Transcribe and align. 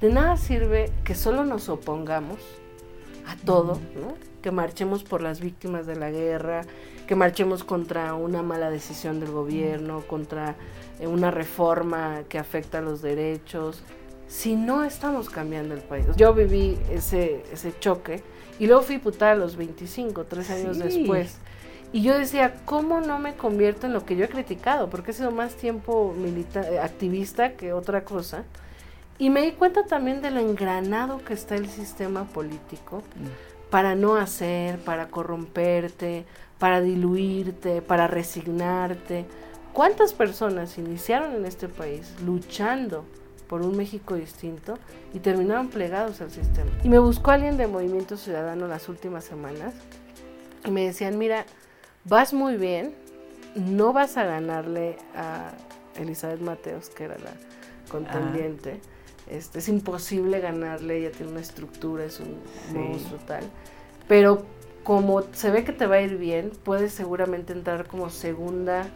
de 0.00 0.10
nada 0.10 0.36
sirve 0.36 0.90
que 1.04 1.14
solo 1.14 1.44
nos 1.44 1.68
opongamos 1.68 2.38
a 3.26 3.36
todo, 3.36 3.78
¿no? 3.94 4.14
que 4.42 4.50
marchemos 4.50 5.02
por 5.04 5.22
las 5.22 5.40
víctimas 5.40 5.86
de 5.86 5.96
la 5.96 6.10
guerra, 6.10 6.62
que 7.06 7.14
marchemos 7.14 7.64
contra 7.64 8.14
una 8.14 8.42
mala 8.42 8.70
decisión 8.70 9.20
del 9.20 9.30
gobierno, 9.30 10.02
contra 10.06 10.56
eh, 10.98 11.06
una 11.06 11.30
reforma 11.30 12.22
que 12.28 12.38
afecta 12.38 12.78
a 12.78 12.80
los 12.80 13.02
derechos, 13.02 13.82
si 14.28 14.54
no 14.54 14.84
estamos 14.84 15.28
cambiando 15.28 15.74
el 15.74 15.80
país. 15.80 16.06
Yo 16.16 16.32
viví 16.32 16.78
ese, 16.90 17.42
ese 17.52 17.74
choque 17.78 18.22
y 18.58 18.66
luego 18.66 18.82
fui 18.82 18.96
diputada 18.96 19.32
a 19.32 19.36
los 19.36 19.56
25, 19.56 20.24
tres 20.24 20.50
años 20.50 20.78
después. 20.78 21.38
Y 21.92 22.02
yo 22.02 22.16
decía, 22.16 22.54
¿cómo 22.64 23.00
no 23.00 23.18
me 23.18 23.34
convierto 23.34 23.88
en 23.88 23.92
lo 23.92 24.04
que 24.04 24.14
yo 24.16 24.24
he 24.24 24.28
criticado? 24.28 24.88
Porque 24.88 25.10
he 25.10 25.14
sido 25.14 25.32
más 25.32 25.56
tiempo 25.56 26.14
milita 26.16 26.60
activista 26.84 27.54
que 27.54 27.72
otra 27.72 28.04
cosa. 28.04 28.44
Y 29.20 29.28
me 29.28 29.42
di 29.42 29.52
cuenta 29.52 29.84
también 29.84 30.22
de 30.22 30.30
lo 30.30 30.40
engranado 30.40 31.22
que 31.22 31.34
está 31.34 31.54
el 31.54 31.68
sistema 31.68 32.24
político 32.24 33.02
mm. 33.16 33.70
para 33.70 33.94
no 33.94 34.16
hacer, 34.16 34.78
para 34.78 35.08
corromperte, 35.08 36.24
para 36.58 36.80
diluirte, 36.80 37.82
para 37.82 38.06
resignarte. 38.06 39.26
¿Cuántas 39.74 40.14
personas 40.14 40.78
iniciaron 40.78 41.34
en 41.34 41.44
este 41.44 41.68
país 41.68 42.14
luchando 42.24 43.04
por 43.46 43.60
un 43.60 43.76
México 43.76 44.14
distinto 44.14 44.78
y 45.12 45.18
terminaron 45.18 45.68
plegados 45.68 46.22
al 46.22 46.30
sistema? 46.30 46.70
Y 46.82 46.88
me 46.88 46.98
buscó 46.98 47.30
alguien 47.30 47.58
de 47.58 47.66
Movimiento 47.66 48.16
Ciudadano 48.16 48.68
las 48.68 48.88
últimas 48.88 49.24
semanas 49.24 49.74
y 50.64 50.70
me 50.70 50.86
decían, 50.86 51.18
mira, 51.18 51.44
vas 52.06 52.32
muy 52.32 52.56
bien, 52.56 52.94
no 53.54 53.92
vas 53.92 54.16
a 54.16 54.24
ganarle 54.24 54.96
a 55.14 55.50
Elizabeth 55.96 56.40
Mateos, 56.40 56.88
que 56.88 57.04
era 57.04 57.18
la 57.18 57.32
contendiente. 57.90 58.80
Este, 59.30 59.60
es 59.60 59.68
imposible 59.68 60.40
ganarle, 60.40 60.98
ella 60.98 61.12
tiene 61.12 61.32
una 61.32 61.40
estructura, 61.40 62.04
es 62.04 62.20
un 62.20 62.36
monstruo 62.74 63.18
tal. 63.26 63.44
Pero 64.08 64.42
como 64.82 65.22
se 65.32 65.50
ve 65.50 65.62
que 65.62 65.72
te 65.72 65.86
va 65.86 65.96
a 65.96 66.00
ir 66.00 66.16
bien, 66.16 66.50
puedes 66.64 66.92
seguramente 66.92 67.52
entrar 67.52 67.86
como 67.86 68.10
segunda 68.10 68.86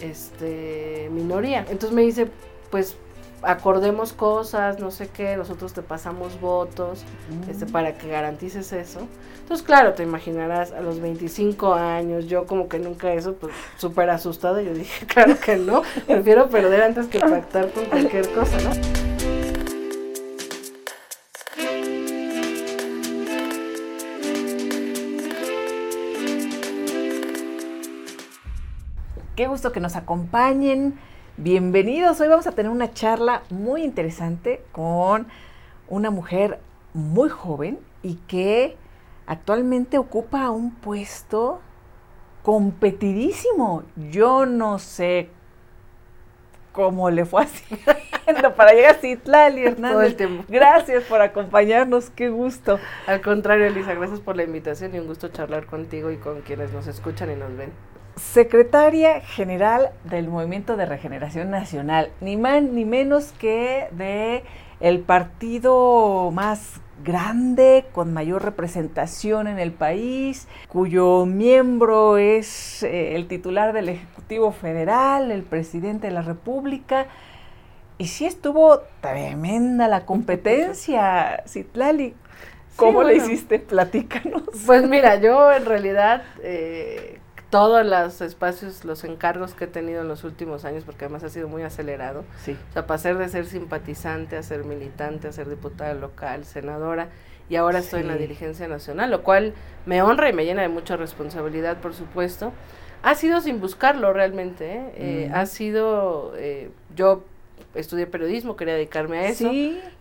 este, 0.00 1.08
minoría. 1.12 1.60
Entonces 1.60 1.92
me 1.92 2.02
dice, 2.02 2.28
pues 2.70 2.96
acordemos 3.42 4.12
cosas, 4.12 4.80
no 4.80 4.90
sé 4.90 5.08
qué, 5.08 5.36
nosotros 5.36 5.72
te 5.72 5.82
pasamos 5.82 6.40
votos, 6.40 7.04
este, 7.48 7.66
mm. 7.66 7.70
para 7.70 7.96
que 7.96 8.08
garantices 8.08 8.72
eso. 8.72 9.00
Entonces, 9.40 9.64
claro, 9.64 9.92
te 9.92 10.02
imaginarás 10.02 10.72
a 10.72 10.80
los 10.80 11.00
25 11.00 11.74
años, 11.74 12.26
yo 12.26 12.46
como 12.46 12.68
que 12.68 12.80
nunca 12.80 13.12
eso, 13.12 13.34
pues 13.34 13.54
súper 13.76 14.10
asustada, 14.10 14.62
yo 14.62 14.74
dije, 14.74 15.06
claro 15.14 15.38
que 15.38 15.56
no, 15.56 15.82
prefiero 16.06 16.48
perder 16.48 16.82
antes 16.82 17.06
que 17.06 17.20
pactar 17.20 17.70
con 17.70 17.84
cualquier 17.84 18.28
cosa, 18.32 18.56
¿no? 18.62 19.06
Qué 29.36 29.48
gusto 29.48 29.70
que 29.70 29.80
nos 29.80 29.96
acompañen. 29.96 30.98
Bienvenidos. 31.36 32.18
Hoy 32.22 32.28
vamos 32.28 32.46
a 32.46 32.52
tener 32.52 32.72
una 32.72 32.94
charla 32.94 33.42
muy 33.50 33.82
interesante 33.82 34.64
con 34.72 35.26
una 35.88 36.10
mujer 36.10 36.58
muy 36.94 37.28
joven 37.28 37.78
y 38.02 38.14
que 38.28 38.78
actualmente 39.26 39.98
ocupa 39.98 40.48
un 40.48 40.74
puesto 40.74 41.60
competidísimo. 42.42 43.82
Yo 44.10 44.46
no 44.46 44.78
sé 44.78 45.28
cómo 46.72 47.10
le 47.10 47.26
fue 47.26 47.42
haciendo 47.42 48.54
para 48.56 48.72
llegar 48.72 48.96
a 48.96 48.98
Citlali 49.00 49.64
Hernández. 49.66 50.16
Gracias 50.48 51.04
por 51.04 51.20
acompañarnos, 51.20 52.08
qué 52.08 52.30
gusto. 52.30 52.78
Al 53.06 53.20
contrario, 53.20 53.66
Elisa, 53.66 53.92
gracias 53.92 54.20
por 54.20 54.34
la 54.34 54.44
invitación 54.44 54.94
y 54.94 54.98
un 54.98 55.06
gusto 55.06 55.28
charlar 55.28 55.66
contigo 55.66 56.10
y 56.10 56.16
con 56.16 56.40
quienes 56.40 56.72
nos 56.72 56.86
escuchan 56.86 57.30
y 57.30 57.34
nos 57.36 57.54
ven 57.54 57.70
secretaria 58.16 59.20
general 59.20 59.90
del 60.04 60.28
Movimiento 60.28 60.76
de 60.76 60.86
Regeneración 60.86 61.50
Nacional, 61.50 62.10
ni 62.20 62.36
más 62.36 62.62
ni 62.62 62.84
menos 62.84 63.32
que 63.32 63.88
de 63.92 64.42
el 64.80 65.00
partido 65.00 66.30
más 66.32 66.80
grande, 67.04 67.84
con 67.92 68.14
mayor 68.14 68.42
representación 68.42 69.48
en 69.48 69.58
el 69.58 69.72
país, 69.72 70.48
cuyo 70.68 71.26
miembro 71.26 72.16
es 72.16 72.82
eh, 72.82 73.16
el 73.16 73.28
titular 73.28 73.74
del 73.74 73.90
Ejecutivo 73.90 74.50
Federal, 74.50 75.30
el 75.30 75.42
presidente 75.42 76.06
de 76.06 76.14
la 76.14 76.22
República. 76.22 77.06
Y 77.98 78.08
sí 78.08 78.26
estuvo 78.26 78.80
tremenda 79.00 79.88
la 79.88 80.04
competencia, 80.04 81.42
Citlali. 81.46 82.14
¿Cómo 82.76 83.02
le 83.02 83.16
hiciste? 83.16 83.58
Platícanos. 83.58 84.42
Pues 84.66 84.86
mira, 84.86 85.16
yo 85.16 85.50
en 85.50 85.64
realidad 85.64 86.22
eh, 86.42 87.20
todos 87.56 87.86
los 87.86 88.20
espacios, 88.20 88.84
los 88.84 89.02
encargos 89.04 89.54
que 89.54 89.64
he 89.64 89.66
tenido 89.66 90.02
en 90.02 90.08
los 90.08 90.24
últimos 90.24 90.66
años, 90.66 90.84
porque 90.84 91.06
además 91.06 91.24
ha 91.24 91.30
sido 91.30 91.48
muy 91.48 91.62
acelerado. 91.62 92.22
Sí. 92.44 92.54
O 92.68 92.72
sea, 92.74 92.86
pasar 92.86 93.16
de 93.16 93.26
ser 93.30 93.46
simpatizante 93.46 94.36
a 94.36 94.42
ser 94.42 94.64
militante, 94.64 95.26
a 95.26 95.32
ser 95.32 95.48
diputada 95.48 95.94
local, 95.94 96.44
senadora, 96.44 97.08
y 97.48 97.56
ahora 97.56 97.78
estoy 97.78 98.02
en 98.02 98.08
la 98.08 98.16
dirigencia 98.16 98.68
nacional, 98.68 99.10
lo 99.10 99.22
cual 99.22 99.54
me 99.86 100.02
honra 100.02 100.28
y 100.28 100.34
me 100.34 100.44
llena 100.44 100.60
de 100.60 100.68
mucha 100.68 100.98
responsabilidad, 100.98 101.78
por 101.78 101.94
supuesto. 101.94 102.52
Ha 103.02 103.14
sido 103.14 103.40
sin 103.40 103.58
buscarlo 103.58 104.12
realmente, 104.12 104.74
¿eh? 104.74 104.92
Eh, 104.96 105.30
ha 105.32 105.46
sido, 105.46 106.34
eh, 106.36 106.68
yo 106.94 107.24
estudié 107.74 108.06
periodismo, 108.06 108.56
quería 108.56 108.74
dedicarme 108.74 109.20
a 109.20 109.28
eso, 109.28 109.50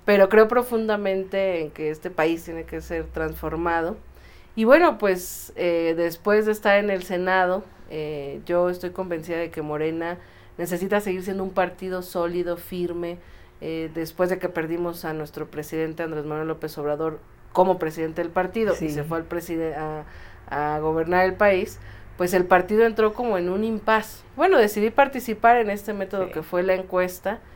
pero 0.03 0.27
creo 0.27 0.49
profundamente 0.49 1.61
en 1.61 1.71
que 1.71 1.89
este 1.89 2.09
país 2.09 2.43
tiene 2.43 2.65
que 2.65 2.81
ser 2.81 3.05
transformado 3.05 3.95
y 4.55 4.63
bueno, 4.63 4.97
pues 4.97 5.51
eh, 5.57 5.93
después 5.97 6.45
de 6.45 6.53
estar 6.53 6.77
en 6.77 6.89
el 6.89 7.03
Senado, 7.03 7.63
eh, 7.89 8.41
yo 8.45 8.69
estoy 8.69 8.91
convencida 8.91 9.37
de 9.37 9.51
que 9.51 9.61
Morena 9.61 10.17
necesita 10.57 11.01
seguir 11.01 11.23
siendo 11.23 11.43
un 11.43 11.49
partido 11.49 12.01
sólido, 12.01 12.55
firme, 12.55 13.17
eh, 13.59 13.91
después 13.93 14.29
de 14.29 14.39
que 14.39 14.47
perdimos 14.47 15.03
a 15.03 15.13
nuestro 15.13 15.47
presidente 15.47 16.03
Andrés 16.03 16.25
Manuel 16.25 16.47
López 16.47 16.77
Obrador 16.77 17.19
como 17.51 17.77
presidente 17.79 18.21
del 18.21 18.31
partido 18.31 18.73
y 18.79 18.89
se 18.89 19.03
fue 19.03 19.17
al 19.17 19.23
presidente 19.25 19.77
a, 19.77 20.79
gobernar 20.79 21.25
el 21.25 21.33
país, 21.33 21.79
pues 22.17 22.33
el 22.33 22.45
partido 22.45 22.85
entró 22.85 23.13
como 23.13 23.37
en 23.37 23.49
un 23.49 23.63
impas. 23.63 24.23
Bueno, 24.35 24.57
decidí 24.57 24.89
participar 24.89 25.57
en 25.57 25.69
este 25.69 25.91
método 25.93 26.31
que 26.31 26.43
fue 26.43 26.63
la 26.63 26.75
encuesta. 26.75 27.39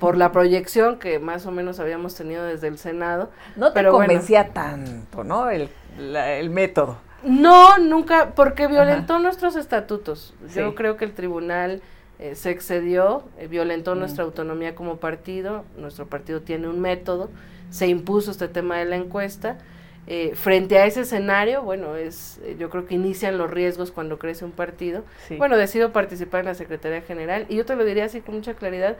por 0.00 0.16
la 0.16 0.32
proyección 0.32 0.98
que 0.98 1.18
más 1.18 1.44
o 1.44 1.50
menos 1.50 1.80
habíamos 1.80 2.14
tenido 2.14 2.44
desde 2.44 2.66
el 2.66 2.78
Senado. 2.78 3.30
No 3.56 3.74
te 3.74 3.86
convencía 3.86 4.54
tanto, 4.54 5.22
¿no? 5.22 5.50
El 5.50 5.68
el 6.00 6.50
método. 6.50 6.98
No, 7.22 7.78
nunca, 7.78 8.32
porque 8.34 8.66
violentó 8.66 9.18
nuestros 9.18 9.56
estatutos. 9.56 10.34
Yo 10.54 10.74
creo 10.74 10.96
que 10.96 11.04
el 11.04 11.12
tribunal 11.12 11.82
eh, 12.18 12.34
se 12.34 12.50
excedió, 12.50 13.24
eh, 13.38 13.46
violentó 13.46 13.94
mm. 13.94 13.98
nuestra 13.98 14.24
autonomía 14.24 14.74
como 14.74 14.96
partido, 14.96 15.64
nuestro 15.76 16.06
partido 16.06 16.40
tiene 16.40 16.68
un 16.68 16.80
método, 16.80 17.30
se 17.70 17.86
impuso 17.88 18.30
este 18.30 18.48
tema 18.48 18.78
de 18.78 18.86
la 18.86 18.96
encuesta. 18.96 19.58
Eh, 20.06 20.32
frente 20.34 20.78
a 20.78 20.86
ese 20.86 21.02
escenario, 21.02 21.62
bueno, 21.62 21.94
es, 21.94 22.40
yo 22.58 22.68
creo 22.68 22.86
que 22.86 22.94
inician 22.94 23.38
los 23.38 23.50
riesgos 23.50 23.92
cuando 23.92 24.18
crece 24.18 24.44
un 24.44 24.50
partido. 24.50 25.04
Bueno, 25.38 25.56
decido 25.56 25.92
participar 25.92 26.40
en 26.40 26.46
la 26.46 26.54
Secretaría 26.54 27.02
General 27.02 27.46
y 27.48 27.56
yo 27.56 27.64
te 27.64 27.76
lo 27.76 27.84
diría 27.84 28.06
así 28.06 28.20
con 28.20 28.34
mucha 28.34 28.54
claridad, 28.54 28.96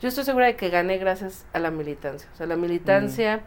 yo 0.00 0.08
estoy 0.08 0.24
segura 0.24 0.46
de 0.46 0.56
que 0.56 0.68
gané 0.68 0.98
gracias 0.98 1.46
a 1.52 1.58
la 1.58 1.70
militancia. 1.70 2.28
O 2.32 2.36
sea, 2.36 2.46
la 2.46 2.56
militancia 2.56 3.42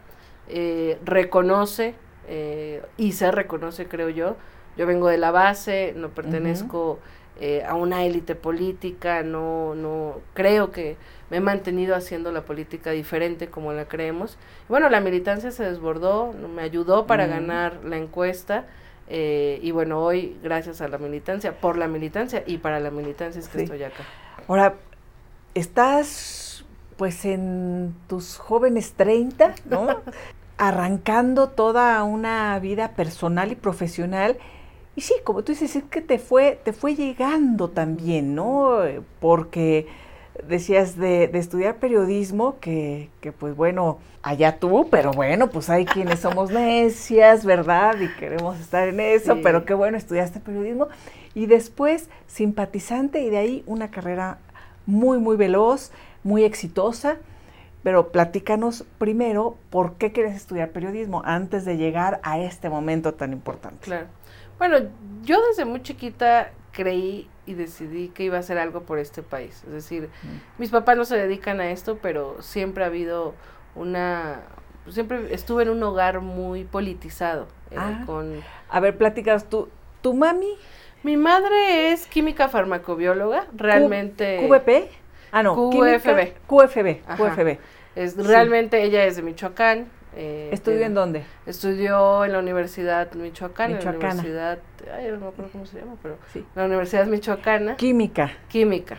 mm. 0.48 1.04
reconoce 1.04 1.94
eh, 2.26 2.82
y 2.96 3.12
se 3.12 3.30
reconoce, 3.30 3.86
creo 3.86 4.08
yo. 4.08 4.36
Yo 4.76 4.86
vengo 4.86 5.08
de 5.08 5.18
la 5.18 5.30
base, 5.30 5.94
no 5.96 6.10
pertenezco 6.10 6.98
eh, 7.40 7.64
a 7.66 7.74
una 7.74 8.04
élite 8.04 8.34
política, 8.34 9.22
no, 9.22 9.74
no 9.74 10.20
creo 10.34 10.70
que 10.70 10.96
me 11.30 11.38
he 11.38 11.40
mantenido 11.40 11.94
haciendo 11.94 12.30
la 12.32 12.44
política 12.44 12.90
diferente 12.90 13.48
como 13.48 13.72
la 13.72 13.86
creemos. 13.86 14.38
Bueno, 14.68 14.88
la 14.90 15.00
militancia 15.00 15.50
se 15.50 15.64
desbordó, 15.64 16.32
me 16.32 16.62
ayudó 16.62 17.06
para 17.06 17.26
ganar 17.26 17.80
la 17.84 17.96
encuesta. 17.96 18.66
Eh, 19.08 19.60
y 19.62 19.70
bueno, 19.70 20.02
hoy, 20.02 20.36
gracias 20.42 20.80
a 20.80 20.88
la 20.88 20.98
militancia, 20.98 21.58
por 21.60 21.78
la 21.78 21.88
militancia 21.88 22.42
y 22.46 22.58
para 22.58 22.80
la 22.80 22.90
militancia 22.90 23.38
es 23.38 23.48
que 23.48 23.62
estoy 23.62 23.82
acá. 23.82 24.04
Ahora, 24.48 24.74
estás 25.54 26.64
pues 26.96 27.24
en 27.24 27.94
tus 28.08 28.38
jóvenes 28.38 28.94
30, 28.94 29.54
¿no? 29.66 30.02
arrancando 30.58 31.48
toda 31.48 32.02
una 32.04 32.58
vida 32.58 32.92
personal 32.92 33.52
y 33.52 33.56
profesional. 33.56 34.38
Y 34.94 35.02
sí, 35.02 35.14
como 35.24 35.42
tú 35.42 35.52
dices, 35.52 35.76
es 35.76 35.84
que 35.84 36.00
te 36.00 36.18
fue, 36.18 36.58
te 36.64 36.72
fue 36.72 36.94
llegando 36.94 37.68
también, 37.68 38.34
¿no? 38.34 38.78
Porque 39.20 39.86
decías 40.48 40.96
de, 40.96 41.24
estudiar 41.34 41.76
periodismo, 41.76 42.58
que, 42.60 43.10
que, 43.20 43.32
pues 43.32 43.54
bueno, 43.54 43.98
allá 44.22 44.58
tú, 44.58 44.88
pero 44.90 45.12
bueno, 45.12 45.50
pues 45.50 45.68
hay 45.70 45.84
quienes 45.84 46.20
somos 46.20 46.50
necias, 46.50 47.44
¿verdad? 47.44 47.96
Y 48.00 48.08
queremos 48.18 48.58
estar 48.58 48.88
en 48.88 49.00
eso, 49.00 49.38
pero 49.42 49.64
qué 49.64 49.74
bueno, 49.74 49.96
estudiaste 49.96 50.40
periodismo. 50.40 50.88
Y 51.34 51.46
después 51.46 52.08
simpatizante 52.26 53.20
y 53.20 53.30
de 53.30 53.38
ahí 53.38 53.62
una 53.66 53.90
carrera 53.90 54.38
muy, 54.86 55.18
muy 55.18 55.36
veloz, 55.36 55.92
muy 56.24 56.44
exitosa. 56.44 57.18
Pero 57.86 58.08
platícanos 58.08 58.84
primero 58.98 59.56
por 59.70 59.94
qué 59.94 60.10
quieres 60.10 60.34
estudiar 60.34 60.70
periodismo 60.70 61.22
antes 61.24 61.64
de 61.64 61.76
llegar 61.76 62.18
a 62.24 62.40
este 62.40 62.68
momento 62.68 63.14
tan 63.14 63.32
importante. 63.32 63.78
Claro. 63.84 64.06
Bueno, 64.58 64.78
yo 65.22 65.40
desde 65.46 65.64
muy 65.66 65.80
chiquita 65.84 66.50
creí 66.72 67.30
y 67.46 67.54
decidí 67.54 68.08
que 68.08 68.24
iba 68.24 68.38
a 68.38 68.40
hacer 68.40 68.58
algo 68.58 68.82
por 68.82 68.98
este 68.98 69.22
país. 69.22 69.62
Es 69.68 69.72
decir, 69.72 70.10
mis 70.58 70.70
papás 70.70 70.96
no 70.96 71.04
se 71.04 71.16
dedican 71.16 71.60
a 71.60 71.70
esto, 71.70 72.00
pero 72.02 72.42
siempre 72.42 72.82
ha 72.82 72.88
habido 72.88 73.34
una... 73.76 74.40
Siempre 74.88 75.32
estuve 75.32 75.62
en 75.62 75.68
un 75.68 75.80
hogar 75.84 76.22
muy 76.22 76.64
politizado. 76.64 77.46
eh, 77.70 77.76
Ah. 77.78 78.02
con 78.04 78.42
A 78.68 78.80
ver, 78.80 78.98
platicas 78.98 79.48
tú, 79.48 79.68
tu 80.02 80.12
mami, 80.12 80.58
Mi 81.04 81.16
madre 81.16 81.92
es 81.92 82.08
química 82.08 82.48
farmacobióloga, 82.48 83.46
realmente... 83.54 84.44
QVP, 84.44 84.88
ah 85.30 85.44
no, 85.44 85.70
QFB. 85.70 86.48
QFB. 86.48 87.16
QFB. 87.16 87.75
Es, 87.96 88.12
Sí. 88.12 88.22
Realmente 88.22 88.82
ella 88.84 89.04
es 89.06 89.16
de 89.16 89.22
Michoacán. 89.22 89.86
eh, 90.18 90.48
¿Estudió 90.52 90.86
en 90.86 90.94
dónde? 90.94 91.24
Estudió 91.46 92.24
en 92.24 92.32
la 92.32 92.38
Universidad 92.38 93.12
Michoacana, 93.14 93.78
en 93.78 93.84
la 93.84 93.90
Universidad, 93.90 94.58
ay, 94.94 95.10
no 95.12 95.18
me 95.20 95.26
acuerdo 95.26 95.50
cómo 95.52 95.66
se 95.66 95.78
llama, 95.78 95.96
pero 96.02 96.16
Sí. 96.32 96.44
la 96.54 96.64
Universidad 96.64 97.06
Michoacana, 97.06 97.76
Química. 97.76 98.30
química. 98.48 98.96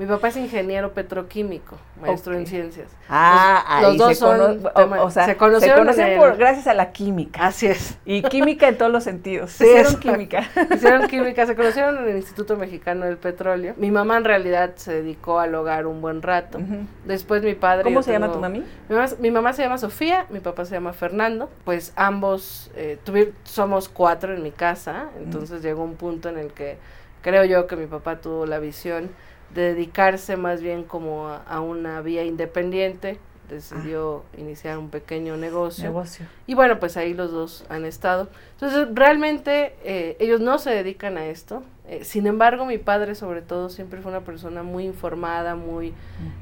Mi 0.00 0.06
papá 0.06 0.28
es 0.28 0.36
ingeniero 0.38 0.92
petroquímico, 0.94 1.76
maestro 2.00 2.32
en 2.34 2.46
ciencias. 2.46 2.88
Ah, 3.06 3.80
los 3.82 3.90
ahí 3.92 3.98
dos 3.98 4.16
se, 4.18 4.24
cono- 4.24 4.46
son 4.46 4.66
o- 4.66 4.70
tema- 4.70 5.02
o 5.02 5.10
sea, 5.10 5.26
se 5.26 5.32
se 5.32 5.36
conocieron 5.36 5.80
conocen 5.80 6.18
por, 6.18 6.38
gracias 6.38 6.66
a 6.68 6.72
la 6.72 6.90
química. 6.90 7.46
Así 7.46 7.66
es. 7.66 7.98
Y 8.06 8.22
química 8.22 8.66
en 8.66 8.78
todos 8.78 8.90
los 8.90 9.04
sentidos. 9.04 9.50
Sí, 9.50 9.64
Hicieron 9.64 9.92
exacto. 9.92 10.00
química. 10.10 10.48
Hicieron 10.74 11.06
química, 11.06 11.44
se 11.46 11.54
conocieron 11.54 11.98
en 11.98 12.08
el 12.08 12.16
Instituto 12.16 12.56
Mexicano 12.56 13.04
del 13.04 13.18
Petróleo. 13.18 13.74
Mi 13.76 13.90
mamá 13.90 14.16
en 14.16 14.24
realidad 14.24 14.70
se 14.76 14.90
dedicó 14.94 15.38
al 15.38 15.54
hogar 15.54 15.86
un 15.86 16.00
buen 16.00 16.22
rato. 16.22 16.58
Después 17.04 17.42
mi 17.42 17.54
padre... 17.54 17.84
¿Cómo 17.84 18.02
se 18.02 18.12
llama 18.12 18.32
tu 18.32 18.38
mami? 18.38 18.64
Mi 18.88 18.96
mamá, 18.96 19.06
mi 19.18 19.30
mamá 19.30 19.52
se 19.52 19.62
llama 19.62 19.76
Sofía, 19.76 20.24
mi 20.30 20.40
papá 20.40 20.64
se 20.64 20.76
llama 20.76 20.94
Fernando. 20.94 21.50
Pues 21.66 21.92
ambos 21.96 22.70
eh, 22.74 22.98
somos 23.44 23.90
cuatro 23.90 24.32
en 24.34 24.42
mi 24.42 24.50
casa. 24.50 25.10
Entonces 25.22 25.60
llegó 25.60 25.84
un 25.84 25.96
punto 25.96 26.30
en 26.30 26.38
el 26.38 26.52
que 26.54 26.78
creo 27.20 27.44
yo 27.44 27.66
que 27.66 27.76
mi 27.76 27.84
papá 27.86 28.16
tuvo 28.16 28.46
la 28.46 28.58
visión 28.60 29.10
de 29.54 29.74
dedicarse 29.74 30.36
más 30.36 30.62
bien 30.62 30.84
como 30.84 31.28
a, 31.28 31.38
a 31.44 31.60
una 31.60 32.00
vía 32.02 32.24
independiente. 32.24 33.18
Decidió 33.50 34.22
iniciar 34.38 34.78
un 34.78 34.90
pequeño 34.90 35.36
negocio. 35.36 35.84
Negocio. 35.84 36.26
Y 36.46 36.54
bueno, 36.54 36.78
pues 36.78 36.96
ahí 36.96 37.14
los 37.14 37.32
dos 37.32 37.64
han 37.68 37.84
estado. 37.84 38.28
Entonces, 38.52 38.88
realmente 38.94 39.74
eh, 39.84 40.16
ellos 40.20 40.40
no 40.40 40.58
se 40.58 40.70
dedican 40.70 41.18
a 41.18 41.26
esto. 41.26 41.62
Eh, 41.88 42.04
sin 42.04 42.28
embargo, 42.28 42.66
mi 42.66 42.78
padre 42.78 43.16
sobre 43.16 43.42
todo 43.42 43.68
siempre 43.68 44.00
fue 44.00 44.12
una 44.12 44.20
persona 44.20 44.62
muy 44.62 44.84
informada, 44.84 45.56
muy 45.56 45.92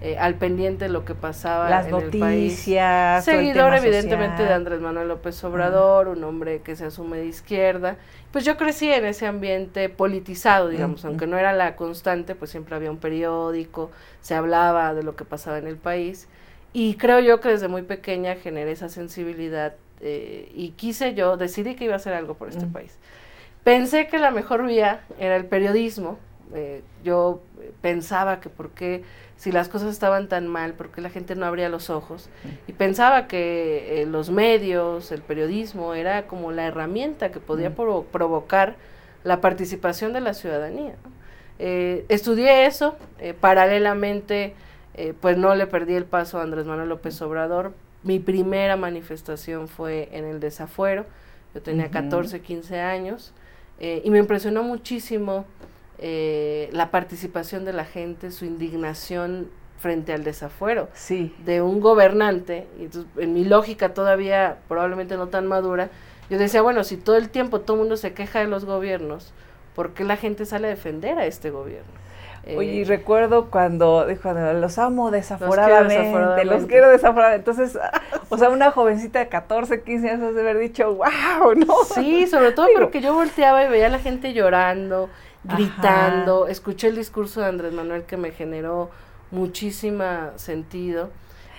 eh, 0.03 0.19
al 0.19 0.35
pendiente 0.35 0.85
de 0.85 0.91
lo 0.91 1.07
que 1.07 1.15
pasaba 1.15 1.71
Las 1.71 1.87
en 1.87 1.95
el 1.95 2.11
país. 2.11 2.53
noticias. 2.53 3.27
el 3.27 3.37
Seguidor 3.37 3.73
tema 3.73 3.79
evidentemente 3.79 4.43
de. 4.43 4.53
Andrés 4.53 4.81
Manuel 4.81 5.09
López 5.09 5.43
Obrador, 5.45 6.09
un 6.09 6.23
hombre 6.25 6.61
que 6.61 6.77
se 6.77 6.85
asume 6.85 7.17
de 7.17 7.27
izquierda. 7.27 7.97
Pues 8.31 8.45
yo 8.45 8.59
crecí 8.59 8.93
en 8.93 9.07
ese 9.07 9.27
ambiente 9.27 9.89
politizado, 9.89 10.69
digamos, 10.69 11.01
Ujú. 11.01 11.09
aunque 11.09 11.27
no 11.27 11.39
era 11.39 11.55
la 11.55 11.77
constante, 11.77 12.35
pues 12.35 12.51
siempre 12.51 12.77
había 12.77 12.91
un 12.91 12.99
periódico, 12.99 13.91
se 14.21 14.35
hablaba 14.35 14.93
de 14.93 15.03
lo 15.03 15.17
que 15.17 15.25
pasaba 15.25 15.57
en 15.57 15.67
el 15.67 15.77
país. 15.77 16.29
Y 16.73 16.95
creo 16.97 17.21
yo 17.21 17.41
que 17.41 17.49
desde 17.49 17.69
muy 17.69 17.83
pequeña 17.83 18.37
generé 18.37 18.73
esa 18.73 18.89
sensibilidad 18.89 19.75
eh, 20.01 20.51
y 20.55 20.71
quise 20.71 21.15
yo, 21.15 21.37
decidí 21.37 21.75
que 21.75 21.85
iba 21.85 21.95
a 21.95 21.97
hacer 21.97 22.15
algo 22.15 22.35
por 22.35 22.49
este 22.49 22.67
Mm. 22.67 22.73
país. 22.73 22.97
Pensé 23.65 24.07
que 24.07 24.19
la 24.19 24.31
mejor 24.31 24.65
vía 24.67 25.01
era 25.19 25.37
el 25.37 25.45
periodismo. 25.47 26.19
eh, 26.55 26.83
yo 27.05 27.43
pensaba 27.83 28.41
que 28.41 28.49
por 28.49 28.71
qué, 28.71 29.03
si 29.37 29.53
las 29.53 29.69
cosas 29.69 29.91
estaban 29.93 30.29
tan 30.29 30.47
mal, 30.49 30.73
por 30.73 30.91
qué 30.91 31.03
la 31.03 31.11
gente 31.11 31.35
no 31.35 31.45
abría 31.45 31.69
los 31.69 31.91
ojos. 31.91 32.31
Y 32.67 32.73
pensaba 32.73 33.27
que 33.29 34.01
eh, 34.01 34.07
los 34.07 34.31
medios, 34.31 35.13
el 35.13 35.21
periodismo, 35.21 35.93
era 35.93 36.27
como 36.27 36.51
la 36.51 36.65
herramienta 36.67 37.31
que 37.31 37.39
podía 37.41 37.69
Mm. 37.69 37.75
provo- 37.77 38.05
provocar 38.05 38.77
la 39.25 39.41
participación 39.43 40.13
de 40.15 40.21
la 40.21 40.33
ciudadanía. 40.33 40.95
estudié 41.59 42.65
eso, 42.67 42.97
paralelamente, 43.41 44.55
eh, 45.01 45.15
pues 45.21 45.39
no 45.39 45.55
le 45.55 45.69
perdí 45.69 45.95
el 45.95 46.05
paso 46.05 46.39
a 46.39 46.43
Andrés 46.43 46.67
Manuel 46.67 46.89
López 46.89 47.23
Obrador. 47.23 47.73
Mi 48.03 48.19
primera 48.19 48.77
manifestación 48.77 49.69
fue 49.69 50.09
en 50.13 50.25
el 50.25 50.41
desafuero, 50.41 51.07
yo 51.55 51.63
tenía 51.63 51.85
Ujú. 51.85 51.93
14, 51.93 52.41
15 52.41 52.81
años, 52.81 53.33
eh, 53.79 54.03
y 54.05 54.11
me 54.11 54.19
impresionó 54.19 54.63
muchísimo 54.65 55.45
eh, 56.01 56.69
la 56.73 56.91
participación 56.91 57.65
de 57.65 57.73
la 57.73 57.85
gente, 57.85 58.31
su 58.33 58.45
indignación 58.45 59.49
frente 59.81 60.13
al 60.13 60.25
desafuero 60.25 60.89
Sí. 60.95 61.33
de 61.45 61.63
un 61.63 61.81
gobernante, 61.81 62.67
y 62.81 62.85
entonces, 62.85 63.11
en 63.19 63.33
mi 63.35 63.45
lógica 63.45 63.95
todavía 63.95 64.59
probablemente 64.69 65.17
no 65.17 65.29
tan 65.29 65.47
madura, 65.47 65.91
yo 66.31 66.39
decía, 66.39 66.61
bueno, 66.63 66.83
si 66.85 66.97
todo 66.97 67.17
el 67.17 67.31
tiempo 67.31 67.61
todo 67.61 67.77
el 67.77 67.81
mundo 67.83 67.97
se 67.97 68.13
queja 68.15 68.41
de 68.41 68.47
los 68.49 68.65
gobiernos, 68.65 69.33
¿por 69.75 69.95
qué 69.95 70.03
la 70.05 70.17
gente 70.17 70.45
sale 70.47 70.67
a 70.67 70.71
defender 70.71 71.19
a 71.19 71.27
este 71.27 71.51
gobierno? 71.51 71.91
Oye, 72.57 72.73
y 72.73 72.83
Eh, 72.83 72.85
recuerdo 72.87 73.51
cuando 73.51 74.07
dijo, 74.07 74.33
los 74.33 74.79
amo 74.79 75.11
desaforadamente, 75.11 76.45
los 76.45 76.67
quiero 76.67 76.89
desaforadamente". 76.89 77.51
desaforadamente. 77.51 77.51
Entonces, 77.51 77.79
o 78.31 78.39
sea, 78.39 78.49
una 78.51 78.71
jovencita 78.71 79.19
de 79.19 79.29
14, 79.29 79.83
15 79.83 80.11
años 80.11 80.29
has 80.29 80.35
de 80.35 80.41
haber 80.41 80.59
dicho, 80.59 80.95
wow, 80.95 81.55
¿no? 81.55 81.75
Sí, 81.95 82.27
sobre 82.27 82.53
todo 82.53 82.67
Digo- 82.69 82.81
porque 82.81 83.01
yo 83.01 83.13
volteaba 83.15 83.65
y 83.65 83.69
veía 83.69 83.87
a 83.87 83.91
la 83.91 83.99
gente 83.99 84.33
llorando, 84.33 85.11
Ajá. 85.47 85.57
gritando, 85.57 86.47
escuché 86.49 86.89
el 86.89 86.97
discurso 86.97 87.41
de 87.41 87.47
Andrés 87.49 87.73
Manuel 87.73 88.05
que 88.05 88.17
me 88.17 88.31
generó 88.31 88.91
muchísima 89.31 90.33
sentido. 90.37 91.11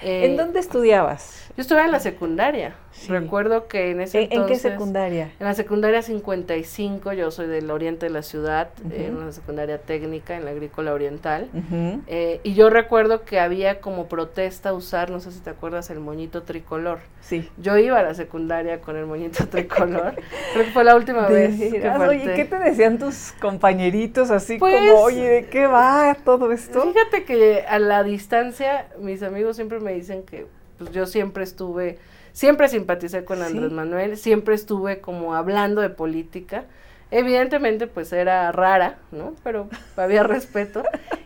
Eh, 0.02 0.26
¿En 0.28 0.38
dónde 0.38 0.60
estudiabas? 0.60 1.46
Yo 1.58 1.62
estuve 1.62 1.81
en 1.84 1.92
la 1.92 2.00
secundaria. 2.00 2.74
Sí. 3.00 3.07
Recuerdo 3.12 3.68
que 3.68 3.92
en 3.92 4.01
ese 4.01 4.24
¿En, 4.24 4.42
en 4.42 4.46
qué 4.48 4.56
secundaria? 4.56 5.31
En 5.40 5.46
la 5.46 5.54
secundaria 5.54 6.01
55, 6.01 7.13
yo 7.13 7.31
soy 7.31 7.48
del 7.48 7.72
oriente 7.72 8.07
de 8.07 8.12
la 8.12 8.22
ciudad, 8.24 8.69
Ujú. 8.86 8.94
en 8.94 9.16
una 9.18 9.31
secundaria 9.31 9.78
técnica 9.78 10.36
en 10.36 10.44
la 10.44 10.51
agrícola 10.51 10.94
oriental. 10.94 11.48
Eh, 12.07 12.42
y 12.44 12.54
yo 12.56 12.69
recuerdo 12.69 13.24
que 13.24 13.40
había 13.40 13.80
como 13.80 14.07
protesta 14.07 14.74
usar, 14.74 15.12
no 15.12 15.19
sé 15.22 15.31
si 15.31 15.40
te 15.40 15.50
acuerdas, 15.50 15.90
el 15.90 16.00
moñito 16.01 16.44
tricolor. 16.44 17.00
Sí. 17.22 17.48
Yo 17.57 17.78
iba 17.78 18.00
a 18.00 18.04
la 18.04 18.13
secundaria 18.16 18.81
con 18.81 18.98
el 18.98 19.06
moñito 19.06 19.48
tricolor. 19.48 20.16
Creo 20.54 20.66
que 20.66 20.72
fue 20.72 20.84
la 20.84 20.95
última 20.95 21.28
vez 21.28 21.57
que. 21.60 21.90
Oye, 21.90 22.34
¿qué 22.36 22.45
te 22.45 22.60
decían 22.60 22.98
tus 22.98 23.34
compañeritos 23.40 24.30
así 24.31 24.57
Pues- 24.57 24.75
como, 24.75 25.02
oye, 25.04 25.30
¿de 25.30 25.45
qué 25.48 25.68
va 25.68 26.18
todo 26.25 26.52
esto? 26.52 26.81
Fíjate 26.81 27.24
que 27.24 27.63
a 27.68 27.80
la 27.80 28.04
distancia, 28.04 28.88
mis 29.00 29.24
amigos 29.24 29.56
siempre 29.56 29.80
me 29.80 29.94
dicen 29.94 30.24
que 30.24 30.48
pues 30.78 30.92
yo 30.92 31.06
siempre 31.06 31.44
estuve, 31.44 31.98
siempre 32.40 32.70
simpaticé 32.70 33.26
con 33.26 33.40
Sí. 33.40 33.44
Andrés 33.44 33.72
Manuel, 33.74 34.16
siempre 34.18 34.56
estuve 34.56 35.02
como 35.02 35.36
hablando 35.36 35.81
de 35.81 35.90
política. 35.90 36.64
Evidentemente, 37.12 37.86
pues 37.88 38.14
era 38.14 38.50
rara, 38.54 38.98
¿no? 39.12 39.34
Pero 39.44 39.68
había 39.98 40.24
respeto. 40.24 40.84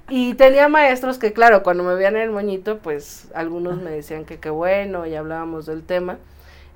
Y 0.10 0.34
tenía 0.34 0.68
maestros 0.70 1.20
que, 1.20 1.32
claro, 1.32 1.62
cuando 1.62 1.84
me 1.84 1.94
veían 1.94 2.16
en 2.16 2.24
el 2.24 2.30
moñito, 2.32 2.80
pues 2.80 3.28
algunos 3.36 3.80
me 3.80 3.92
decían 3.92 4.26
que 4.26 4.40
qué 4.40 4.50
bueno 4.50 5.06
y 5.06 5.14
hablábamos 5.14 5.68
del 5.68 5.84
tema. 5.84 6.18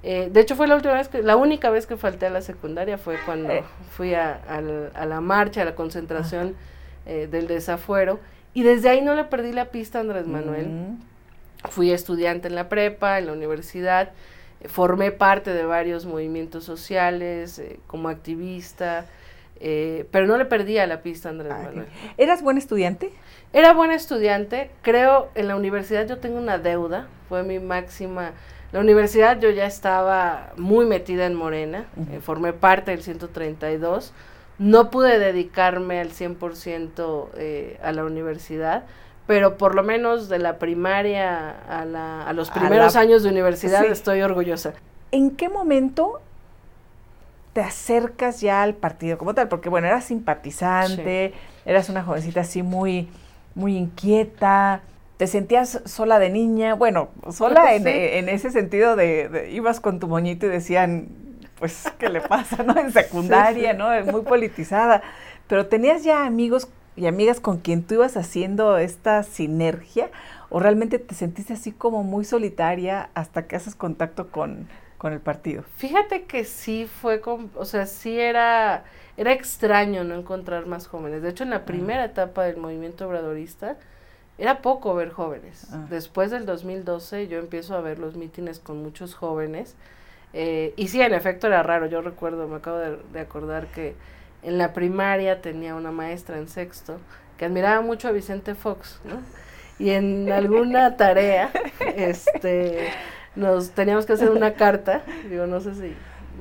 Eh, 0.03 0.29
de 0.31 0.39
hecho, 0.39 0.55
fue 0.55 0.67
la 0.67 0.75
última 0.75 0.93
vez 0.93 1.07
que, 1.07 1.23
la 1.23 1.35
única 1.35 1.71
vez 1.71 1.87
que 1.87 1.97
falté 1.97 2.27
a 2.27 2.29
la 2.29 2.41
secundaria 2.41 2.99
fue 2.99 3.15
cuando 3.25 3.51
Eh. 3.53 3.63
fui 3.89 4.13
a 4.13 4.39
la 4.61 5.19
marcha, 5.21 5.63
a 5.63 5.65
la 5.65 5.73
concentración 5.73 6.55
eh, 7.07 7.27
del 7.31 7.47
desafuero. 7.47 8.19
Y 8.53 8.61
desde 8.63 8.89
ahí 8.89 9.01
no 9.01 9.15
le 9.15 9.23
perdí 9.23 9.51
la 9.51 9.65
pista 9.65 9.97
a 9.97 10.01
Andrés 10.01 10.27
Manuel. 10.27 10.67
Mm. 10.67 10.97
Fui 11.69 11.91
estudiante 11.91 12.47
en 12.47 12.55
la 12.55 12.69
prepa, 12.69 13.19
en 13.19 13.27
la 13.27 13.33
universidad, 13.33 14.11
eh, 14.61 14.67
formé 14.67 15.11
parte 15.11 15.53
de 15.53 15.63
varios 15.63 16.05
movimientos 16.05 16.63
sociales, 16.63 17.59
eh, 17.59 17.79
como 17.87 18.09
activista, 18.09 19.05
eh, 19.59 20.05
pero 20.11 20.27
no 20.27 20.37
le 20.37 20.45
perdí 20.45 20.77
a 20.77 20.87
la 20.87 21.01
pista 21.01 21.29
a 21.29 21.31
Andrés 21.31 21.53
Ay, 21.55 21.65
Manuel. 21.65 21.87
¿Eras 22.17 22.41
buen 22.41 22.57
estudiante? 22.57 23.11
Era 23.53 23.73
buena 23.73 23.95
estudiante, 23.95 24.69
creo 24.81 25.29
en 25.35 25.47
la 25.47 25.55
universidad 25.55 26.07
yo 26.07 26.17
tengo 26.17 26.37
una 26.37 26.57
deuda, 26.57 27.07
fue 27.29 27.43
mi 27.43 27.59
máxima. 27.59 28.33
La 28.71 28.81
universidad 28.81 29.39
yo 29.39 29.49
ya 29.49 29.65
estaba 29.65 30.51
muy 30.57 30.85
metida 30.85 31.25
en 31.25 31.33
Morena, 31.33 31.85
eh, 32.11 32.19
formé 32.19 32.53
parte 32.53 32.91
del 32.91 33.01
132, 33.01 34.13
no 34.59 34.91
pude 34.91 35.17
dedicarme 35.19 35.99
al 36.01 36.11
100% 36.11 37.29
eh, 37.37 37.79
a 37.81 37.91
la 37.93 38.03
universidad, 38.03 38.83
pero 39.27 39.57
por 39.57 39.75
lo 39.75 39.83
menos 39.83 40.29
de 40.29 40.39
la 40.39 40.57
primaria 40.57 41.49
a, 41.69 41.85
la- 41.85 42.23
a 42.23 42.33
los 42.33 42.49
A 42.49 42.53
primeros 42.53 42.95
la- 42.95 43.01
años 43.01 43.23
de 43.23 43.29
universidad 43.29 43.81
sí. 43.81 43.87
estoy 43.91 44.21
orgullosa. 44.21 44.73
¿En 45.11 45.31
qué 45.31 45.49
momento 45.49 46.21
te 47.53 47.61
acercas 47.61 48.39
ya 48.41 48.61
al 48.63 48.73
partido 48.75 49.17
como 49.17 49.33
tal? 49.33 49.47
Porque 49.47 49.69
bueno, 49.69 49.87
eras 49.87 50.05
simpatizante, 50.05 51.33
eras 51.65 51.89
una 51.89 52.03
jovencita 52.03 52.41
así 52.41 52.63
muy, 52.63 53.09
muy 53.55 53.75
inquieta, 53.77 54.81
te 55.17 55.27
sentías 55.27 55.81
sola 55.85 56.19
de 56.19 56.29
niña, 56.29 56.75
bueno, 56.75 57.09
sola 57.31 57.73
en, 57.73 57.83
Sí. 57.83 57.89
en 57.91 58.29
ese 58.29 58.51
sentido 58.51 58.95
de, 58.95 59.29
de- 59.29 59.51
ibas 59.51 59.79
con 59.79 59.99
tu 59.99 60.07
moñito 60.07 60.45
y 60.45 60.49
decían, 60.49 61.07
pues, 61.57 61.91
¿qué 61.97 62.09
le 62.09 62.21
pasa, 62.21 62.61
no? 62.63 62.77
En 62.77 62.91
secundaria. 62.93 63.73
¿no? 63.73 63.89
Muy 64.11 64.21
politizada, 64.21 65.01
pero 65.47 65.65
tenías 65.65 66.03
ya 66.03 66.25
amigos 66.25 66.69
y 66.97 67.07
amigas 67.07 67.39
con 67.39 67.59
quien 67.59 67.83
tú 67.83 67.95
ibas 67.95 68.17
haciendo 68.17 68.77
esta 68.77 69.23
sinergia 69.23 70.09
o 70.49 70.59
realmente 70.59 70.99
te 70.99 71.15
sentiste 71.15 71.53
así 71.53 71.71
como 71.71 72.03
muy 72.03 72.25
solitaria 72.25 73.09
hasta 73.13 73.47
que 73.47 73.55
haces 73.55 73.75
contacto 73.75 74.29
con, 74.31 74.67
con 74.97 75.13
el 75.13 75.19
partido? 75.21 75.63
Fíjate 75.77 76.23
que 76.25 76.43
sí 76.43 76.87
fue, 76.87 77.21
con, 77.21 77.51
o 77.55 77.65
sea, 77.65 77.85
sí 77.85 78.19
era, 78.19 78.83
era 79.15 79.31
extraño 79.33 80.03
no 80.03 80.15
encontrar 80.15 80.65
más 80.65 80.87
jóvenes. 80.87 81.21
De 81.21 81.29
hecho, 81.29 81.43
en 81.43 81.51
la 81.51 81.65
primera 81.65 82.05
etapa 82.05 82.43
del 82.45 82.57
movimiento 82.57 83.07
obradorista, 83.07 83.77
era 84.37 84.61
poco 84.61 84.95
ver 84.95 85.11
jóvenes. 85.11 85.67
Ah. 85.71 85.85
Después 85.89 86.31
del 86.31 86.45
2012 86.45 87.27
yo 87.27 87.39
empiezo 87.39 87.75
a 87.75 87.81
ver 87.81 87.99
los 87.99 88.15
mítines 88.15 88.59
con 88.59 88.81
muchos 88.83 89.15
jóvenes. 89.15 89.75
eh, 90.33 90.73
y 90.77 90.87
sí, 90.89 91.01
en 91.01 91.13
efecto 91.13 91.47
era 91.47 91.63
raro. 91.63 91.87
Yo 91.87 92.01
recuerdo, 92.01 92.47
me 92.47 92.57
acabo 92.57 92.77
de, 92.77 92.97
de 93.13 93.19
acordar 93.19 93.67
que 93.67 93.95
en 94.43 94.57
la 94.57 94.73
primaria 94.73 95.41
tenía 95.41 95.75
una 95.75 95.91
maestra 95.91 96.37
en 96.37 96.47
sexto 96.47 96.99
que 97.37 97.45
admiraba 97.45 97.81
mucho 97.81 98.07
a 98.07 98.11
Vicente 98.11 98.55
Fox, 98.55 98.99
¿no? 99.05 99.19
Y 99.79 99.91
en 99.91 100.31
alguna 100.31 100.97
tarea, 100.97 101.51
este, 101.95 102.89
nos 103.35 103.71
teníamos 103.71 104.05
que 104.07 104.13
hacer 104.13 104.31
una 104.31 104.53
carta. 104.53 105.03
Digo, 105.29 105.45
no 105.45 105.59
sé 105.59 105.75
si 105.75 105.81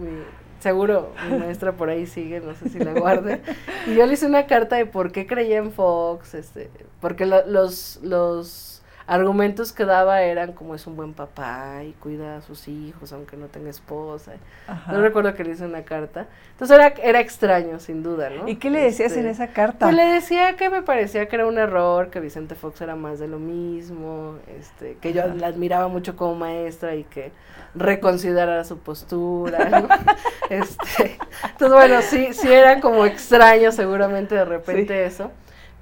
mi, 0.00 0.22
seguro 0.60 1.12
mi 1.30 1.38
maestra 1.38 1.72
por 1.72 1.90
ahí 1.90 2.06
sigue, 2.06 2.40
no 2.40 2.54
sé 2.54 2.70
si 2.70 2.78
la 2.78 2.92
guarde. 2.92 3.42
Y 3.86 3.94
yo 3.94 4.06
le 4.06 4.14
hice 4.14 4.26
una 4.26 4.46
carta 4.46 4.76
de 4.76 4.86
por 4.86 5.12
qué 5.12 5.26
creía 5.26 5.58
en 5.58 5.70
Fox, 5.72 6.32
este, 6.34 6.70
porque 7.00 7.26
lo- 7.26 7.46
los, 7.46 8.00
los 8.02 8.75
argumentos 9.06 9.72
que 9.72 9.84
daba 9.84 10.22
eran 10.22 10.52
como 10.52 10.74
es 10.74 10.86
un 10.86 10.96
buen 10.96 11.14
papá 11.14 11.84
y 11.84 11.92
cuida 11.92 12.36
a 12.38 12.40
sus 12.42 12.66
hijos 12.66 13.12
aunque 13.12 13.36
no 13.36 13.46
tenga 13.46 13.70
esposa. 13.70 14.32
Ajá. 14.66 14.92
No 14.92 15.00
recuerdo 15.00 15.34
que 15.34 15.44
le 15.44 15.52
hice 15.52 15.64
una 15.64 15.82
carta. 15.82 16.26
Entonces 16.52 16.76
era, 16.76 16.88
era 17.02 17.20
extraño, 17.20 17.78
sin 17.78 18.02
duda, 18.02 18.30
¿no? 18.30 18.48
¿Y 18.48 18.56
qué 18.56 18.70
le 18.70 18.80
decías 18.80 19.12
en 19.12 19.26
Este, 19.26 19.44
esa 19.44 19.52
carta? 19.52 19.86
Pues 19.86 19.94
le 19.94 20.04
decía 20.06 20.56
que 20.56 20.70
me 20.70 20.82
parecía 20.82 21.28
que 21.28 21.36
era 21.36 21.46
un 21.46 21.58
error, 21.58 22.10
que 22.10 22.18
Vicente 22.20 22.54
Fox 22.54 22.80
era 22.80 22.96
más 22.96 23.18
de 23.18 23.28
lo 23.28 23.38
mismo, 23.38 24.36
este, 24.58 24.96
que 25.00 25.12
yo 25.12 25.22
Ajá. 25.22 25.34
la 25.34 25.46
admiraba 25.48 25.88
mucho 25.88 26.16
como 26.16 26.34
maestra 26.34 26.94
y 26.96 27.04
que 27.04 27.30
reconsiderara 27.74 28.64
su 28.64 28.78
postura, 28.78 29.68
¿no? 29.68 29.88
este, 30.50 31.18
entonces 31.42 31.72
bueno, 31.72 32.02
sí, 32.02 32.32
sí 32.32 32.50
era 32.52 32.80
como 32.80 33.04
extraño 33.06 33.70
seguramente 33.70 34.34
de 34.34 34.44
repente 34.44 35.04
eso. 35.04 35.30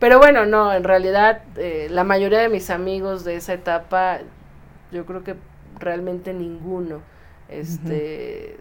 Pero 0.04 0.18
bueno, 0.18 0.44
no, 0.44 0.74
en 0.74 0.84
realidad 0.84 1.40
eh, 1.56 1.88
la 1.90 2.04
mayoría 2.04 2.40
de 2.40 2.50
mis 2.50 2.68
amigos 2.68 3.24
de 3.24 3.36
esa 3.36 3.54
etapa, 3.54 4.18
yo 4.92 5.06
creo 5.06 5.24
que 5.24 5.34
realmente 5.78 6.34
ninguno 6.34 7.00
este 7.48 8.58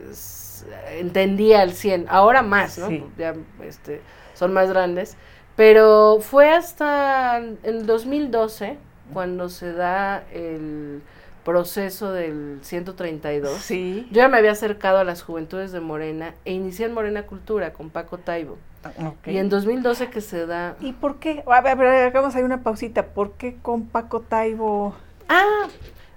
entendía 0.98 1.60
al 1.60 1.74
100, 1.74 2.06
ahora 2.08 2.44
más, 2.44 2.78
¿no? 2.78 2.88
Sí. 2.88 3.04
Ya 3.18 3.36
este 3.62 4.00
son 4.34 4.54
más 4.54 4.70
grandes, 4.70 5.18
pero 5.58 6.20
fue 6.22 6.50
hasta 6.50 7.42
el 7.64 7.86
2012 7.88 8.78
cuando 9.12 9.50
se 9.50 9.74
da 9.74 10.24
el 10.32 11.02
proceso 11.44 12.12
del 12.12 12.60
132. 12.62 13.58
Sí. 13.58 14.08
Yo 14.12 14.22
ya 14.22 14.30
me 14.30 14.38
había 14.38 14.52
acercado 14.52 15.00
a 15.00 15.04
las 15.04 15.24
juventudes 15.24 15.72
de 15.72 15.80
Morena 15.80 16.34
e 16.46 16.54
inicié 16.54 16.86
en 16.86 16.94
Morena 16.94 17.24
Cultura 17.24 17.74
con 17.74 17.90
Paco 17.90 18.18
Taibo. 18.18 18.58
Ok. 19.00 19.28
Y 19.28 19.38
en 19.38 19.50
2012 19.50 20.10
que 20.10 20.22
se 20.22 20.46
da... 20.46 20.76
¿Y 20.80 20.94
por 20.94 21.18
qué? 21.20 21.44
A 21.48 21.62
ver, 21.62 21.82
hagamos 21.82 22.36
ahí 22.36 22.44
una 22.44 22.64
pausita. 22.64 23.08
¿Por 23.08 23.34
qué 23.34 23.58
con 23.62 23.86
Paco 23.86 24.22
Taibo? 24.22 24.96
Ah, 25.30 25.68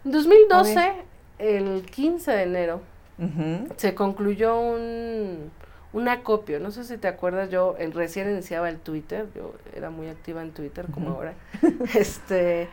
en 0.04 0.12
2012, 0.12 0.92
el 1.38 1.82
15 1.82 2.30
de 2.30 2.42
enero, 2.42 2.80
se 3.76 3.94
concluyó 3.94 4.58
un, 4.58 5.50
un 5.92 6.08
acopio. 6.08 6.60
No 6.60 6.70
sé 6.70 6.84
si 6.84 6.98
te 6.98 7.08
acuerdas, 7.08 7.50
yo 7.50 7.76
el, 7.78 7.92
recién 7.92 8.30
iniciaba 8.30 8.68
el 8.68 8.78
Twitter, 8.78 9.26
yo 9.34 9.54
era 9.74 9.90
muy 9.90 10.08
activa 10.08 10.42
en 10.42 10.52
Twitter 10.52 10.86
como 10.92 11.10
ahora. 11.10 11.34
este 11.94 12.68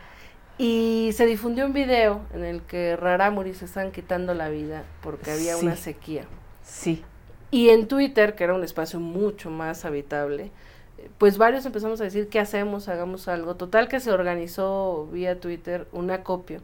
Y 0.58 1.10
se 1.14 1.26
difundió 1.26 1.66
un 1.66 1.72
video 1.72 2.20
en 2.32 2.44
el 2.44 2.62
que 2.62 2.96
Rarámuri 2.96 3.54
se 3.54 3.64
estaban 3.64 3.90
quitando 3.90 4.34
la 4.34 4.48
vida 4.48 4.84
porque 5.02 5.32
había 5.32 5.56
Sí. 5.56 5.64
una 5.66 5.76
sequía. 5.76 6.24
Sí. 6.62 7.02
Y 7.50 7.70
en 7.70 7.88
Twitter, 7.88 8.34
que 8.34 8.44
era 8.44 8.54
un 8.54 8.62
espacio 8.64 9.00
mucho 9.00 9.50
más 9.50 9.84
habitable, 9.84 10.50
eh, 10.98 11.10
pues 11.18 11.38
varios 11.38 11.66
empezamos 11.66 12.00
a 12.00 12.04
decir, 12.04 12.28
¿qué 12.28 12.38
hacemos? 12.40 12.88
Hagamos 12.88 13.26
algo. 13.28 13.56
Total 13.56 13.88
que 13.88 13.98
se 14.00 14.12
organizó 14.12 15.08
vía 15.12 15.40
Twitter 15.40 15.86
un 15.92 16.10
acopio 16.10 16.60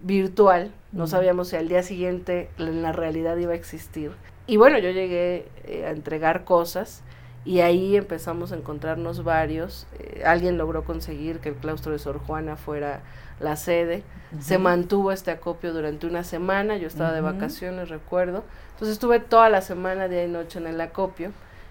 virtual. 0.00 0.72
No 0.92 1.06
sabíamos 1.06 1.48
si 1.48 1.56
al 1.56 1.68
día 1.68 1.82
siguiente 1.82 2.48
en 2.58 2.82
la 2.82 2.92
realidad 2.92 3.36
iba 3.36 3.52
a 3.52 3.56
existir. 3.56 4.10
Y 4.46 4.56
bueno, 4.56 4.78
yo 4.78 4.90
llegué 4.90 5.46
eh, 5.64 5.84
a 5.86 5.90
entregar 5.90 6.44
cosas 6.44 7.02
y 7.44 7.60
ahí 7.60 7.96
empezamos 7.96 8.52
a 8.52 8.56
encontrarnos 8.56 9.22
varios. 9.24 9.86
Eh, 9.98 10.22
alguien 10.24 10.56
logró 10.58 10.84
conseguir 10.84 11.40
que 11.40 11.50
el 11.50 11.54
claustro 11.56 11.92
de 11.92 11.98
Sor 11.98 12.18
Juana 12.18 12.56
fuera 12.56 13.00
la 13.40 13.56
sede. 13.56 14.02
Se 14.40 14.58
mantuvo 14.58 15.12
este 15.12 15.30
acopio 15.30 15.72
durante 15.72 16.06
una 16.06 16.24
semana, 16.24 16.76
yo 16.76 16.86
estaba 16.88 17.12
de 17.12 17.20
vacaciones, 17.20 17.88
recuerdo. 17.88 18.44
Entonces 18.72 18.94
estuve 18.94 19.20
toda 19.20 19.48
la 19.50 19.60
semana, 19.60 20.08
día 20.08 20.24
y 20.24 20.28
noche 20.28 20.58
en 20.58 20.66
el 20.66 20.80
acopio. 20.80 21.28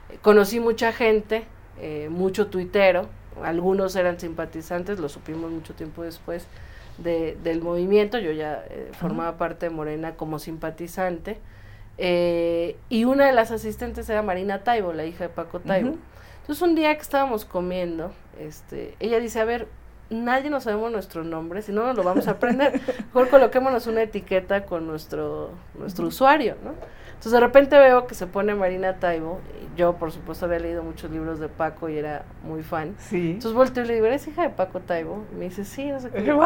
Eh, 0.09 0.17
conocí 0.21 0.59
mucha 0.59 0.91
gente, 0.93 1.45
eh, 1.79 2.07
mucho 2.11 2.47
tuitero, 2.47 3.07
algunos 3.43 3.95
eran 3.95 4.19
simpatizantes, 4.19 4.99
lo 4.99 5.09
supimos 5.09 5.49
mucho 5.51 5.73
tiempo 5.73 6.03
después 6.03 6.45
de- 6.99 7.35
del 7.43 7.61
movimiento, 7.61 8.19
yo 8.19 8.31
ya 8.31 8.63
formaba 8.99 9.37
parte 9.37 9.65
de 9.65 9.69
Morena 9.71 10.13
como 10.15 10.37
simpatizante. 10.37 11.39
Eh, 11.97 12.75
y 12.89 13.05
una 13.05 13.25
de 13.25 13.33
las 13.33 13.51
asistentes 13.51 14.09
era 14.09 14.21
Marina 14.21 14.63
Taibo, 14.63 14.93
la 14.93 15.05
hija 15.05 15.25
de 15.25 15.29
Paco 15.29 15.59
Taibo. 15.59 15.95
Entonces 16.41 16.61
un 16.61 16.75
día 16.75 16.93
que 16.95 17.01
estábamos 17.01 17.45
comiendo, 17.45 18.11
este, 18.39 18.95
ella 18.99 19.19
dice, 19.19 19.39
a 19.39 19.45
ver, 19.45 19.67
nadie 20.09 20.49
nos 20.49 20.63
sabemos 20.63 20.91
nuestro 20.91 21.23
nombre, 21.23 21.61
si 21.61 21.71
no 21.71 21.85
nos 21.85 21.95
lo 21.95 22.03
vamos 22.03 22.27
a 22.27 22.31
aprender, 22.31 22.81
mejor 23.05 23.29
coloquémonos 23.29 23.87
una 23.87 24.01
etiqueta 24.01 24.65
con 24.65 24.85
nuestro, 24.85 25.51
nuestro 25.75 26.07
usuario, 26.07 26.55
¿no? 26.63 26.73
Entonces 27.23 27.39
de 27.39 27.45
repente 27.47 27.79
veo 27.79 28.05
que 28.05 28.15
se 28.15 28.27
pone 28.27 28.53
Marina 28.53 28.99
Taibo, 28.99 29.39
y 29.61 29.77
yo 29.79 29.93
por 29.93 30.11
supuesto 30.11 30.43
había 30.45 30.59
leído 30.59 30.83
muchos 30.83 31.09
libros 31.09 31.39
de 31.39 31.47
Paco 31.47 31.87
y 31.87 31.97
era 31.97 32.23
muy 32.43 32.63
fan. 32.63 32.95
Sí. 32.99 33.31
Entonces 33.31 33.53
volteo 33.53 33.85
y 33.85 33.87
le 33.87 33.93
digo, 33.93 34.07
¿eres 34.07 34.27
hija 34.27 34.41
de 34.41 34.49
Paco 34.49 34.81
Taibo? 34.81 35.23
Y 35.31 35.35
me 35.35 35.45
dice, 35.45 35.63
sí, 35.63 35.85
no 35.89 36.01
sé 36.01 36.09
qué. 36.09 36.19
¡Wow! 36.33 36.43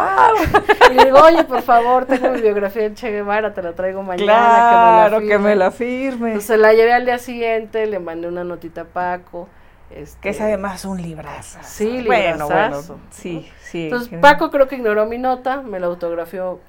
Y 0.92 0.94
le 0.94 1.06
digo, 1.06 1.18
oye, 1.18 1.46
por 1.46 1.64
favor, 1.64 2.06
tengo 2.06 2.30
mi 2.30 2.42
biografía 2.42 2.84
de 2.84 2.94
Che 2.94 3.10
Guevara, 3.10 3.56
te 3.56 3.64
la 3.64 3.74
traigo 3.74 4.04
mañana. 4.04 4.24
Claro, 4.26 5.20
que 5.22 5.26
me 5.26 5.34
firmes". 5.38 5.58
la 5.58 5.72
firme. 5.72 6.28
Entonces 6.28 6.60
la 6.60 6.74
llevé 6.74 6.94
al 6.94 7.06
día 7.06 7.18
siguiente, 7.18 7.88
le 7.88 7.98
mandé 7.98 8.28
una 8.28 8.44
notita 8.44 8.82
a 8.82 8.86
Paco. 8.86 9.50
Este, 9.90 10.20
que 10.22 10.30
es 10.30 10.40
además 10.42 10.86
un 10.86 11.02
librazo. 11.02 11.58
Sí, 11.64 12.04
bueno, 12.06 12.46
bueno, 12.46 12.50
librazazo, 12.50 13.00
sí, 13.10 13.50
sí. 13.64 13.86
Entonces 13.86 14.10
que- 14.10 14.18
Paco 14.20 14.52
creo 14.52 14.68
que 14.68 14.76
ignoró 14.76 15.08
mi 15.08 15.18
nota, 15.18 15.64
me 15.64 15.80
la 15.80 15.88
autografió 15.88 16.60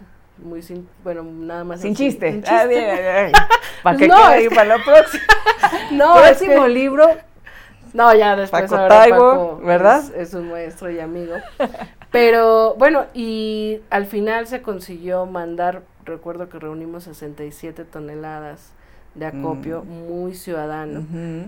muy 0.43 0.63
sin, 0.63 0.89
bueno, 1.05 1.23
nada 1.23 1.65
más 1.65 1.81
Sin 1.81 1.95
chiste. 1.95 2.33
sin 2.33 2.45
Ah, 2.47 2.61
chiste. 2.63 2.69
bien, 2.69 3.33
Para 3.83 3.97
que 3.97 4.09
No, 4.09 4.17
que- 4.39 4.51
para 4.51 4.77
la 4.77 4.85
próxima. 4.85 5.23
No, 5.93 6.15
Próximo 6.17 6.63
que- 6.65 6.69
libro. 6.69 7.09
no, 7.93 8.15
ya 8.15 8.37
después 8.37 8.63
Paco 8.63 8.77
ahora 8.77 8.89
Taibo, 9.01 9.19
Paco 9.19 9.61
¿verdad? 9.65 9.99
Es, 10.17 10.29
es 10.29 10.35
un 10.35 10.51
maestro 10.51 10.91
y 10.91 11.01
amigo. 11.01 11.35
Pero 12.11 12.75
bueno, 12.79 13.07
y 13.15 13.81
al 13.91 14.07
final 14.07 14.47
se 14.47 14.63
consiguió 14.63 15.27
mandar, 15.27 15.83
recuerdo 16.05 16.49
que 16.49 16.59
reunimos 16.59 17.05
67 17.05 17.85
toneladas 17.85 18.73
de 19.15 19.27
acopio, 19.27 19.83
Mm. 19.85 20.09
muy 20.09 20.35
ciudadano. 20.35 21.05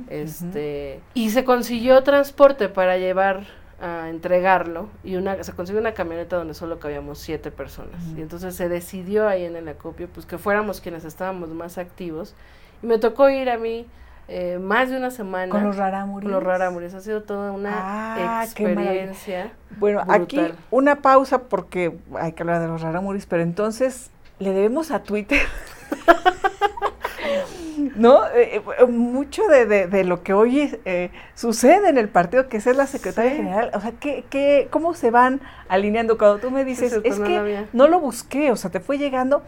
Este 0.09 1.00
y 1.14 1.30
se 1.30 1.44
consiguió 1.44 2.02
transporte 2.02 2.68
para 2.68 2.97
llevar 2.99 3.44
a 3.80 4.08
entregarlo 4.10 4.88
y 5.04 5.16
una 5.16 5.42
se 5.42 5.52
consiguió 5.52 5.80
una 5.80 5.94
camioneta 5.94 6.37
donde 6.37 6.54
solo 6.54 6.78
cabíamos 6.78 7.18
siete 7.18 7.50
personas 7.50 7.94
Ujú. 8.08 8.18
y 8.18 8.22
entonces 8.22 8.54
se 8.54 8.68
decidió 8.68 9.26
ahí 9.28 9.44
en 9.44 9.56
el 9.56 9.66
acopio 9.68 10.08
pues 10.12 10.26
que 10.26 10.37
fuéramos 10.38 10.80
quienes 10.80 11.04
estábamos 11.04 11.49
más 11.50 11.78
activos 11.78 12.34
y 12.82 12.87
me 12.87 12.99
tocó 12.99 13.28
ir 13.30 13.49
a 13.50 13.56
mí 13.56 13.87
eh, 14.28 14.58
más 14.60 14.90
de 14.90 14.96
una 14.96 15.10
semana 15.10 15.50
Con 15.50 15.64
los 15.64 15.76
rarámuris. 15.76 16.25
con 16.25 16.32
los 16.32 16.42
rarámuris 16.42 16.94
ha 16.94 17.00
sido 17.00 17.22
toda 17.22 17.52
una 17.52 17.70
Ah, 17.72 18.44
experiencia 18.44 19.52
Bueno, 19.78 20.02
aquí 20.08 20.37
Brutal. 20.38 20.58
una 20.70 20.96
pausa 21.02 21.42
porque 21.49 21.96
hay 22.18 22.32
que 22.32 22.42
hablar 22.42 22.60
de 22.60 22.68
los 22.68 22.80
rarámuris, 22.82 23.26
pero 23.26 23.42
entonces 23.42 24.10
le 24.38 24.50
debemos 24.52 24.90
a 24.90 25.02
Twitter. 25.02 25.40
¿No? 28.00 28.26
Eh, 28.28 28.62
eh, 28.78 28.85
mucho 28.87 29.47
de, 29.47 29.66
de- 29.66 29.87
de 29.87 30.04
lo 30.04 30.23
que 30.23 30.33
hoy 30.33 30.76
eh, 30.85 31.11
sucede 31.35 31.88
en 31.90 31.99
el 31.99 32.09
partido, 32.09 32.49
que 32.49 32.57
es 32.57 32.64
ser 32.64 32.76
la 32.76 32.87
secretaria 32.87 33.30
Sí. 33.33 33.37
general, 33.37 33.71
o 33.75 33.80
sea, 33.80 33.92
¿qué, 34.00 34.25
qué, 34.30 34.69
¿cómo 34.71 34.95
se 34.95 35.11
van 35.11 35.40
alineando? 35.69 36.16
Cuando 36.16 36.38
tú 36.38 36.50
me 36.50 36.64
dices, 36.64 36.99
es 37.04 37.19
no 37.19 37.25
que 37.26 37.66
no 37.73 37.88
lo 37.88 38.00
busqué, 38.00 38.50
o 38.52 38.57
sea, 38.57 38.71
te 38.71 38.80
fue 38.80 38.97
llegando 38.97 39.42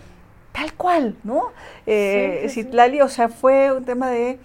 tal 0.52 0.74
cual, 0.74 1.16
¿no? 1.24 1.44
Eh, 1.86 2.44
Sí. 2.48 2.62
Citlali, 2.64 3.00
o 3.00 3.08
sea, 3.08 3.28
fue 3.30 3.72
un 3.72 3.84
tema 3.86 4.08
de 4.10 4.38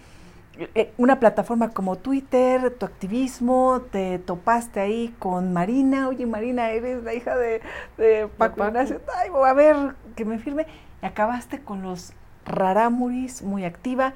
una 0.98 1.20
plataforma 1.20 1.70
como 1.70 1.98
Twitter, 1.98 2.72
tu 2.72 2.86
activismo, 2.88 3.82
te 3.92 4.18
topaste 4.20 4.80
ahí 4.80 5.14
con 5.20 5.54
Marina, 5.54 6.08
oye 6.08 6.26
Marina, 6.26 6.72
eres 6.72 7.04
la 7.04 7.14
hija 7.14 7.36
de, 7.38 7.62
de 7.98 8.28
Paco 8.38 8.56
Paco. 8.56 8.68
Ignacio 8.70 9.00
Taibo, 9.02 9.46
a 9.46 9.54
ver, 9.54 9.76
que 10.16 10.26
me 10.26 10.40
firme, 10.40 10.66
y 11.04 11.06
acabaste 11.06 11.60
con 11.60 11.84
los 11.84 12.14
rarámuris, 12.48 13.44
muy 13.44 13.66
activa. 13.66 14.14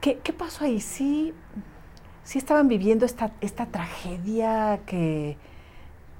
¿Qué, 0.00 0.18
qué 0.18 0.32
pasó 0.32 0.64
ahí? 0.64 0.80
¿Sí, 0.80 1.32
sí 2.24 2.38
estaban 2.38 2.68
viviendo 2.68 3.06
esta, 3.06 3.32
esta 3.40 3.66
tragedia 3.66 4.80
que, 4.86 5.36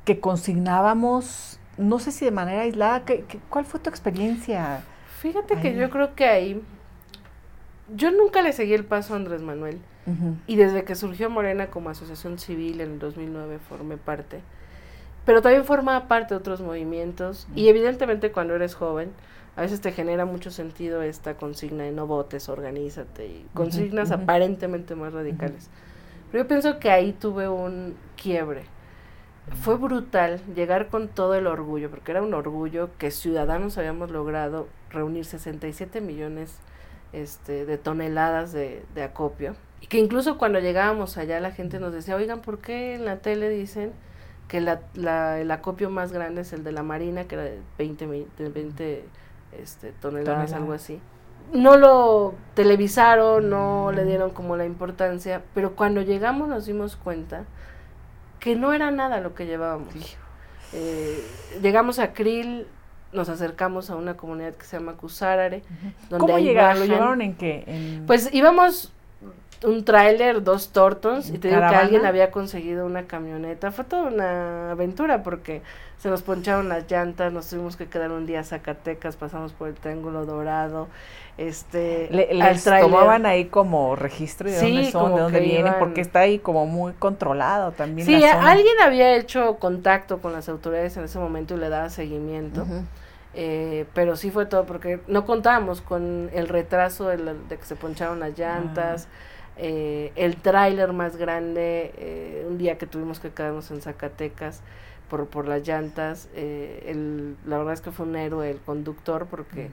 que 0.05 0.21
consignábamos 0.21 1.59
no 1.77 1.99
sé 1.99 2.13
si 2.13 2.25
de 2.25 2.31
manera 2.31 2.63
aislada, 2.63 3.05
¿qué, 3.05 3.25
cuál 3.49 3.65
fue 3.65 3.81
tu 3.81 3.91
experiencia? 3.91 4.83
Fíjate 5.21 5.59
que 5.61 5.75
yo 5.75 5.91
creo 5.91 6.15
que 6.15 6.27
ahí, 6.27 6.63
yo 7.95 8.11
nunca 8.11 8.43
le 8.43 8.53
seguí 8.53 8.75
el 8.75 8.85
paso 8.85 9.15
a 9.15 9.17
Andrés 9.17 9.43
Manuel. 9.43 9.81
Y 10.47 10.57
desde 10.57 10.85
que 10.85 10.97
surgió 10.97 11.31
Morena 11.31 11.69
como 11.69 11.89
asociación 11.89 12.39
civil 12.39 12.83
en 12.83 12.93
el 12.93 12.99
2009 12.99 13.59
formé 13.59 13.97
parte. 13.97 14.41
Pero 15.25 15.41
también 15.41 15.65
formaba 15.65 16.09
parte 16.09 16.35
de 16.35 16.41
otros 16.41 16.61
movimientos. 16.61 17.49
Y 17.55 17.69
evidentemente 17.69 18.31
cuando 18.31 18.55
eres 18.55 18.75
joven, 18.75 19.13
a 19.57 19.61
veces 19.61 19.81
te 19.81 19.93
genera 19.93 20.25
mucho 20.25 20.51
sentido 20.51 21.03
esta 21.03 21.37
consigna 21.37 21.85
de 21.85 21.93
no 21.93 22.07
votes, 22.07 22.49
organízate. 22.49 23.27
Y 23.27 23.47
consignas 23.55 24.11
aparentemente 24.11 24.97
más 24.97 25.13
radicales. 25.13 25.71
Pero 26.33 26.45
yo 26.45 26.49
pienso 26.49 26.79
que 26.81 26.91
ahí 26.91 27.13
tuve 27.13 27.49
un 27.49 27.95
quiebre. 28.21 28.65
Fue 29.63 29.77
brutal 29.77 30.41
llegar 30.55 30.89
con 30.89 31.09
todo 31.09 31.35
el 31.35 31.47
orgullo, 31.47 31.91
porque 31.91 32.11
era 32.11 32.23
un 32.23 32.35
orgullo 32.35 32.91
que 32.99 33.11
ciudadanos 33.11 33.79
habíamos 33.79 34.11
logrado 34.11 34.67
reunir 34.91 35.25
67 35.25 36.01
millones 36.01 36.59
este, 37.13 37.65
de 37.65 37.79
toneladas 37.79 38.53
de, 38.53 38.83
acopio. 39.05 39.55
Y 39.81 39.87
que 39.87 39.99
incluso 39.99 40.39
cuando 40.39 40.59
llegábamos 40.59 41.17
allá 41.17 41.39
la 41.39 41.53
gente 41.53 41.79
nos 41.79 41.93
decía, 41.93 42.17
oigan, 42.17 42.41
¿por 42.41 42.59
qué 42.59 42.95
en 42.95 43.05
la 43.05 43.19
tele 43.19 43.51
dicen 43.51 43.93
que 44.49 44.61
la, 44.61 44.81
el 45.39 45.51
acopio 45.51 45.91
más 45.91 46.11
grande 46.11 46.41
es 46.41 46.53
el 46.53 46.65
de 46.65 46.73
la 46.73 46.83
Marina, 46.83 47.25
que 47.25 47.35
era 47.37 47.45
de 47.45 47.61
20, 47.79 48.27
de 48.39 48.49
20 48.49 49.05
este, 49.61 49.93
toneladas, 49.93 50.53
algo 50.53 50.73
así? 50.73 51.01
No 51.53 51.77
lo 51.77 52.35
televisaron, 52.55 53.51
no 53.51 53.93
le 53.93 54.05
dieron 54.05 54.31
como 54.31 54.57
la 54.57 54.65
importancia, 54.65 55.43
pero 55.55 55.77
cuando 55.77 56.03
llegamos 56.03 56.49
nos 56.49 56.67
dimos 56.67 56.97
cuenta 56.97 57.45
que 58.41 58.57
no 58.57 58.73
era 58.73 58.91
nada 58.91 59.21
lo 59.21 59.35
que 59.35 59.47
llevábamos. 59.47 60.17
Eh, 60.73 61.25
llegamos 61.63 61.99
a 61.99 62.13
Krill, 62.13 62.67
nos 63.13 63.29
acercamos 63.29 63.91
a 63.91 63.97
una 63.97 64.17
comunidad 64.17 64.55
que 64.55 64.65
se 64.65 64.79
llama 64.79 64.95
Cusárare. 64.95 65.63
donde 66.11 66.27
¿Cómo 66.27 66.39
llegaron? 66.39 66.81
¿Lo 66.81 66.87
llevaron 66.87 67.23
en 67.23 67.35
qué? 67.35 68.03
Pues 68.07 68.29
íbamos 68.33 68.93
un 69.65 69.85
tráiler, 69.85 70.43
dos 70.43 70.71
tortons, 70.71 71.31
y 71.31 71.39
te 71.39 71.49
digo 71.49 71.61
que 71.61 71.77
alguien 71.77 72.07
había 72.07 72.31
conseguido 72.31 72.87
una 72.87 73.05
camioneta. 73.05 73.73
Fue 73.73 73.85
toda 73.85 74.05
una 74.05 74.71
aventura 74.73 75.23
porque 75.23 75.63
se 75.99 76.11
nos 76.11 76.23
poncharon 76.23 76.69
las 76.69 76.91
llantas, 76.91 77.33
nos 77.33 77.49
tuvimos 77.49 77.77
que 77.77 77.87
quedar 77.87 78.11
un 78.11 78.27
día 78.27 78.41
a 78.41 78.45
Zacatecas, 78.45 79.17
pasamos 79.17 79.53
por 79.53 79.69
el 79.69 79.75
Triángulo 79.75 80.27
Dorado. 80.27 80.89
Este, 81.37 82.09
les 82.11 82.63
tomaban 82.63 83.27
ahí 83.27 83.47
como 83.47 83.97
registro 83.97 84.49
de 84.49 84.57
dónde 84.57 84.91
son, 84.91 85.15
de 85.15 85.21
dónde 85.23 85.41
vienen, 85.41 85.75
porque 85.79 86.01
está 86.01 86.21
ahí 86.21 86.39
como 86.39 86.67
muy 86.67 86.93
controlado 86.93 87.73
también. 87.73 88.07
Sí, 88.07 88.23
alguien 88.25 88.75
había 88.83 89.17
hecho 89.17 89.57
contacto 89.57 90.19
con 90.19 90.33
las 90.33 90.49
autoridades 90.49 90.97
en 90.97 91.05
ese 91.05 91.19
momento 91.19 91.55
y 91.55 91.59
le 91.59 91.69
daba 91.69 91.91
seguimiento. 91.91 92.67
Eh, 93.37 93.87
pero 93.95 94.15
sí 94.15 94.31
fue 94.31 94.47
todo 94.47 94.65
porque 94.65 95.01
no 95.09 95.25
contábamos 95.27 95.81
con 95.81 96.31
el 96.33 96.49
retraso 96.49 97.09
de, 97.09 97.35
que 97.49 97.65
se 97.65 97.75
poncharon 97.75 98.21
las 98.21 98.39
llantas, 98.39 99.09
ah. 99.11 99.34
Eh, 99.57 100.13
el 100.17 100.37
tráiler 100.37 100.93
más 100.93 101.17
grande, 101.17 101.93
eh, 101.97 102.47
un 102.49 102.59
día 102.59 102.79
que 102.79 102.87
tuvimos 102.87 103.21
que 103.21 103.31
quedarnos 103.31 103.71
en 103.71 103.81
Zacatecas 103.81 104.63
por, 105.09 105.27
por 105.27 105.47
las 105.47 105.67
llantas, 105.67 106.29
el, 106.35 107.37
la 107.47 107.59
verdad 107.59 107.75
es 107.75 107.81
que 107.81 107.93
fue 107.93 108.07
un 108.07 108.17
héroe 108.17 108.51
el 108.51 108.59
conductor 108.59 109.27
porque 109.31 109.71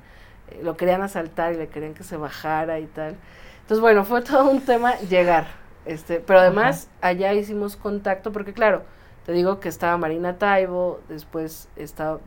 lo 0.62 0.76
querían 0.78 1.02
asaltar 1.02 1.54
y 1.54 1.58
le 1.58 1.68
querían 1.68 1.94
que 1.94 2.04
se 2.04 2.18
bajara 2.18 2.80
y 2.80 2.86
tal. 2.86 3.16
Entonces 3.62 3.80
bueno, 3.82 4.04
fue 4.04 4.22
todo 4.22 4.50
un 4.50 4.62
tema 4.62 4.98
llegar, 5.00 5.48
este, 5.86 6.20
pero 6.20 6.40
además 6.40 6.90
allá 7.00 7.34
hicimos 7.34 7.76
contacto 7.76 8.32
porque 8.32 8.54
claro, 8.54 8.84
te 9.26 9.32
digo 9.32 9.60
que 9.60 9.70
estaba 9.70 9.98
Marina 9.98 10.38
Taibo, 10.38 11.00
después 11.08 11.70
estaba 11.76 12.20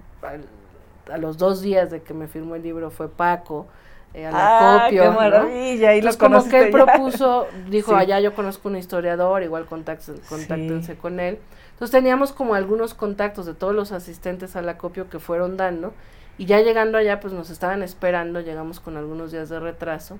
a 1.10 1.18
los 1.18 1.38
dos 1.38 1.60
días 1.60 1.90
de 1.90 2.02
que 2.02 2.14
me 2.14 2.28
firmó 2.28 2.54
el 2.54 2.62
libro 2.62 2.90
fue 2.90 3.08
Paco, 3.08 3.66
eh, 4.14 4.26
al 4.26 4.32
ah, 4.34 4.86
qué 4.90 5.10
maravilla, 5.10 5.96
y 5.96 6.00
los 6.00 6.16
como 6.16 6.48
que 6.48 6.62
él 6.62 6.70
propuso, 6.70 7.46
dijo, 7.68 7.96
allá 7.96 8.20
yo 8.20 8.34
conozco 8.34 8.68
un 8.68 8.76
historiador, 8.76 9.42
igual 9.42 9.66
contáctense 9.66 10.96
con 10.96 11.18
él. 11.20 11.38
Entonces 11.72 11.90
teníamos 11.90 12.32
como 12.32 12.54
algunos 12.54 12.94
contactos 12.94 13.44
de 13.44 13.54
todos 13.54 13.74
los 13.74 13.90
asistentes 13.90 14.54
al 14.54 14.68
acopio 14.68 15.10
que 15.10 15.18
fueron 15.18 15.56
dando, 15.56 15.92
y 16.38 16.46
ya 16.46 16.60
llegando 16.60 16.98
allá, 16.98 17.20
pues 17.20 17.32
nos 17.32 17.50
estaban 17.50 17.82
esperando, 17.82 18.40
llegamos 18.40 18.80
con 18.80 18.96
algunos 18.96 19.32
días 19.32 19.48
de 19.48 19.60
retraso. 19.60 20.18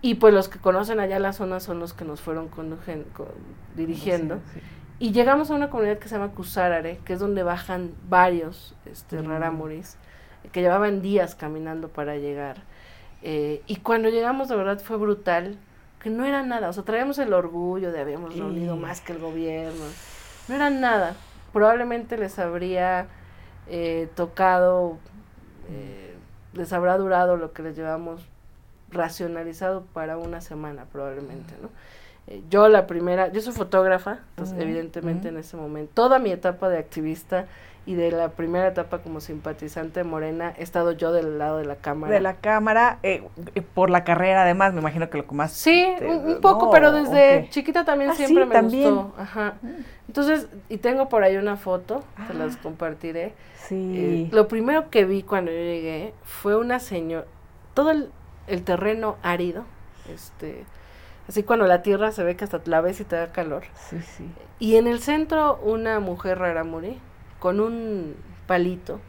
Y 0.00 0.16
pues 0.16 0.34
los 0.34 0.48
que 0.48 0.58
conocen 0.58 0.98
allá 0.98 1.20
la 1.20 1.32
zona 1.32 1.60
son 1.60 1.78
los 1.78 1.94
que 1.94 2.04
nos 2.04 2.20
fueron 2.20 2.50
dirigiendo. 3.76 4.40
Y 4.98 5.12
llegamos 5.12 5.50
a 5.50 5.54
una 5.54 5.70
comunidad 5.70 5.98
que 5.98 6.08
se 6.08 6.16
llama 6.16 6.32
Cusárare, 6.32 6.98
que 7.04 7.12
es 7.12 7.20
donde 7.20 7.44
bajan 7.44 7.92
varios 8.08 8.74
este, 8.84 9.20
mm. 9.20 9.26
rarámuris, 9.26 9.96
que 10.50 10.60
llevaban 10.60 11.02
días 11.02 11.36
caminando 11.36 11.88
para 11.88 12.16
llegar. 12.16 12.62
Eh, 13.22 13.62
y 13.66 13.76
cuando 13.76 14.08
llegamos, 14.08 14.48
de 14.48 14.56
verdad, 14.56 14.80
fue 14.80 14.96
brutal, 14.96 15.56
que 16.00 16.10
no 16.10 16.24
era 16.24 16.42
nada. 16.42 16.68
O 16.68 16.72
sea, 16.72 16.82
traíamos 16.82 17.18
el 17.18 17.32
orgullo 17.32 17.92
de 17.92 18.00
habíamos 18.00 18.36
reunido 18.36 18.76
más 18.76 19.00
que 19.00 19.12
el 19.12 19.18
gobierno. 19.18 19.84
No 20.48 20.54
era 20.54 20.70
nada. 20.70 21.14
Probablemente 21.52 22.16
les 22.16 22.38
habría 22.38 23.06
eh, 23.68 24.08
tocado, 24.16 24.98
eh, 25.70 26.14
les 26.54 26.72
habrá 26.72 26.98
durado 26.98 27.36
lo 27.36 27.52
que 27.52 27.62
les 27.62 27.76
llevamos 27.76 28.26
racionalizado 28.90 29.82
para 29.92 30.18
una 30.18 30.40
semana, 30.40 30.84
probablemente, 30.90 31.54
¿no? 31.62 31.70
Eh, 32.26 32.42
yo 32.50 32.68
la 32.68 32.86
primera, 32.86 33.32
yo 33.32 33.40
soy 33.40 33.52
fotógrafa, 33.52 34.20
entonces 34.30 34.58
evidentemente 34.60 35.28
en 35.28 35.36
ese 35.38 35.56
momento, 35.56 35.90
toda 35.94 36.18
mi 36.18 36.30
etapa 36.30 36.68
de 36.68 36.78
activista 36.78 37.46
y 37.84 37.94
de 37.94 38.12
la 38.12 38.30
primera 38.30 38.68
etapa 38.68 38.98
como 38.98 39.20
simpatizante 39.20 40.00
de 40.00 40.04
Morena, 40.04 40.54
he 40.56 40.62
estado 40.62 40.92
yo 40.92 41.12
del 41.12 41.38
lado 41.38 41.58
de 41.58 41.64
la 41.64 41.76
cámara. 41.76 42.14
De 42.14 42.20
la 42.20 42.34
cámara, 42.34 42.98
eh, 43.02 43.24
eh, 43.54 43.62
por 43.62 43.90
la 43.90 44.04
carrera 44.04 44.42
además, 44.42 44.72
me 44.72 44.80
imagino 44.80 45.10
que 45.10 45.18
lo 45.18 45.26
que 45.26 45.34
más... 45.34 45.52
Sí, 45.52 45.86
un, 46.00 46.40
poco, 46.40 46.70
pero 46.70 46.92
desde 46.92 47.48
chiquita 47.50 47.84
también 47.84 48.10
ah, 48.10 48.14
siempre 48.14 48.46
me 48.46 48.62
gustó. 48.62 49.14
Ajá. 49.18 49.54
Mm. 49.62 49.68
Entonces, 50.08 50.48
y 50.68 50.76
tengo 50.78 51.08
por 51.08 51.24
ahí 51.24 51.36
una 51.36 51.56
foto, 51.56 52.04
te 52.28 52.34
las 52.34 52.56
ah. 52.56 52.58
compartiré. 52.62 53.34
Sí. 53.56 54.28
lo 54.32 54.48
primero 54.48 54.90
que 54.90 55.04
vi 55.04 55.22
cuando 55.22 55.50
yo 55.50 55.56
llegué 55.56 56.12
fue 56.24 56.56
una 56.56 56.80
señora, 56.80 57.26
todo 57.74 57.92
el, 57.92 58.10
el 58.48 58.64
terreno 58.64 59.16
árido, 59.22 59.64
este 60.12 60.64
Así 61.28 61.44
cuando 61.44 61.66
la 61.66 61.82
tierra 61.82 62.10
se 62.10 62.24
ve 62.24 62.36
que 62.36 62.44
hasta 62.44 62.60
la 62.64 62.80
ves 62.80 63.00
y 63.00 63.04
te 63.04 63.14
da 63.14 63.30
calor. 63.30 63.62
Sí, 63.88 64.00
sí. 64.02 64.28
Y 64.58 64.76
en 64.76 64.88
el 64.88 64.98
centro 64.98 65.60
una 65.62 66.00
mujer 66.00 66.40
rara 66.40 66.64
morí 66.64 66.98
con 67.42 67.58
un 67.58 68.14
palito, 68.46 69.00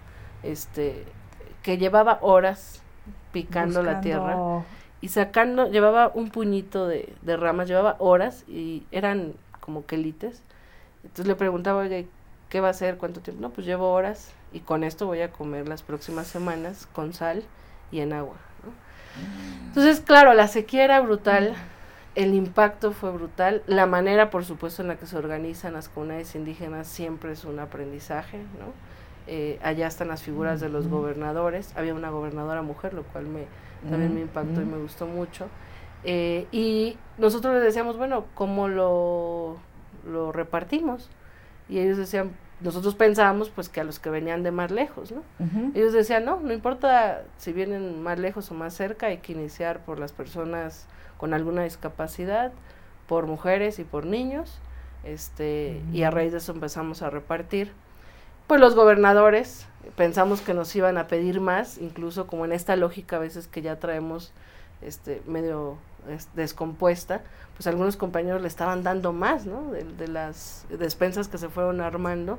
este, 0.41 1.05
que 1.61 1.77
llevaba 1.77 2.17
horas 2.23 2.81
picando 3.31 3.83
la 3.83 4.01
tierra 4.01 4.63
y 5.01 5.09
sacando, 5.09 5.69
llevaba 5.69 6.11
un 6.11 6.31
puñito 6.31 6.87
de, 6.87 7.13
de, 7.21 7.37
ramas, 7.37 7.67
llevaba 7.67 7.95
horas 7.99 8.43
y 8.47 8.87
eran 8.89 9.35
como 9.59 9.85
quelites. 9.85 10.41
Entonces 11.03 11.27
le 11.27 11.35
preguntaba, 11.35 11.83
oye, 11.83 12.07
¿qué 12.49 12.59
va 12.59 12.69
a 12.69 12.71
hacer? 12.71 12.97
¿Cuánto 12.97 13.19
tiempo? 13.19 13.39
No, 13.39 13.51
pues 13.51 13.67
llevo 13.67 13.93
horas 13.93 14.31
y 14.51 14.61
con 14.61 14.83
esto 14.83 15.05
voy 15.05 15.21
a 15.21 15.31
comer 15.31 15.69
las 15.69 15.83
próximas 15.83 16.25
semanas 16.25 16.87
con 16.91 17.13
sal 17.13 17.43
y 17.91 17.99
en 17.99 18.13
agua. 18.13 18.37
Mm. 19.15 19.67
Entonces, 19.67 19.99
claro, 19.99 20.33
la 20.33 20.47
sequía 20.47 20.85
era 20.85 21.01
brutal. 21.01 21.51
Mm 21.51 21.82
el 22.15 22.33
impacto 22.33 22.91
fue 22.91 23.11
brutal. 23.11 23.63
La 23.67 23.85
manera, 23.85 24.29
por 24.29 24.45
supuesto, 24.45 24.81
en 24.81 24.87
la 24.87 24.95
que 24.97 25.05
se 25.05 25.17
organizan 25.17 25.73
las 25.73 25.89
comunidades 25.89 26.35
indígenas 26.35 26.87
siempre 26.87 27.31
es 27.31 27.45
un 27.45 27.59
aprendizaje, 27.59 28.37
¿no? 28.37 28.73
Eh, 29.25 29.59
allá 29.63 29.87
están 29.87 30.09
las 30.09 30.21
figuras 30.21 30.59
de 30.59 30.69
los 30.69 30.87
gobernadores. 30.87 31.73
Había 31.75 31.93
una 31.93 32.09
gobernadora 32.09 32.61
mujer, 32.61 32.93
lo 32.93 33.03
cual 33.03 33.25
me, 33.25 33.45
también 33.89 34.13
me 34.13 34.21
impactó 34.21 34.61
y 34.61 34.65
me 34.65 34.77
gustó 34.77 35.07
mucho. 35.07 35.47
Eh, 36.03 36.47
y 36.51 36.97
nosotros 37.17 37.53
les 37.55 37.63
decíamos, 37.63 37.97
bueno, 37.97 38.25
¿cómo 38.33 38.67
lo, 38.67 39.57
lo 40.05 40.31
repartimos? 40.31 41.09
Y 41.69 41.79
ellos 41.79 41.97
decían, 41.97 42.31
nosotros 42.59 42.95
pensábamos 42.95 43.49
pues 43.49 43.69
que 43.69 43.81
a 43.81 43.83
los 43.83 43.99
que 43.99 44.09
venían 44.09 44.43
de 44.43 44.51
más 44.51 44.71
lejos, 44.71 45.11
¿no? 45.11 45.23
Ellos 45.73 45.93
decían, 45.93 46.25
no, 46.25 46.39
no 46.39 46.53
importa 46.53 47.23
si 47.37 47.51
vienen 47.53 48.01
más 48.03 48.19
lejos 48.19 48.51
o 48.51 48.53
más 48.53 48.73
cerca, 48.73 49.07
hay 49.07 49.17
que 49.17 49.33
iniciar 49.33 49.79
por 49.79 49.99
las 49.99 50.11
personas 50.11 50.87
con 51.23 51.33
alguna 51.33 51.63
discapacidad, 51.63 52.51
por 53.07 53.27
mujeres 53.27 53.79
y 53.79 53.85
por 53.85 54.05
niños, 54.05 54.59
este, 55.05 55.81
y 55.93 56.03
a 56.03 56.11
raíz 56.11 56.33
de 56.33 56.39
eso 56.39 56.51
empezamos 56.51 57.01
a 57.01 57.09
repartir. 57.09 57.71
Pues 58.45 58.59
los 58.59 58.75
gobernadores 58.75 59.65
pensamos 59.95 60.41
que 60.41 60.53
nos 60.53 60.75
iban 60.75 60.97
a 60.97 61.07
pedir 61.07 61.39
más, 61.39 61.77
incluso 61.77 62.27
como 62.27 62.43
en 62.43 62.51
esta 62.51 62.75
lógica 62.75 63.15
a 63.15 63.19
veces 63.19 63.47
que 63.47 63.61
ya 63.61 63.79
traemos 63.79 64.33
este 64.81 65.21
medio 65.25 65.77
descompuesta, 66.35 67.21
pues 67.55 67.67
algunos 67.67 67.95
compañeros 67.95 68.41
le 68.41 68.49
estaban 68.49 68.83
dando 68.83 69.13
más, 69.13 69.45
¿no? 69.45 69.71
De, 69.71 69.85
de, 69.85 70.09
las 70.09 70.65
despensas 70.77 71.29
que 71.29 71.37
se 71.37 71.47
fueron 71.47 71.79
armando 71.79 72.37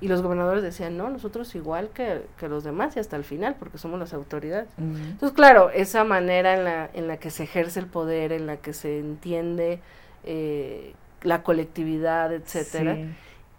y 0.00 0.08
los 0.08 0.22
gobernadores 0.22 0.62
decían, 0.62 0.96
no, 0.96 1.10
nosotros 1.10 1.54
igual 1.54 1.90
que, 1.90 2.22
los 2.48 2.64
demás 2.64 2.96
y 2.96 3.00
hasta 3.00 3.16
el 3.16 3.24
final, 3.24 3.56
porque 3.58 3.76
somos 3.78 3.98
las 3.98 4.14
autoridades. 4.14 4.68
Entonces, 4.78 5.32
claro, 5.36 5.70
esa 5.70 6.04
manera 6.04 6.54
en 6.54 6.64
la, 6.64 6.90
en 6.94 7.06
la 7.06 7.18
que 7.18 7.30
se 7.30 7.42
ejerce 7.42 7.80
el 7.80 7.86
poder, 7.86 8.32
en 8.32 8.46
la 8.46 8.56
que 8.56 8.72
se 8.72 8.98
entiende 8.98 9.80
eh, 10.24 10.94
la 11.22 11.42
colectividad, 11.42 12.32
etcétera. 12.32 12.96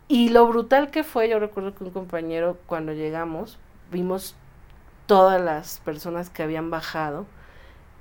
Y 0.07 0.29
lo 0.29 0.47
brutal 0.47 0.89
que 0.89 1.03
fue, 1.03 1.29
yo 1.29 1.39
recuerdo 1.39 1.75
que 1.75 1.83
un 1.83 1.91
compañero 1.91 2.57
cuando 2.65 2.91
llegamos, 2.93 3.59
vimos 3.91 4.35
todas 5.05 5.39
las 5.41 5.79
personas 5.79 6.29
que 6.29 6.41
habían 6.43 6.69
bajado, 6.71 7.25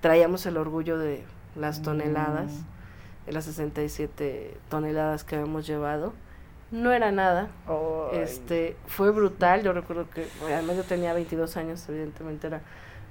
traíamos 0.00 0.46
el 0.46 0.56
orgullo 0.56 0.98
de 0.98 1.24
las 1.56 1.82
toneladas, 1.82 2.52
Mm. 2.52 3.26
de 3.26 3.32
las 3.32 3.44
67 3.44 4.56
toneladas 4.70 5.24
que 5.24 5.36
habíamos 5.36 5.66
llevado. 5.66 6.14
No 6.70 6.92
era 6.92 7.10
nada, 7.10 7.48
este 8.12 8.76
fue 8.86 9.10
brutal, 9.10 9.62
yo 9.62 9.72
recuerdo 9.72 10.08
que, 10.08 10.26
además 10.44 10.76
yo 10.76 10.84
tenía 10.84 11.12
22 11.12 11.56
años, 11.56 11.88
evidentemente 11.88 12.46
era 12.46 12.60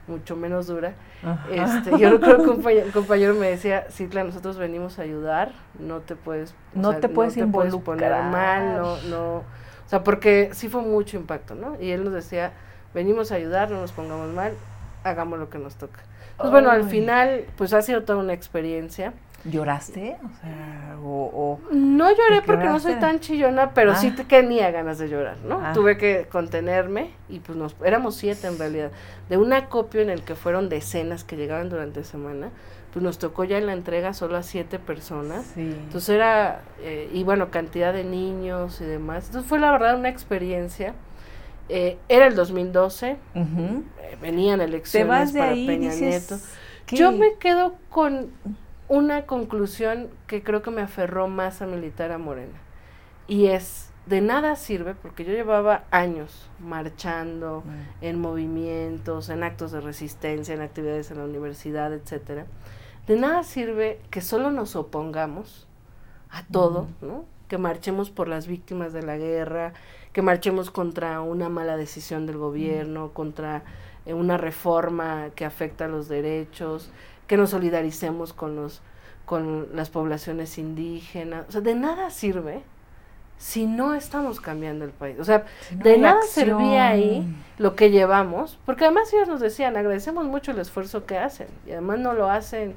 mucho 0.07 0.35
menos 0.35 0.67
dura. 0.67 0.93
Ajá. 1.23 1.45
Este, 1.51 1.97
yo 1.99 2.09
recuerdo 2.09 2.37
que 2.37 2.49
un 2.49 2.55
compañero, 2.55 2.91
compañero 2.93 3.33
me 3.35 3.49
decía, 3.49 3.85
Citla, 3.91 4.23
nosotros 4.23 4.57
venimos 4.57 4.97
a 4.97 5.01
ayudar, 5.01 5.51
no 5.77 5.99
te 5.99 6.15
puedes, 6.15 6.51
o 6.51 6.79
No 6.79 6.95
te 6.95 7.09
puedes 7.09 7.35
poner 7.75 8.11
mal, 8.11 8.77
no, 8.77 9.01
no, 9.03 9.35
o 9.37 9.89
sea, 9.89 10.03
porque 10.03 10.51
sí 10.53 10.69
fue 10.69 10.81
mucho 10.81 11.17
impacto, 11.17 11.55
¿no? 11.55 11.75
Y 11.81 11.91
él 11.91 12.03
nos 12.03 12.13
decía, 12.13 12.53
venimos 12.93 13.31
a 13.31 13.35
ayudar, 13.35 13.71
no 13.71 13.81
nos 13.81 13.91
pongamos 13.91 14.31
mal, 14.33 14.53
hagamos 15.03 15.39
lo 15.39 15.49
que 15.49 15.57
nos 15.57 15.75
toca. 15.75 15.99
Pues 16.37 16.51
bueno, 16.51 16.69
al 16.69 16.85
final, 16.85 17.45
pues 17.57 17.73
ha 17.73 17.81
sido 17.81 18.03
toda 18.03 18.19
una 18.19 18.33
experiencia. 18.33 19.13
¿Lloraste? 19.45 20.17
O 20.23 20.41
sea, 20.41 20.97
o, 21.01 21.07
o- 21.33 21.59
No 21.71 22.09
lloré 22.09 22.41
¿Te 22.41 22.47
porque 22.47 22.65
no 22.65 22.79
soy 22.79 22.95
tan 22.95 23.19
chillona, 23.19 23.73
pero 23.73 23.95
sí 23.95 24.09
Ah. 24.11 24.15
te- 24.17 24.23
tenía 24.25 24.69
ganas 24.71 24.97
de 24.99 25.07
llorar, 25.09 25.37
¿no? 25.45 25.61
Ah. 25.63 25.71
Tuve 25.73 25.97
que 25.97 26.27
contenerme 26.31 27.11
y 27.29 27.39
pues 27.39 27.57
nos 27.57 27.75
éramos 27.83 28.15
siete 28.15 28.47
en 28.47 28.57
realidad. 28.59 28.91
De 29.29 29.37
un 29.37 29.53
acopio 29.53 30.01
en 30.01 30.09
el 30.09 30.23
que 30.23 30.35
fueron 30.35 30.67
decenas 30.69 31.23
que 31.23 31.37
llegaban 31.37 31.69
durante 31.69 32.03
semana, 32.03 32.49
pues 32.91 33.01
nos 33.03 33.17
tocó 33.19 33.43
ya 33.43 33.57
en 33.57 33.67
la 33.67 33.73
entrega 33.73 34.13
solo 34.13 34.35
a 34.35 34.43
siete 34.43 34.77
personas. 34.79 35.45
sí. 35.55 35.61
Entonces 35.61 36.09
era, 36.09 36.61
eh, 36.81 37.09
y 37.13 37.23
bueno, 37.23 37.49
cantidad 37.51 37.93
de 37.93 38.03
niños 38.03 38.81
y 38.81 38.85
demás. 38.85 39.27
Entonces 39.27 39.47
fue 39.47 39.59
la 39.59 39.71
verdad 39.71 39.95
una 39.97 40.09
experiencia. 40.09 40.93
Eh, 41.69 41.97
era 42.09 42.25
el 42.25 42.35
2012, 42.35 43.17
Ujú. 43.35 43.83
eh, 44.01 44.17
venían 44.21 44.57
Te 44.59 44.65
elecciones 44.65 45.07
vas 45.07 45.33
de 45.33 45.39
para 45.39 45.51
ahí 45.51 45.67
Peña 45.67 45.91
dices, 45.91 46.31
Nieto. 46.31 46.43
¿qué? 46.87 46.95
Yo 46.97 47.11
me 47.11 47.35
quedo 47.35 47.75
con 47.91 48.31
una 48.89 49.25
conclusión 49.25 50.09
que 50.27 50.43
creo 50.43 50.61
que 50.61 50.71
me 50.71 50.81
aferró 50.81 51.27
más 51.27 51.61
a 51.61 51.67
militar 51.67 52.11
a 52.11 52.17
Morena. 52.17 52.57
Y 53.27 53.47
es, 53.47 53.91
de 54.07 54.21
nada 54.21 54.55
sirve, 54.55 54.95
porque 54.95 55.23
yo 55.23 55.31
llevaba 55.31 55.83
años 55.91 56.49
marchando, 56.59 57.63
Mm. 57.65 58.03
en 58.05 58.19
movimientos, 58.19 59.29
en 59.29 59.43
actos 59.43 59.71
de 59.71 59.81
resistencia, 59.81 60.53
en 60.55 60.61
actividades 60.61 61.11
en 61.11 61.19
la 61.19 61.25
universidad, 61.25 61.93
etcétera. 61.93 62.45
De 63.07 63.15
nada 63.15 63.43
sirve 63.43 64.01
que 64.09 64.21
solo 64.21 64.49
nos 64.51 64.75
opongamos 64.75 65.67
a 66.31 66.43
todo, 66.47 66.87
¿no? 67.01 67.25
Que 67.47 67.57
marchemos 67.57 68.09
por 68.09 68.27
las 68.27 68.47
víctimas 68.47 68.93
de 68.93 69.03
la 69.03 69.17
guerra, 69.17 69.73
que 70.13 70.21
marchemos 70.23 70.71
contra 70.71 71.21
una 71.21 71.49
mala 71.49 71.77
decisión 71.77 72.25
del 72.25 72.37
gobierno, 72.37 73.11
contra 73.13 73.63
eh, 74.05 74.13
una 74.13 74.37
reforma 74.37 75.29
que 75.35 75.45
afecta 75.45 75.85
a 75.85 75.87
los 75.87 76.07
derechos, 76.07 76.91
que 77.29 77.37
nos 77.37 77.51
solidaricemos 77.51 78.33
con 78.33 78.57
los 78.57 78.81
con 79.25 79.67
las 79.75 79.91
poblaciones 79.91 80.57
indígenas, 80.57 81.45
o 81.47 81.51
sea, 81.51 81.61
de 81.61 81.75
nada 81.75 82.09
sirve 82.09 82.63
si 83.37 83.67
no 83.67 83.93
estamos 83.93 84.41
cambiando 84.41 84.83
el 84.83 84.91
país. 84.91 85.19
O 85.19 85.23
sea, 85.23 85.45
Si 85.61 85.75
no 85.75 85.83
de 85.83 85.97
nada 85.99 86.17
acción. 86.17 86.47
servía 86.47 86.87
ahí 86.87 87.27
lo 87.59 87.75
que 87.75 87.91
llevamos, 87.91 88.57
porque 88.65 88.85
además 88.85 89.13
ellos 89.13 89.27
nos 89.27 89.39
decían, 89.39 89.77
agradecemos 89.77 90.25
mucho 90.25 90.51
el 90.51 90.57
esfuerzo 90.59 91.05
que 91.05 91.19
hacen, 91.19 91.47
y 91.67 91.71
además 91.71 91.99
no 91.99 92.13
lo 92.13 92.31
hacen 92.31 92.75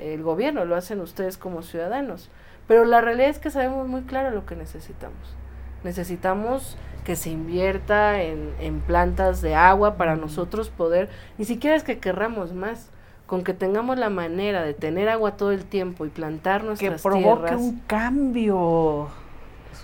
el 0.00 0.24
gobierno, 0.24 0.64
lo 0.64 0.74
hacen 0.74 1.00
ustedes 1.00 1.38
como 1.38 1.62
ciudadanos, 1.62 2.28
pero 2.66 2.84
la 2.84 3.00
realidad 3.00 3.30
es 3.30 3.38
que 3.38 3.50
sabemos 3.50 3.86
muy 3.86 4.02
claro 4.02 4.32
lo 4.32 4.44
que 4.44 4.56
necesitamos. 4.56 5.36
Necesitamos 5.84 6.76
que 7.04 7.14
se 7.14 7.30
invierta 7.30 8.20
en, 8.22 8.54
en 8.58 8.80
plantas 8.80 9.40
de 9.40 9.54
agua 9.54 9.96
para 9.96 10.16
nosotros 10.16 10.68
poder, 10.70 11.08
ni 11.38 11.44
siquiera 11.44 11.76
es 11.76 11.84
que 11.84 12.00
querramos 12.00 12.52
más, 12.52 12.90
con 13.32 13.44
que 13.44 13.54
tengamos 13.54 13.96
la 13.96 14.10
manera 14.10 14.60
de 14.62 14.74
tener 14.74 15.08
agua 15.08 15.38
todo 15.38 15.52
el 15.52 15.64
tiempo 15.64 16.04
y 16.04 16.10
plantar 16.10 16.60
que 16.60 16.66
nuestras 16.66 17.00
provoque 17.00 17.46
tierras. 17.46 17.60
un 17.62 17.78
cambio 17.86 19.08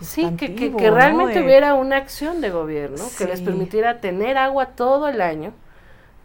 Sí, 0.02 0.30
que, 0.36 0.54
que, 0.54 0.76
que 0.76 0.90
realmente 0.90 1.38
De- 1.38 1.46
hubiera 1.46 1.72
una 1.72 1.96
acción 1.96 2.42
de 2.42 2.50
gobierno 2.50 3.02
que 3.16 3.24
les 3.24 3.40
permitiera 3.40 4.00
tener 4.02 4.36
agua 4.36 4.66
todo 4.76 5.08
el 5.08 5.22
año, 5.22 5.54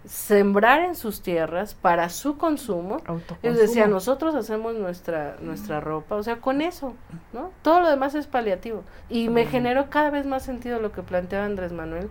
sembrar 0.05 0.81
en 0.81 0.95
sus 0.95 1.21
tierras 1.21 1.75
para 1.75 2.09
su 2.09 2.37
consumo. 2.37 2.97
Autoconsumo. 3.05 3.53
decían, 3.57 3.89
nosotros 3.89 4.35
hacemos 4.35 4.75
nuestra, 4.75 5.37
nuestra 5.39 5.79
ropa, 5.79 6.15
o 6.17 6.23
sea, 6.23 6.41
con 6.41 6.61
eso, 6.61 6.93
¿no? 7.31 7.51
Todo 7.61 7.79
lo 7.79 7.89
demás 7.89 8.15
es 8.15 8.27
paliativo. 8.27 8.83
Y 9.09 9.29
me 9.29 9.45
Mm. 9.45 9.47
generó 9.47 9.89
cada 9.89 10.09
vez 10.09 10.25
más 10.25 10.43
sentido 10.43 10.79
lo 10.81 10.91
que 10.91 11.03
planteaba 11.03 11.45
Andrés 11.45 11.71
Manuel, 11.71 12.09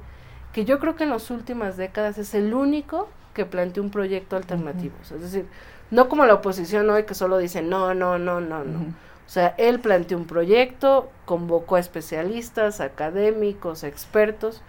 que 0.53 0.65
yo 0.65 0.79
creo 0.79 0.97
que 0.97 1.05
en 1.05 1.11
las 1.11 1.31
últimas 1.31 1.77
décadas 1.77 2.19
es 2.19 2.35
el 2.35 2.53
único 2.55 3.09
que 3.35 3.47
planteó 3.47 3.83
un 3.83 3.91
proyecto 3.91 4.37
alternativo. 4.37 4.95
Es 5.03 5.21
decir, 5.21 5.47
no 5.91 6.09
como 6.09 6.27
la 6.27 6.35
oposición 6.35 6.89
hoy 6.91 7.05
que 7.05 7.15
solo 7.15 7.39
dice 7.39 7.63
no, 7.63 7.95
no, 7.95 8.19
no, 8.19 8.41
no, 8.41 8.65
no. 8.65 8.79
O 8.81 9.31
sea, 9.33 9.55
él 9.57 9.81
planteó 9.81 10.19
un 10.19 10.27
proyecto, 10.27 11.11
convocó 11.25 11.77
a 11.77 11.81
especialistas, 11.81 12.81
académicos, 12.81 13.83
expertos 13.83 14.63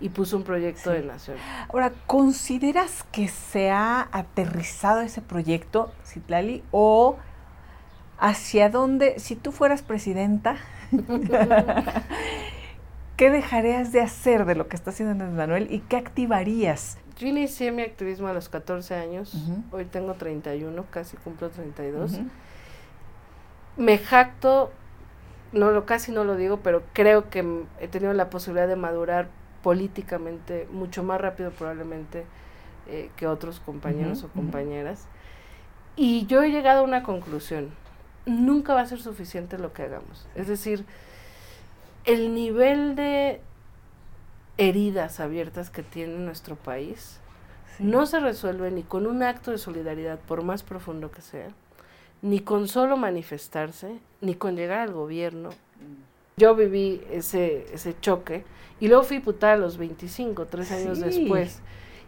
y 0.00 0.08
puso 0.08 0.36
un 0.36 0.42
proyecto 0.44 0.90
Sí. 0.90 0.96
de 0.98 1.04
nación. 1.04 1.36
Ahora, 1.68 1.92
¿consideras 2.06 3.04
que 3.12 3.28
se 3.28 3.70
ha 3.70 4.08
aterrizado 4.10 5.00
ese 5.02 5.20
proyecto, 5.20 5.92
Citlali, 6.04 6.64
o 6.72 7.16
hacia 8.18 8.70
dónde, 8.70 9.18
si 9.20 9.36
tú 9.36 9.52
fueras 9.52 9.82
presidenta, 9.82 10.56
qué 13.18 13.30
dejarías 13.30 13.92
de 13.92 14.00
hacer 14.00 14.46
de 14.46 14.54
lo 14.54 14.68
que 14.68 14.76
está 14.76 14.90
haciendo 14.90 15.12
Andrés 15.12 15.32
Manuel 15.32 15.66
y 15.70 15.80
qué 15.80 15.96
activarías? 15.96 16.98
Yo 17.18 17.26
inicié 17.26 17.72
mi 17.72 17.82
activismo 17.82 18.28
a 18.28 18.32
los 18.32 18.48
14 18.48 18.94
años, 18.94 19.34
Ujú. 19.34 19.62
hoy 19.72 19.84
tengo 19.84 20.14
31, 20.14 20.86
casi 20.90 21.16
cumplo 21.18 21.50
32. 21.50 22.12
Ujú. 22.12 22.22
Me 23.76 23.98
jacto, 23.98 24.70
no 25.52 25.72
lo 25.72 25.84
casi 25.84 26.12
no 26.12 26.22
lo 26.22 26.36
digo, 26.36 26.60
pero 26.60 26.84
creo 26.92 27.28
que 27.28 27.64
he 27.80 27.88
tenido 27.88 28.12
la 28.12 28.30
posibilidad 28.30 28.68
de 28.68 28.76
madurar 28.76 29.28
políticamente 29.64 30.68
mucho 30.70 31.02
más 31.02 31.20
rápido 31.20 31.50
probablemente 31.50 32.24
eh, 32.86 33.10
que 33.16 33.26
otros 33.26 33.58
compañeros 33.58 34.18
Ujú, 34.18 34.26
o 34.26 34.28
ujú. 34.28 34.42
compañeras. 34.42 35.06
Y 35.96 36.26
yo 36.26 36.44
he 36.44 36.50
llegado 36.52 36.80
a 36.80 36.82
una 36.84 37.02
conclusión. 37.02 37.70
Nunca 38.26 38.74
va 38.74 38.82
a 38.82 38.86
ser 38.86 39.00
suficiente 39.00 39.58
lo 39.58 39.72
que 39.72 39.82
hagamos. 39.82 40.28
Es 40.36 40.46
decir, 40.46 40.84
el 42.08 42.34
nivel 42.34 42.94
de 42.96 43.40
heridas 44.56 45.20
abiertas 45.20 45.70
que 45.70 45.82
tiene 45.82 46.18
nuestro 46.18 46.56
país 46.56 47.20
Sí. 47.76 47.84
no 47.84 48.06
se 48.06 48.18
resuelve 48.18 48.70
ni 48.72 48.82
con 48.82 49.06
un 49.06 49.22
acto 49.22 49.52
de 49.52 49.58
solidaridad, 49.58 50.18
por 50.18 50.42
más 50.42 50.64
profundo 50.64 51.12
que 51.12 51.22
sea, 51.22 51.48
ni 52.22 52.40
con 52.40 52.66
solo 52.66 52.96
manifestarse, 52.96 53.98
ni 54.20 54.34
con 54.34 54.56
llegar 54.56 54.80
al 54.80 54.92
gobierno. 54.92 55.50
Yo 56.36 56.56
viví 56.56 57.00
ese, 57.10 57.66
ese 57.72 57.94
choque 58.00 58.44
y 58.80 58.88
luego 58.88 59.04
fui 59.04 59.18
diputada 59.18 59.52
a 59.52 59.56
los 59.56 59.76
25, 59.78 60.46
tres 60.46 60.72
años 60.72 60.98
Sí. 60.98 61.04
después. 61.04 61.60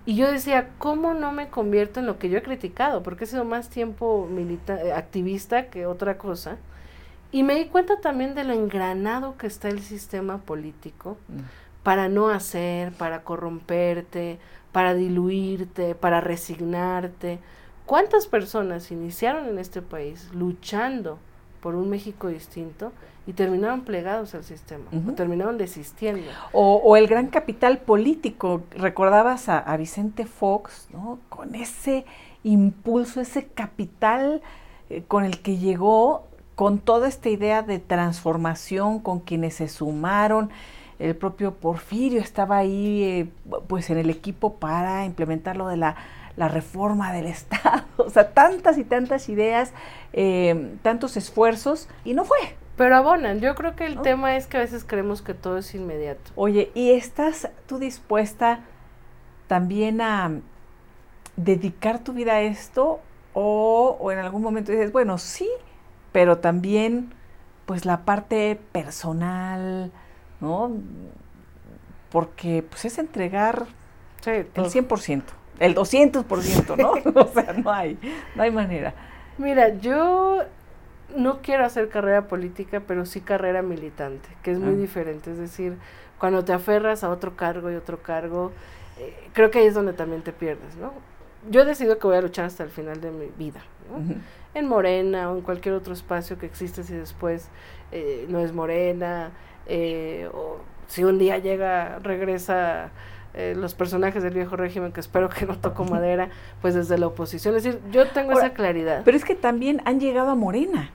Y 0.06 0.16
yo 0.16 0.32
decía, 0.32 0.70
¿cómo 0.78 1.14
no 1.14 1.30
me 1.30 1.48
convierto 1.50 2.00
en 2.00 2.06
lo 2.06 2.18
que 2.18 2.30
yo 2.30 2.38
he 2.38 2.42
criticado? 2.42 3.02
Porque 3.04 3.24
he 3.24 3.26
sido 3.28 3.44
más 3.44 3.68
tiempo 3.68 4.28
eh, 4.66 4.92
activista 4.92 5.66
que 5.70 5.86
otra 5.86 6.18
cosa. 6.18 6.56
Y 7.32 7.42
me 7.42 7.54
di 7.54 7.66
cuenta 7.66 8.00
también 8.00 8.34
de 8.34 8.44
lo 8.44 8.52
engranado 8.52 9.36
que 9.36 9.46
está 9.46 9.68
el 9.68 9.80
sistema 9.80 10.38
político 10.38 11.16
Mm. 11.28 11.40
para 11.82 12.08
no 12.08 12.28
hacer, 12.28 12.92
para 12.92 13.22
corromperte, 13.22 14.38
para 14.72 14.94
diluirte, 14.94 15.94
para 15.94 16.20
resignarte. 16.20 17.38
¿Cuántas 17.86 18.26
personas 18.26 18.90
iniciaron 18.90 19.48
en 19.48 19.58
este 19.58 19.80
país 19.82 20.28
luchando 20.32 21.18
por 21.60 21.74
un 21.74 21.88
México 21.90 22.28
distinto 22.28 22.92
y 23.26 23.32
terminaron 23.32 23.82
plegados 23.82 24.34
al 24.34 24.44
sistema, 24.44 24.84
o 25.08 25.12
terminaron 25.12 25.56
desistiendo? 25.58 26.30
O, 26.52 26.76
o 26.84 26.96
el 26.96 27.06
gran 27.06 27.28
capital 27.28 27.78
político, 27.78 28.62
recordabas 28.72 29.48
a, 29.48 29.58
a 29.58 29.76
Vicente 29.76 30.26
Fox, 30.26 30.88
¿no? 30.92 31.18
Con 31.28 31.54
ese 31.54 32.04
impulso, 32.44 33.20
ese 33.20 33.46
capital 33.46 34.40
eh, 34.88 35.02
con 35.06 35.24
el 35.24 35.40
que 35.42 35.56
llegó, 35.58 36.26
con 36.60 36.78
toda 36.78 37.08
esta 37.08 37.30
idea 37.30 37.62
de 37.62 37.78
transformación, 37.78 38.98
con 39.00 39.20
quienes 39.20 39.54
se 39.54 39.66
sumaron. 39.66 40.50
El 40.98 41.16
propio 41.16 41.54
Porfirio 41.54 42.20
estaba 42.20 42.58
ahí, 42.58 43.02
eh, 43.02 43.28
pues, 43.66 43.88
en 43.88 43.96
el 43.96 44.10
equipo 44.10 44.56
para 44.56 45.06
implementar 45.06 45.56
lo 45.56 45.68
de 45.68 45.78
la, 45.78 45.96
la 46.36 46.48
reforma 46.48 47.14
del 47.14 47.24
Estado. 47.28 47.84
O 47.96 48.10
sea, 48.10 48.34
tantas 48.34 48.76
y 48.76 48.84
tantas 48.84 49.30
ideas, 49.30 49.72
eh, 50.12 50.76
tantos 50.82 51.16
esfuerzos, 51.16 51.88
y 52.04 52.12
no 52.12 52.26
fue. 52.26 52.36
Pero 52.76 52.94
abonan, 52.94 53.40
yo 53.40 53.54
creo 53.54 53.74
que 53.74 53.86
el 53.86 53.94
¿No? 53.94 54.02
tema 54.02 54.36
es 54.36 54.46
que 54.46 54.58
a 54.58 54.60
veces 54.60 54.84
creemos 54.84 55.22
que 55.22 55.32
todo 55.32 55.56
es 55.56 55.74
inmediato. 55.74 56.30
Oye, 56.34 56.72
¿y 56.74 56.90
estás 56.90 57.48
tú 57.68 57.78
dispuesta 57.78 58.60
también 59.46 60.02
a 60.02 60.30
dedicar 61.36 62.00
tu 62.00 62.12
vida 62.12 62.34
a 62.34 62.40
esto? 62.42 63.00
O, 63.32 63.96
o 63.98 64.12
en 64.12 64.18
algún 64.18 64.42
momento 64.42 64.72
dices, 64.72 64.92
bueno, 64.92 65.16
sí, 65.16 65.48
pero 66.12 66.38
también 66.38 67.12
pues 67.66 67.84
la 67.84 67.98
parte 68.04 68.58
personal, 68.72 69.92
¿no? 70.40 70.70
Porque 72.10 72.64
pues 72.68 72.84
es 72.84 72.98
entregar 72.98 73.66
Sí, 74.22 74.30
el 74.30 74.46
todo. 74.46 74.66
100%, 74.68 75.22
el 75.60 75.74
200%, 75.74 76.76
¿no? 76.76 76.92
o 77.20 77.26
sea, 77.28 77.52
no 77.54 77.70
hay, 77.72 77.98
no 78.34 78.42
hay 78.42 78.50
manera. 78.50 78.92
Mira, 79.38 79.68
yo 79.78 80.40
no 81.16 81.40
quiero 81.40 81.64
hacer 81.64 81.88
carrera 81.88 82.26
política, 82.28 82.82
pero 82.86 83.06
sí 83.06 83.20
carrera 83.20 83.62
militante, 83.62 84.28
que 84.42 84.50
es 84.52 84.58
muy 84.58 84.74
Ah. 84.74 84.76
diferente. 84.76 85.30
Es 85.30 85.38
decir, 85.38 85.76
cuando 86.18 86.44
te 86.44 86.52
aferras 86.52 87.02
a 87.04 87.08
otro 87.10 87.34
cargo 87.36 87.70
y 87.70 87.76
otro 87.76 88.02
cargo, 88.02 88.52
eh, 88.98 89.14
creo 89.32 89.50
que 89.50 89.60
ahí 89.60 89.66
es 89.66 89.74
donde 89.74 89.92
también 89.94 90.22
te 90.22 90.32
pierdes, 90.32 90.76
¿no? 90.76 90.92
Yo 91.48 91.62
he 91.62 91.64
decidido 91.64 91.98
que 91.98 92.06
voy 92.06 92.16
a 92.16 92.20
luchar 92.20 92.44
hasta 92.44 92.62
el 92.64 92.70
final 92.70 93.00
de 93.00 93.10
mi 93.10 93.26
vida, 93.38 93.60
¿no? 93.90 94.14
En 94.54 94.66
Morena 94.66 95.30
o 95.30 95.36
en 95.36 95.42
cualquier 95.42 95.74
otro 95.74 95.92
espacio 95.92 96.38
que 96.38 96.46
existe 96.46 96.82
si 96.82 96.94
después 96.94 97.48
eh, 97.92 98.26
no 98.28 98.40
es 98.40 98.52
Morena, 98.52 99.30
eh, 99.66 100.28
o 100.34 100.58
si 100.88 101.04
un 101.04 101.18
día 101.18 101.38
llega, 101.38 101.98
regresa 102.02 102.90
eh, 103.34 103.54
los 103.56 103.74
personajes 103.74 104.24
del 104.24 104.34
viejo 104.34 104.56
régimen, 104.56 104.90
que 104.92 104.98
espero 105.00 105.28
que 105.28 105.46
no 105.46 105.56
toco 105.56 105.84
madera, 105.90 106.30
pues 106.60 106.74
desde 106.74 106.98
la 106.98 107.06
oposición. 107.06 107.54
Es 107.56 107.62
decir, 107.62 107.80
yo 107.92 108.08
tengo 108.08 108.32
Ahora, 108.32 108.46
esa 108.46 108.54
claridad. 108.54 109.02
Pero 109.04 109.16
es 109.16 109.24
que 109.24 109.36
también 109.36 109.82
han 109.84 110.00
llegado 110.00 110.30
a 110.30 110.34
Morena. 110.34 110.90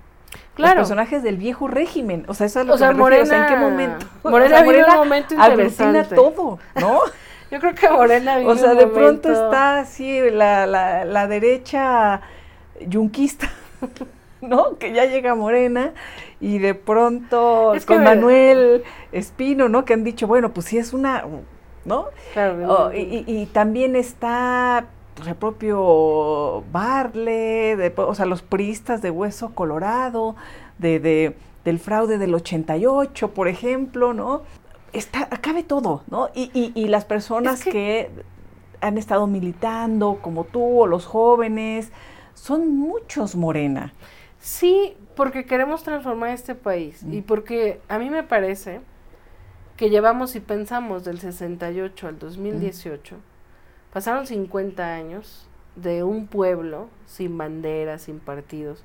Claro. 0.55 0.79
Los 0.81 0.89
personajes 0.89 1.23
del 1.23 1.37
viejo 1.37 1.67
régimen. 1.67 2.25
O 2.27 2.33
sea, 2.33 2.47
eso 2.47 2.59
es 2.61 2.65
lo 2.65 2.73
O 2.73 2.75
que 2.75 2.79
sea, 2.79 2.91
me 2.93 3.03
refiero. 3.03 3.23
O 3.23 3.25
sea, 3.25 3.37
¿en 3.41 3.47
qué 3.53 3.55
Morena- 3.59 3.69
momento? 3.71 4.05
Morena 4.23 4.45
O 4.45 4.49
sea, 4.49 4.61
vive 4.63 4.83
un 4.89 4.95
momento 4.95 5.33
interesante. 5.33 6.15
todo, 6.15 6.59
¿no? 6.79 6.99
Yo 7.51 7.59
creo 7.59 7.75
que 7.75 7.89
Morena 7.89 8.37
vive 8.37 8.51
o 8.51 8.55
sea, 8.55 8.71
un 8.71 8.77
de 8.79 8.87
pronto 8.87 9.31
está 9.31 9.79
así 9.79 10.19
la, 10.31 10.65
la, 10.65 11.05
la 11.05 11.27
derecha 11.27 12.21
yunquista, 12.87 13.49
¿no? 14.41 14.77
Que 14.77 14.93
ya 14.93 15.05
llega 15.05 15.35
Morena 15.35 15.93
y 16.39 16.59
de 16.59 16.75
pronto 16.75 17.73
Es 17.73 17.85
con 17.85 18.03
Manuel 18.03 18.83
Espino, 19.11 19.69
¿no? 19.69 19.85
Que 19.85 19.93
han 19.93 20.03
dicho, 20.03 20.27
bueno, 20.27 20.51
pues 20.53 20.67
sí 20.67 20.77
es 20.77 20.93
una, 20.93 21.23
¿no? 21.85 22.05
Claro, 22.33 22.55
Oh, 22.69 22.91
y, 22.93 22.97
y- 22.99 23.23
y 23.27 23.45
también 23.47 23.95
está 23.95 24.85
pues, 25.15 25.27
el 25.29 25.35
propio 25.35 26.63
Barle, 26.71 27.75
de, 27.77 27.93
o 27.97 28.13
sea, 28.15 28.25
los 28.25 28.41
priistas 28.41 29.01
de 29.01 29.11
Hueso 29.11 29.51
Colorado, 29.55 30.35
de, 30.77 30.99
de- 30.99 31.35
del 31.63 31.79
fraude 31.79 32.17
del 32.17 32.33
88, 32.35 33.31
por 33.33 33.47
ejemplo, 33.47 34.13
¿no? 34.13 34.43
Está, 34.93 35.27
cabe 35.29 35.63
todo, 35.63 36.03
¿no? 36.09 36.29
Y, 36.35 36.51
y- 36.53 36.71
y 36.75 36.87
las 36.87 37.05
personas 37.05 37.59
Es 37.59 37.63
que- 37.65 37.71
que... 37.71 38.09
han 38.81 38.97
estado 38.99 39.25
militando, 39.25 40.19
como 40.21 40.43
tú, 40.43 40.81
o 40.81 40.85
los 40.87 41.05
jóvenes, 41.05 41.91
son 42.35 42.77
muchos, 42.77 43.35
Morena. 43.35 43.93
Sí, 44.39 44.95
porque 45.15 45.45
queremos 45.45 45.81
transformar 45.83 46.29
este 46.29 46.53
país 46.53 47.01
Mm. 47.03 47.13
y 47.13 47.21
porque 47.21 47.81
a 47.89 47.97
mí 47.97 48.09
me 48.11 48.21
parece 48.23 48.81
que 49.77 49.89
llevamos 49.89 50.35
y 50.35 50.39
pensamos 50.39 51.03
del 51.03 51.19
68 51.19 52.07
al 52.07 52.19
2018, 52.19 53.15
pasaron 53.91 54.27
50 54.27 54.93
años 54.93 55.47
de 55.75 56.03
un 56.03 56.27
pueblo 56.27 56.87
sin 57.07 57.37
banderas, 57.37 58.03
sin 58.03 58.19
partidos, 58.19 58.83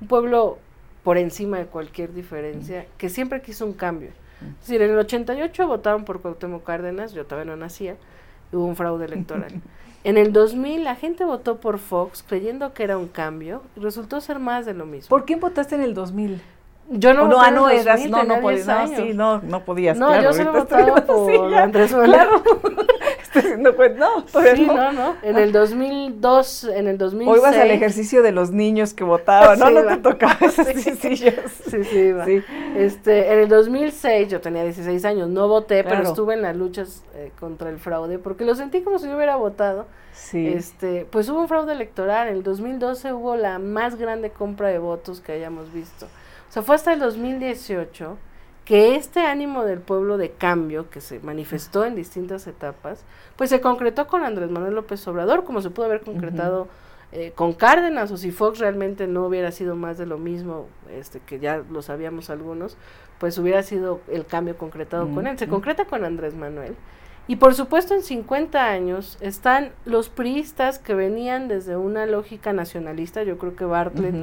un 0.00 0.08
pueblo 0.08 0.58
por 1.04 1.18
encima 1.18 1.58
de 1.58 1.66
cualquier 1.66 2.12
diferencia, 2.14 2.86
que 2.96 3.08
siempre 3.08 3.42
quiso 3.42 3.66
un 3.66 3.72
cambio. 3.74 4.10
Es 4.60 4.66
decir, 4.66 4.82
en 4.82 4.90
el 4.90 4.98
88 4.98 5.66
votaron 5.68 6.04
por 6.04 6.20
Cuauhtémoc 6.20 6.64
Cárdenas, 6.64 7.12
yo 7.12 7.26
todavía 7.26 7.52
no 7.52 7.56
nacía, 7.56 7.96
hubo 8.52 8.64
un 8.64 8.74
fraude 8.76 9.04
electoral. 9.04 9.52
En 10.04 10.18
el 10.18 10.32
2000 10.32 10.82
la 10.84 10.96
gente 10.96 11.24
votó 11.24 11.58
por 11.58 11.78
Fox 11.78 12.24
creyendo 12.26 12.74
que 12.74 12.82
era 12.82 12.98
un 12.98 13.08
cambio 13.08 13.62
y 13.76 13.80
resultó 13.80 14.20
ser 14.20 14.38
más 14.38 14.66
de 14.66 14.74
lo 14.74 14.84
mismo. 14.84 15.08
¿Por 15.08 15.24
quién 15.24 15.38
votaste 15.38 15.76
en 15.76 15.82
el 15.82 15.94
2000? 15.94 16.42
Yo 16.90 17.14
no 17.14 17.28
no, 17.28 17.40
ah, 17.40 17.50
no, 17.50 17.62
2000, 17.62 17.80
eras, 17.80 18.06
no, 18.06 18.24
no 18.24 18.34
10 18.34 18.40
podías, 18.42 18.66
no, 18.66 18.96
sí, 18.96 19.12
no, 19.14 19.40
no 19.40 19.64
podías, 19.64 19.96
No, 19.96 20.08
claro, 20.08 20.22
yo 20.24 20.32
solo 20.32 20.52
votaba 20.52 20.96
por 21.06 21.54
Andrés 21.54 21.92
Manuel. 21.92 22.10
Claro, 22.10 22.42
haciendo 23.38 23.74
cuenta, 23.76 23.98
no, 23.98 24.24
todavía 24.24 24.56
Sí, 24.56 24.66
no. 24.66 24.74
no, 24.74 24.92
no. 24.92 25.16
En 25.22 25.38
el 25.38 25.52
2002, 25.52 26.64
en 26.64 26.88
el 26.88 26.98
2006. 26.98 27.28
O 27.28 27.40
ibas 27.40 27.56
al 27.56 27.70
ejercicio 27.70 28.22
de 28.22 28.32
los 28.32 28.50
niños 28.50 28.94
que 28.94 29.04
votaban, 29.04 29.58
no, 29.58 29.68
Sí, 29.68 29.74
no 29.74 29.84
te 29.84 29.96
tocaba 29.98 30.38
Sí. 30.50 31.16
Sí, 31.16 31.84
sí. 31.84 32.42
Este, 32.76 33.32
en 33.32 33.38
el 33.40 33.48
2006 33.48 34.28
yo 34.28 34.40
tenía 34.40 34.64
16 34.64 35.04
años, 35.04 35.28
no 35.28 35.48
voté, 35.48 35.84
pero 35.84 36.02
estuve 36.02 36.34
en 36.34 36.42
las 36.42 36.56
luchas 36.56 37.04
eh, 37.14 37.32
contra 37.38 37.70
el 37.70 37.78
fraude 37.78 38.18
porque 38.18 38.44
lo 38.44 38.54
sentí 38.54 38.82
como 38.82 38.98
si 38.98 39.06
yo 39.06 39.16
hubiera 39.16 39.36
votado. 39.36 39.86
Sí. 40.12 40.48
Este, 40.48 41.06
pues 41.10 41.28
hubo 41.28 41.40
un 41.40 41.48
fraude 41.48 41.72
electoral, 41.72 42.28
en 42.28 42.34
el 42.36 42.42
2012 42.42 43.12
hubo 43.12 43.36
la 43.36 43.58
más 43.58 43.96
grande 43.96 44.30
compra 44.30 44.68
de 44.68 44.78
votos 44.78 45.20
que 45.20 45.32
hayamos 45.32 45.72
visto. 45.72 46.06
O 46.06 46.52
sea, 46.52 46.62
fue 46.62 46.74
hasta 46.74 46.92
el 46.92 47.00
2018 47.00 48.18
que 48.64 48.94
este 48.94 49.20
ánimo 49.20 49.64
del 49.64 49.80
pueblo 49.80 50.16
de 50.16 50.30
cambio 50.30 50.88
que 50.88 51.00
se 51.00 51.18
manifestó 51.20 51.84
en 51.84 51.96
distintas 51.96 52.46
etapas, 52.46 53.04
pues 53.36 53.50
se 53.50 53.60
concretó 53.60 54.06
con 54.06 54.24
Andrés 54.24 54.50
Manuel 54.50 54.74
López 54.74 55.06
Obrador, 55.08 55.44
como 55.44 55.62
se 55.62 55.70
pudo 55.70 55.86
haber 55.86 56.02
concretado 56.02 56.68
eh, 57.10 57.32
con 57.34 57.52
Cárdenas, 57.52 58.10
o 58.10 58.16
si 58.16 58.30
Fox 58.30 58.58
realmente 58.58 59.06
no 59.06 59.26
hubiera 59.26 59.50
sido 59.50 59.74
más 59.74 59.98
de 59.98 60.06
lo 60.06 60.16
mismo, 60.16 60.68
este 60.90 61.20
que 61.20 61.40
ya 61.40 61.62
lo 61.70 61.82
sabíamos 61.82 62.30
algunos, 62.30 62.76
pues 63.18 63.36
hubiera 63.38 63.62
sido 63.62 64.00
el 64.08 64.26
cambio 64.26 64.56
concretado 64.56 65.08
con 65.12 65.26
él. 65.26 65.38
Se 65.38 65.48
concreta 65.48 65.84
con 65.84 66.04
Andrés 66.04 66.34
Manuel. 66.34 66.74
Y 67.28 67.36
por 67.36 67.54
supuesto 67.54 67.94
en 67.94 68.02
50 68.02 68.66
años 68.66 69.16
están 69.20 69.70
los 69.84 70.08
priistas 70.08 70.78
que 70.78 70.94
venían 70.94 71.48
desde 71.48 71.76
una 71.76 72.06
lógica 72.06 72.52
nacionalista, 72.52 73.22
yo 73.22 73.38
creo 73.38 73.54
que 73.54 73.64
Bartlett 73.64 74.14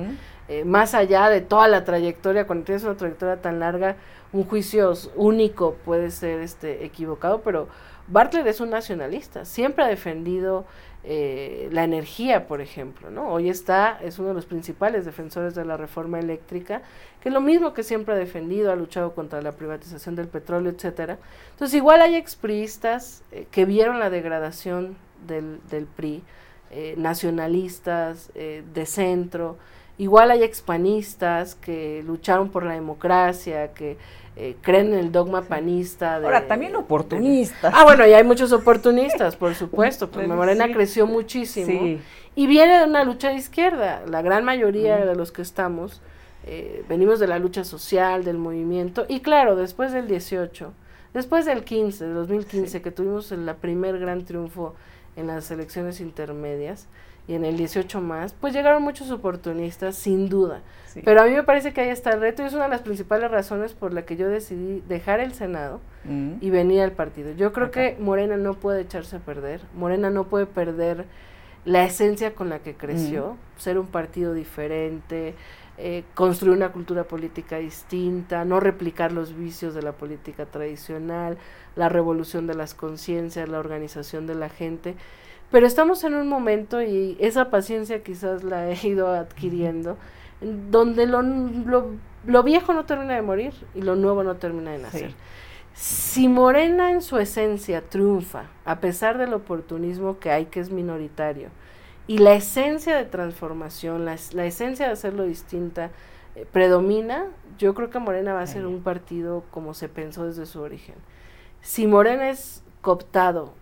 eh, 0.49 0.65
más 0.65 0.95
allá 0.95 1.29
de 1.29 1.41
toda 1.41 1.67
la 1.67 1.85
trayectoria, 1.85 2.47
cuando 2.47 2.65
tienes 2.65 2.83
una 2.83 2.97
trayectoria 2.97 3.37
tan 3.37 3.59
larga, 3.59 3.97
un 4.33 4.43
juicio 4.43 4.93
único 5.15 5.75
puede 5.85 6.09
ser 6.09 6.39
este 6.39 6.85
equivocado, 6.85 7.41
pero 7.41 7.67
Bartlett 8.07 8.47
es 8.47 8.59
un 8.59 8.71
nacionalista, 8.71 9.45
siempre 9.45 9.83
ha 9.83 9.87
defendido 9.87 10.65
eh, 11.05 11.69
la 11.71 11.85
energía, 11.85 12.45
por 12.45 12.59
ejemplo, 12.59 13.09
¿no? 13.09 13.29
Hoy 13.29 13.49
está, 13.49 13.97
es 14.03 14.19
uno 14.19 14.29
de 14.29 14.33
los 14.33 14.45
principales 14.45 15.05
defensores 15.05 15.55
de 15.55 15.63
la 15.63 15.77
reforma 15.77 16.19
eléctrica, 16.19 16.81
que 17.21 17.29
lo 17.29 17.39
mismo 17.39 17.73
que 17.73 17.83
siempre 17.83 18.15
ha 18.15 18.17
defendido, 18.17 18.71
ha 18.71 18.75
luchado 18.75 19.15
contra 19.15 19.41
la 19.41 19.53
privatización 19.53 20.15
del 20.15 20.27
petróleo, 20.27 20.71
etcétera. 20.71 21.17
Entonces, 21.51 21.75
igual 21.75 22.01
hay 22.01 22.15
expriistas 22.15 23.23
eh, 23.31 23.47
que 23.49 23.63
vieron 23.63 23.99
la 23.99 24.09
degradación 24.09 24.97
del, 25.25 25.61
del 25.69 25.85
PRI, 25.85 26.21
eh, 26.71 26.95
nacionalistas 26.97 28.31
de 28.35 28.85
centro, 28.85 29.57
igual 29.97 30.31
hay 30.31 30.43
expanistas 30.43 31.55
que 31.55 32.03
lucharon 32.05 32.49
por 32.49 32.63
la 32.63 32.73
democracia, 32.73 33.73
que 33.73 33.97
eh, 34.41 34.55
creen 34.61 34.93
en 34.93 34.99
el 34.99 35.11
dogma 35.11 35.41
panista. 35.41 36.19
De, 36.19 36.25
Ahora, 36.25 36.47
también 36.47 36.75
oportunistas. 36.75 37.73
Ah, 37.75 37.83
bueno, 37.83 38.07
y 38.07 38.13
hay 38.13 38.23
muchos 38.23 38.51
oportunistas, 38.53 39.35
por 39.35 39.53
supuesto, 39.53 40.07
Bueno, 40.13 40.35
Morena 40.35 40.65
sí. 40.67 40.73
creció 40.73 41.05
muchísimo. 41.07 41.67
Sí. 41.67 41.99
Y 42.35 42.47
viene 42.47 42.79
de 42.79 42.85
una 42.85 43.03
lucha 43.03 43.29
de 43.29 43.35
izquierda. 43.35 44.01
La 44.07 44.21
gran 44.21 44.45
mayoría 44.45 44.97
Mm. 44.97 45.07
de 45.07 45.15
los 45.15 45.31
que 45.31 45.41
estamos 45.41 46.01
eh, 46.45 46.83
venimos 46.87 47.19
de 47.19 47.27
la 47.27 47.37
lucha 47.37 47.63
social, 47.65 48.23
del 48.23 48.37
movimiento. 48.37 49.05
Y 49.09 49.19
claro, 49.19 49.55
después 49.57 49.91
del 49.91 50.07
18, 50.07 50.71
después 51.13 51.45
del 51.45 51.63
15, 51.65 52.05
del 52.05 52.13
2015, 52.13 52.77
Sí. 52.77 52.79
que 52.81 52.91
tuvimos 52.91 53.31
el 53.33 53.45
la 53.45 53.55
primer 53.55 53.99
gran 53.99 54.23
triunfo 54.23 54.73
en 55.17 55.27
las 55.27 55.51
elecciones 55.51 55.99
intermedias 55.99 56.87
y 57.29 57.35
en 57.35 57.45
el 57.45 57.55
18 57.57 58.01
más, 58.01 58.33
pues 58.33 58.53
llegaron 58.53 58.81
muchos 58.81 59.11
oportunistas, 59.11 59.95
sin 59.95 60.27
duda. 60.29 60.61
sí. 60.87 61.01
Pero 61.05 61.21
a 61.21 61.25
mí 61.25 61.31
me 61.31 61.43
parece 61.43 61.71
que 61.73 61.81
ahí 61.81 61.89
está 61.89 62.09
el 62.09 62.21
reto 62.21 62.41
y 62.41 62.47
es 62.47 62.53
una 62.55 62.63
de 62.63 62.71
las 62.71 62.81
principales 62.81 63.29
razones 63.29 63.73
por 63.73 63.93
la 63.93 64.03
que 64.03 64.17
yo 64.17 64.27
decidí 64.27 64.81
dejar 64.89 65.19
el 65.19 65.33
Senado 65.33 65.79
Mm. 66.05 66.35
y 66.41 66.49
venir 66.49 66.81
al 66.81 66.93
partido. 66.93 67.31
Yo 67.33 67.53
creo 67.53 67.67
Acá. 67.67 67.81
que 67.95 67.97
Morena 68.01 68.35
no 68.37 68.53
puede 68.55 68.81
echarse 68.81 69.17
a 69.17 69.19
perder. 69.19 69.61
Morena 69.75 70.09
no 70.09 70.23
puede 70.23 70.45
perder 70.47 71.05
la 71.65 71.83
esencia 71.83 72.33
con 72.33 72.49
la 72.49 72.59
que 72.59 72.73
creció, 72.73 73.35
ser 73.57 73.77
un 73.77 73.87
partido 73.87 74.33
diferente, 74.33 75.35
eh, 75.77 76.03
construir 76.15 76.55
una 76.55 76.71
cultura 76.71 77.03
política 77.03 77.57
distinta, 77.57 78.43
no 78.45 78.59
replicar 78.59 79.11
los 79.11 79.35
vicios 79.35 79.73
de 79.75 79.81
la 79.81 79.91
política 79.91 80.45
tradicional, 80.45 81.37
la 81.75 81.89
revolución 81.89 82.47
de 82.47 82.55
las 82.55 82.73
conciencias, 82.73 83.47
la 83.49 83.59
organización 83.59 84.25
de 84.25 84.35
la 84.35 84.49
gente. 84.49 84.95
Pero 85.51 85.65
estamos 85.65 86.03
en 86.03 86.13
un 86.13 86.27
momento 86.27 86.81
y 86.81 87.17
esa 87.19 87.49
paciencia 87.49 88.03
quizás 88.03 88.43
la 88.43 88.69
he 88.69 88.87
ido 88.87 89.07
adquiriendo, 89.09 89.97
en 90.41 90.69
donde 90.71 91.07
lo, 91.07 91.21
lo, 91.23 91.87
lo 92.25 92.43
viejo 92.43 92.73
no 92.73 92.85
termina 92.85 93.15
de 93.15 93.21
morir 93.23 93.53
y 93.73 93.81
lo 93.81 93.95
nuevo 93.95 94.23
no 94.23 94.35
termina 94.35 94.71
de 94.71 94.77
nacer. 94.79 95.09
Sí. 95.11 95.15
Si 95.73 96.27
Morena 96.27 96.91
en 96.91 97.01
su 97.01 97.17
esencia 97.17 97.81
triunfa, 97.81 98.43
a 98.65 98.79
pesar 98.79 99.17
del 99.17 99.33
oportunismo 99.33 100.19
que 100.19 100.29
hay, 100.31 100.45
que 100.47 100.59
es 100.59 100.71
minoritario, 100.71 101.49
y 102.05 102.17
la 102.17 102.33
esencia 102.33 102.95
de 102.97 103.05
transformación, 103.05 104.03
la, 104.05 104.13
es- 104.15 104.33
la 104.33 104.45
esencia 104.45 104.87
de 104.87 104.93
hacerlo 104.93 105.23
distinta, 105.23 105.89
eh, 106.35 106.45
predomina, 106.51 107.25
yo 107.57 107.73
creo 107.73 107.89
que 107.89 107.99
Morena 107.99 108.33
va 108.33 108.41
a 108.41 108.47
ser 108.47 108.65
un 108.65 108.81
partido 108.83 109.43
como 109.51 109.73
se 109.73 109.89
pensó 109.89 110.25
desde 110.25 110.45
su 110.45 110.59
origen. 110.61 110.95
Si 111.61 111.87
Morena 111.87 112.29
es 112.29 112.63
cooptado 112.81 113.53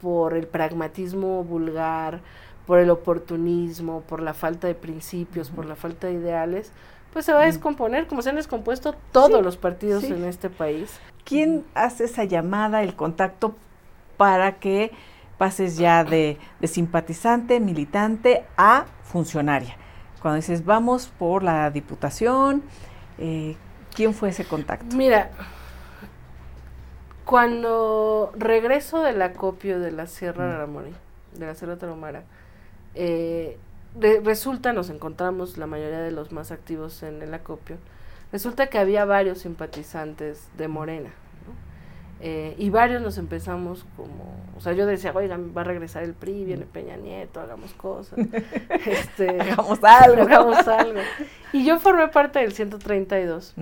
por 0.00 0.34
el 0.34 0.46
pragmatismo 0.46 1.44
vulgar, 1.44 2.20
por 2.66 2.78
el 2.78 2.90
oportunismo, 2.90 4.02
por 4.02 4.20
la 4.20 4.34
falta 4.34 4.66
de 4.66 4.74
principios, 4.74 5.50
por 5.50 5.66
la 5.66 5.76
falta 5.76 6.08
de 6.08 6.14
ideales, 6.14 6.72
pues 7.12 7.24
se 7.24 7.32
va 7.32 7.42
a 7.42 7.46
descomponer, 7.46 8.06
como 8.08 8.20
se 8.20 8.30
han 8.30 8.36
descompuesto 8.36 8.94
todos 9.12 9.42
los 9.42 9.56
partidos 9.56 10.04
en 10.04 10.24
este 10.24 10.50
país. 10.50 11.00
¿Quién 11.24 11.64
hace 11.74 12.04
esa 12.04 12.24
llamada, 12.24 12.82
el 12.82 12.94
contacto 12.94 13.56
para 14.16 14.58
que 14.58 14.92
pases 15.38 15.76
ya 15.76 16.04
de, 16.04 16.38
simpatizante, 16.64 17.58
militante 17.60 18.44
a 18.56 18.84
funcionaria? 19.02 19.76
Cuando 20.20 20.36
dices, 20.36 20.64
vamos 20.64 21.10
por 21.18 21.42
la 21.42 21.70
diputación, 21.70 22.62
eh, 23.18 23.56
¿quién 23.94 24.12
fue 24.12 24.30
ese 24.30 24.44
contacto? 24.44 24.94
Mira, 24.94 25.30
cuando 27.26 28.32
regreso 28.36 29.02
del 29.02 29.20
acopio 29.20 29.80
de 29.80 29.90
la 29.90 30.06
Sierra 30.06 30.44
de 30.44 30.66
la 30.66 30.82
de 31.34 31.46
la 31.46 31.54
Sierra 31.56 31.76
Tarahumara, 31.76 32.22
eh, 32.94 33.58
resulta, 34.22 34.72
nos 34.72 34.90
encontramos 34.90 35.58
la 35.58 35.66
mayoría 35.66 36.00
de 36.00 36.12
los 36.12 36.30
más 36.30 36.52
activos 36.52 37.02
en 37.02 37.20
el 37.20 37.34
acopio, 37.34 37.76
resulta 38.30 38.68
que 38.68 38.78
había 38.78 39.04
varios 39.04 39.38
simpatizantes 39.40 40.48
de 40.56 40.68
Morena. 40.68 41.10
Eh, 42.20 42.54
y 42.56 42.70
varios 42.70 43.02
nos 43.02 43.18
empezamos 43.18 43.84
como, 43.96 44.36
o 44.56 44.60
sea, 44.60 44.72
yo 44.72 44.86
decía, 44.86 45.12
oigan, 45.14 45.52
va 45.54 45.60
a 45.62 45.64
regresar 45.64 46.04
el 46.04 46.14
PRI, 46.14 46.44
viene 46.44 46.64
Peña 46.64 46.96
Nieto, 46.96 47.40
hagamos 47.40 47.72
cosas. 47.74 48.18
este, 48.86 49.40
hagamos 49.40 49.82
algo. 49.82 50.22
hagamos 50.22 50.66
algo. 50.68 51.00
Y 51.52 51.66
yo 51.66 51.78
formé 51.80 52.08
parte 52.08 52.38
del 52.38 52.52
132, 52.52 53.54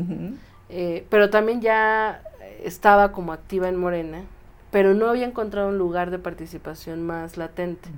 eh, 0.69 1.05
pero 1.09 1.31
también 1.31 1.63
ya 1.63 2.23
estaba 2.65 3.13
como 3.13 3.33
activa 3.33 3.69
en 3.69 3.77
Morena, 3.77 4.23
pero 4.71 4.95
no 4.95 5.09
había 5.09 5.27
encontrado 5.27 5.69
un 5.69 5.79
lugar 5.79 6.11
de 6.11 6.19
participación 6.19 7.03
más 7.03 7.37
latente. 7.37 7.89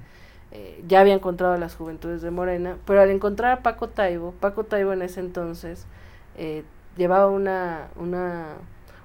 Eh, 0.53 0.83
ya 0.87 1.01
había 1.01 1.15
encontrado 1.15 1.55
a 1.55 1.59
las 1.59 1.75
juventudes 1.75 2.23
de 2.23 2.31
Morena, 2.31 2.77
pero 2.87 3.01
al 3.01 3.11
encontrar 3.11 3.53
a 3.53 3.63
Paco 3.63 3.89
Taibo, 3.89 4.33
Paco 4.33 4.65
Taibo 4.65 4.93
en 4.93 5.03
ese 5.03 5.21
entonces 5.21 5.87
eh, 6.37 6.65
llevaba 6.97 7.29
una, 7.29 7.89
una, 7.97 8.55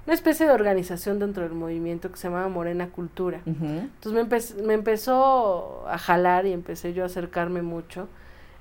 una, 0.06 0.14
especie 0.14 0.46
de 0.46 0.52
organización 0.52 1.18
dentro 1.18 1.42
del 1.42 1.52
movimiento 1.52 2.10
que 2.10 2.16
se 2.16 2.28
llamaba 2.28 2.48
Morena 2.48 2.88
Cultura. 2.88 3.40
Entonces 3.44 4.56
me, 4.58 4.64
me, 4.66 4.74
empezó 4.74 5.84
a 5.88 5.98
jalar 5.98 6.46
y 6.46 6.52
empecé 6.52 6.92
yo 6.92 7.02
a 7.02 7.06
acercarme 7.06 7.62
mucho. 7.62 8.08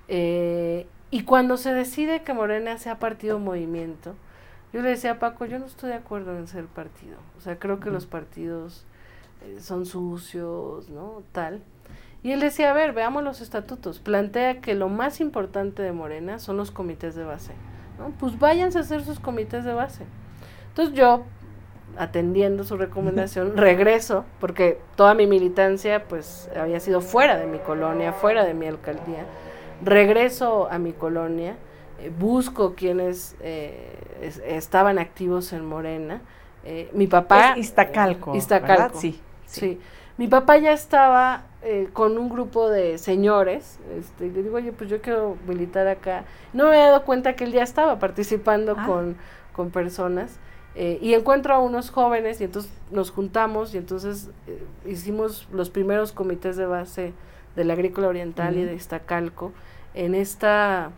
Eh, 0.08 0.88
y 1.12 1.24
cuando 1.24 1.58
se 1.58 1.74
decide 1.74 2.24
que 2.24 2.34
Morena 2.34 2.78
sea 2.78 2.98
partido 2.98 3.40
movimiento, 3.40 4.16
yo 4.74 4.82
le 4.82 4.90
decía 4.90 5.12
a 5.12 5.20
Paco, 5.20 5.46
yo 5.46 5.60
no 5.60 5.66
estoy 5.66 5.90
de 5.90 5.96
acuerdo 5.96 6.38
en 6.38 6.48
ser 6.48 6.66
partido. 6.66 7.18
O 7.38 7.42
sea, 7.42 7.60
creo 7.60 7.80
que 7.80 7.90
los 7.90 8.06
partidos 8.06 8.86
son 9.60 9.86
sucios, 9.86 10.90
¿no? 10.90 11.24
Tal. 11.32 11.62
Y 12.24 12.32
él 12.32 12.40
decía, 12.40 12.70
a 12.70 12.74
ver, 12.74 12.94
veamos 12.94 13.24
los 13.24 13.42
estatutos. 13.42 14.00
Plantea 14.00 14.62
que 14.62 14.76
lo 14.76 14.90
más 14.90 15.20
importante 15.20 15.82
de 15.82 15.92
Morena 15.92 16.38
son 16.40 16.58
los 16.58 16.70
comités 16.70 17.16
de 17.16 17.24
base. 17.24 17.54
¿no? 17.98 18.14
Pues 18.20 18.38
váyanse 18.38 18.78
a 18.78 18.82
hacer 18.82 19.04
sus 19.04 19.20
comités 19.20 19.66
de 19.66 19.74
base. 19.74 20.06
Entonces 20.68 20.94
yo, 20.94 21.24
atendiendo 21.98 22.64
su 22.64 22.78
recomendación, 22.78 23.58
regreso, 23.58 24.26
porque 24.40 24.80
toda 24.96 25.16
mi 25.16 25.26
militancia 25.26 26.06
pues 26.08 26.50
había 26.56 26.80
sido 26.80 27.02
fuera 27.02 27.38
de 27.38 27.48
mi 27.48 27.58
colonia, 27.58 28.14
fuera 28.14 28.46
de 28.46 28.54
mi 28.54 28.68
alcaldía. 28.68 29.26
Regreso 29.84 30.70
a 30.70 30.78
mi 30.78 30.94
colonia, 30.94 31.56
eh, 32.00 32.12
busco 32.18 32.76
quienes 32.76 33.36
eh, 33.42 33.98
estaban 34.22 35.00
activos 35.00 35.54
en 35.54 35.66
Morena. 35.66 36.22
Eh, 36.64 36.90
mi 36.94 37.08
papá... 37.08 37.52
Es 37.52 37.66
Iztacalco, 37.66 38.36
Iztacalco. 38.36 39.00
Sí, 39.00 39.20
sí. 39.46 39.80
Mi 40.18 40.28
papá 40.28 40.58
ya 40.58 40.72
estaba 40.72 41.46
eh, 41.64 41.90
con 41.94 42.18
un 42.18 42.30
grupo 42.30 42.70
de 42.70 42.98
señores, 42.98 43.80
este, 43.98 44.28
y 44.28 44.32
le 44.32 44.44
digo, 44.44 44.58
oye, 44.58 44.72
pues 44.72 44.90
yo 44.90 45.02
quiero 45.02 45.38
militar 45.48 45.88
acá. 45.88 46.26
No 46.54 46.66
me 46.66 46.70
había 46.72 46.88
dado 46.88 47.06
cuenta 47.06 47.36
que 47.36 47.44
él 47.44 47.52
ya 47.52 47.64
estaba 47.64 48.00
participando 48.00 48.76
ah. 48.78 48.86
con, 48.86 49.16
con, 49.54 49.70
personas. 49.70 50.38
Eh, 50.74 51.00
y 51.02 51.14
encuentro 51.14 51.54
a 51.54 51.60
unos 51.60 51.90
jóvenes 51.90 52.40
y 52.42 52.46
entonces 52.46 52.72
nos 52.92 53.12
juntamos 53.12 53.76
y 53.76 53.78
entonces 53.78 54.30
eh, 54.48 54.64
hicimos 54.86 55.48
los 55.52 55.70
primeros 55.70 56.14
comités 56.14 56.56
de 56.56 56.66
base 56.66 57.14
de 57.56 57.66
la 57.66 57.74
agrícola 57.74 58.08
oriental 58.08 58.58
y 58.58 58.64
de 58.64 58.74
Iztacalco 58.74 59.52
en 59.94 60.16
esta 60.16 60.92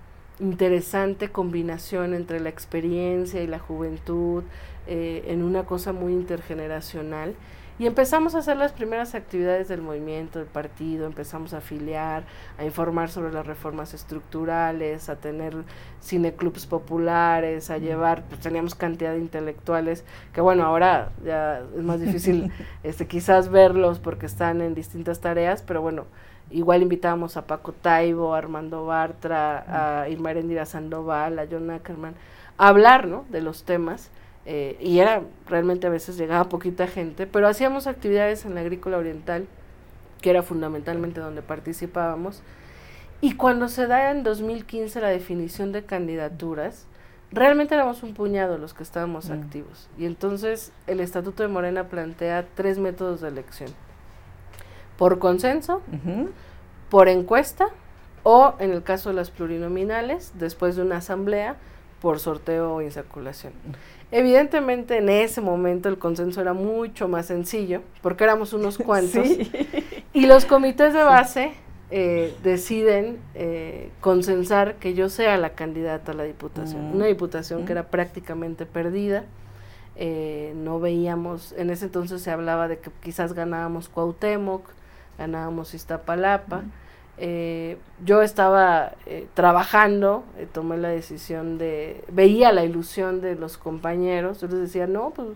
interesante 0.44 1.30
combinación 1.30 2.14
entre 2.14 2.40
la 2.40 2.50
experiencia 2.50 3.42
y 3.42 3.48
la 3.48 3.60
juventud, 3.60 4.44
en 4.86 5.42
una 5.44 5.66
cosa 5.66 5.94
muy 5.94 6.12
intergeneracional. 6.12 7.36
Y 7.80 7.88
empezamos 7.88 8.36
a 8.36 8.40
hacer 8.40 8.58
las 8.58 8.72
primeras 8.72 9.16
actividades 9.16 9.68
del 9.68 9.82
movimiento, 9.82 10.38
del 10.38 10.48
partido, 10.48 11.08
empezamos 11.08 11.56
a 11.56 11.58
afiliar, 11.58 12.24
a 12.60 12.66
informar 12.66 13.10
sobre 13.10 13.34
las 13.34 13.48
reformas 13.48 13.96
estructurales, 13.96 15.10
a 15.10 15.16
tener 15.16 15.56
cineclubs 16.00 16.68
populares, 16.68 17.72
a 17.72 17.80
llevar, 17.80 18.26
pues 18.26 18.42
teníamos 18.42 18.76
cantidad 18.76 19.14
de 19.14 19.20
intelectuales, 19.20 20.06
que 20.34 20.42
bueno, 20.42 20.66
ahora 20.66 21.14
ya 21.26 21.64
es 21.76 21.84
más 21.84 22.00
difícil 22.00 22.52
este 22.84 23.08
quizás 23.08 23.50
verlos 23.50 23.98
porque 23.98 24.28
están 24.28 24.62
en 24.62 24.76
distintas 24.76 25.20
tareas, 25.20 25.64
pero 25.64 25.82
bueno, 25.82 26.06
igual 26.52 26.82
invitábamos 26.82 27.38
a 27.38 27.48
Paco 27.48 27.72
Taibo, 27.74 28.34
a 28.34 28.38
Armando 28.38 28.86
Bartra, 28.86 30.02
a 30.04 30.10
Irma 30.10 30.32
Erendira 30.32 30.66
Sandoval, 30.66 31.40
a 31.40 31.48
John 31.50 31.70
Ackerman, 31.70 32.16
a 32.58 32.68
hablar, 32.68 33.08
¿no?, 33.08 33.26
de 33.30 33.42
los 33.42 33.64
temas 33.64 34.12
eh, 34.46 34.78
y 34.82 35.00
era 35.00 35.24
realmente 35.48 35.88
a 35.88 35.90
veces 35.90 36.18
llegaba 36.18 36.50
poquita 36.50 36.88
gente, 36.88 37.28
pero 37.28 37.48
hacíamos 37.48 37.88
actividades 37.88 38.46
en 38.46 38.56
la 38.56 38.62
agrícola 38.62 38.98
oriental, 38.98 39.48
que 40.22 40.30
era 40.30 40.44
fundamentalmente 40.44 41.22
donde 41.22 41.42
participábamos. 41.42 42.42
Y 43.22 43.36
cuando 43.36 43.70
se 43.70 43.88
da 43.88 44.12
en 44.12 44.24
2015 44.24 45.00
la 45.00 45.08
definición 45.08 45.72
de 45.72 45.86
candidaturas, 45.86 46.88
realmente 47.32 47.74
éramos 47.74 48.04
un 48.04 48.14
puñado 48.14 48.58
los 48.58 48.74
que 48.74 48.84
estábamos 48.84 49.30
mm. 49.30 49.34
activos. 49.34 49.90
Y 49.98 50.06
entonces 50.06 50.74
el 50.88 51.00
Estatuto 51.00 51.44
de 51.44 51.50
Morena 51.50 51.86
plantea 51.86 52.46
tres 52.54 52.80
métodos 52.80 53.22
de 53.22 53.30
elección. 53.30 53.70
Por 54.98 55.20
consenso, 55.20 55.82
por 56.90 57.10
encuesta 57.10 57.70
o, 58.24 58.54
en 58.60 58.72
el 58.72 58.84
caso 58.84 59.10
de 59.10 59.16
las 59.16 59.32
plurinominales, 59.32 60.34
después 60.36 60.76
de 60.76 60.82
una 60.82 60.98
asamblea, 60.98 61.58
por 62.02 62.20
sorteo 62.20 62.76
o 62.76 62.82
insaculación. 62.82 63.54
Evidentemente 64.12 64.98
en 64.98 65.10
ese 65.10 65.40
momento 65.42 65.90
el 65.90 65.98
consenso 65.98 66.42
era 66.42 66.54
mucho 66.54 67.08
más 67.08 67.28
sencillo, 67.28 67.82
porque 68.02 68.26
éramos 68.26 68.54
unos 68.54 68.78
cuantos, 68.86 69.26
y 70.14 70.26
los 70.26 70.46
comités 70.46 70.94
de 70.94 71.04
base 71.04 71.54
eh, 71.92 72.36
deciden 72.44 73.20
eh, 73.36 73.90
consensar 74.02 74.76
que 74.76 74.94
yo 74.94 75.10
sea 75.10 75.38
la 75.38 75.52
candidata 75.52 76.12
a 76.12 76.16
la 76.16 76.24
diputación, 76.24 76.92
mm. 76.92 76.96
una 76.96 77.06
diputación 77.06 77.66
que 77.66 77.72
era 77.72 77.88
prácticamente 77.88 78.66
perdida, 78.66 79.24
eh, 79.96 80.54
no 80.56 80.80
veíamos, 80.80 81.54
en 81.58 81.70
ese 81.70 81.86
entonces 81.86 82.22
se 82.22 82.32
hablaba 82.32 82.68
de 82.68 82.80
que 82.80 82.92
quizás 83.02 83.34
ganábamos 83.34 83.90
Cuauhtémoc, 83.90 84.68
ganábamos 85.24 85.74
Iztapalapa, 85.74 86.64
eh, 87.18 87.78
yo 88.04 88.22
estaba 88.22 88.94
eh, 89.06 89.28
trabajando, 89.34 90.24
eh, 90.38 90.48
tomé 90.52 90.78
la 90.78 90.90
decisión 90.90 91.58
de, 91.58 92.04
veía 92.12 92.52
la 92.52 92.66
ilusión 92.66 93.22
de 93.22 93.36
los 93.36 93.58
compañeros, 93.58 94.42
yo 94.42 94.48
les 94.48 94.60
decía, 94.60 94.88
no, 94.88 95.12
pues 95.12 95.28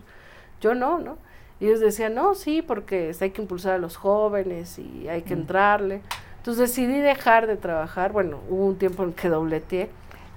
yo 0.60 0.74
no, 0.74 0.98
¿no? 0.98 1.18
Y 1.60 1.66
ellos 1.66 1.80
decían, 1.80 2.14
no, 2.14 2.34
sí, 2.34 2.62
porque 2.62 3.14
hay 3.20 3.30
que 3.30 3.42
impulsar 3.42 3.74
a 3.74 3.78
los 3.78 3.96
jóvenes 3.96 4.78
y 4.78 5.08
hay 5.08 5.22
que 5.22 5.34
mm. 5.34 5.38
entrarle. 5.38 6.02
Entonces 6.38 6.68
decidí 6.68 7.00
dejar 7.00 7.46
de 7.46 7.56
trabajar, 7.56 8.12
bueno, 8.12 8.40
hubo 8.48 8.66
un 8.66 8.76
tiempo 8.76 9.04
en 9.04 9.12
que 9.12 9.28
dobleteé. 9.28 9.88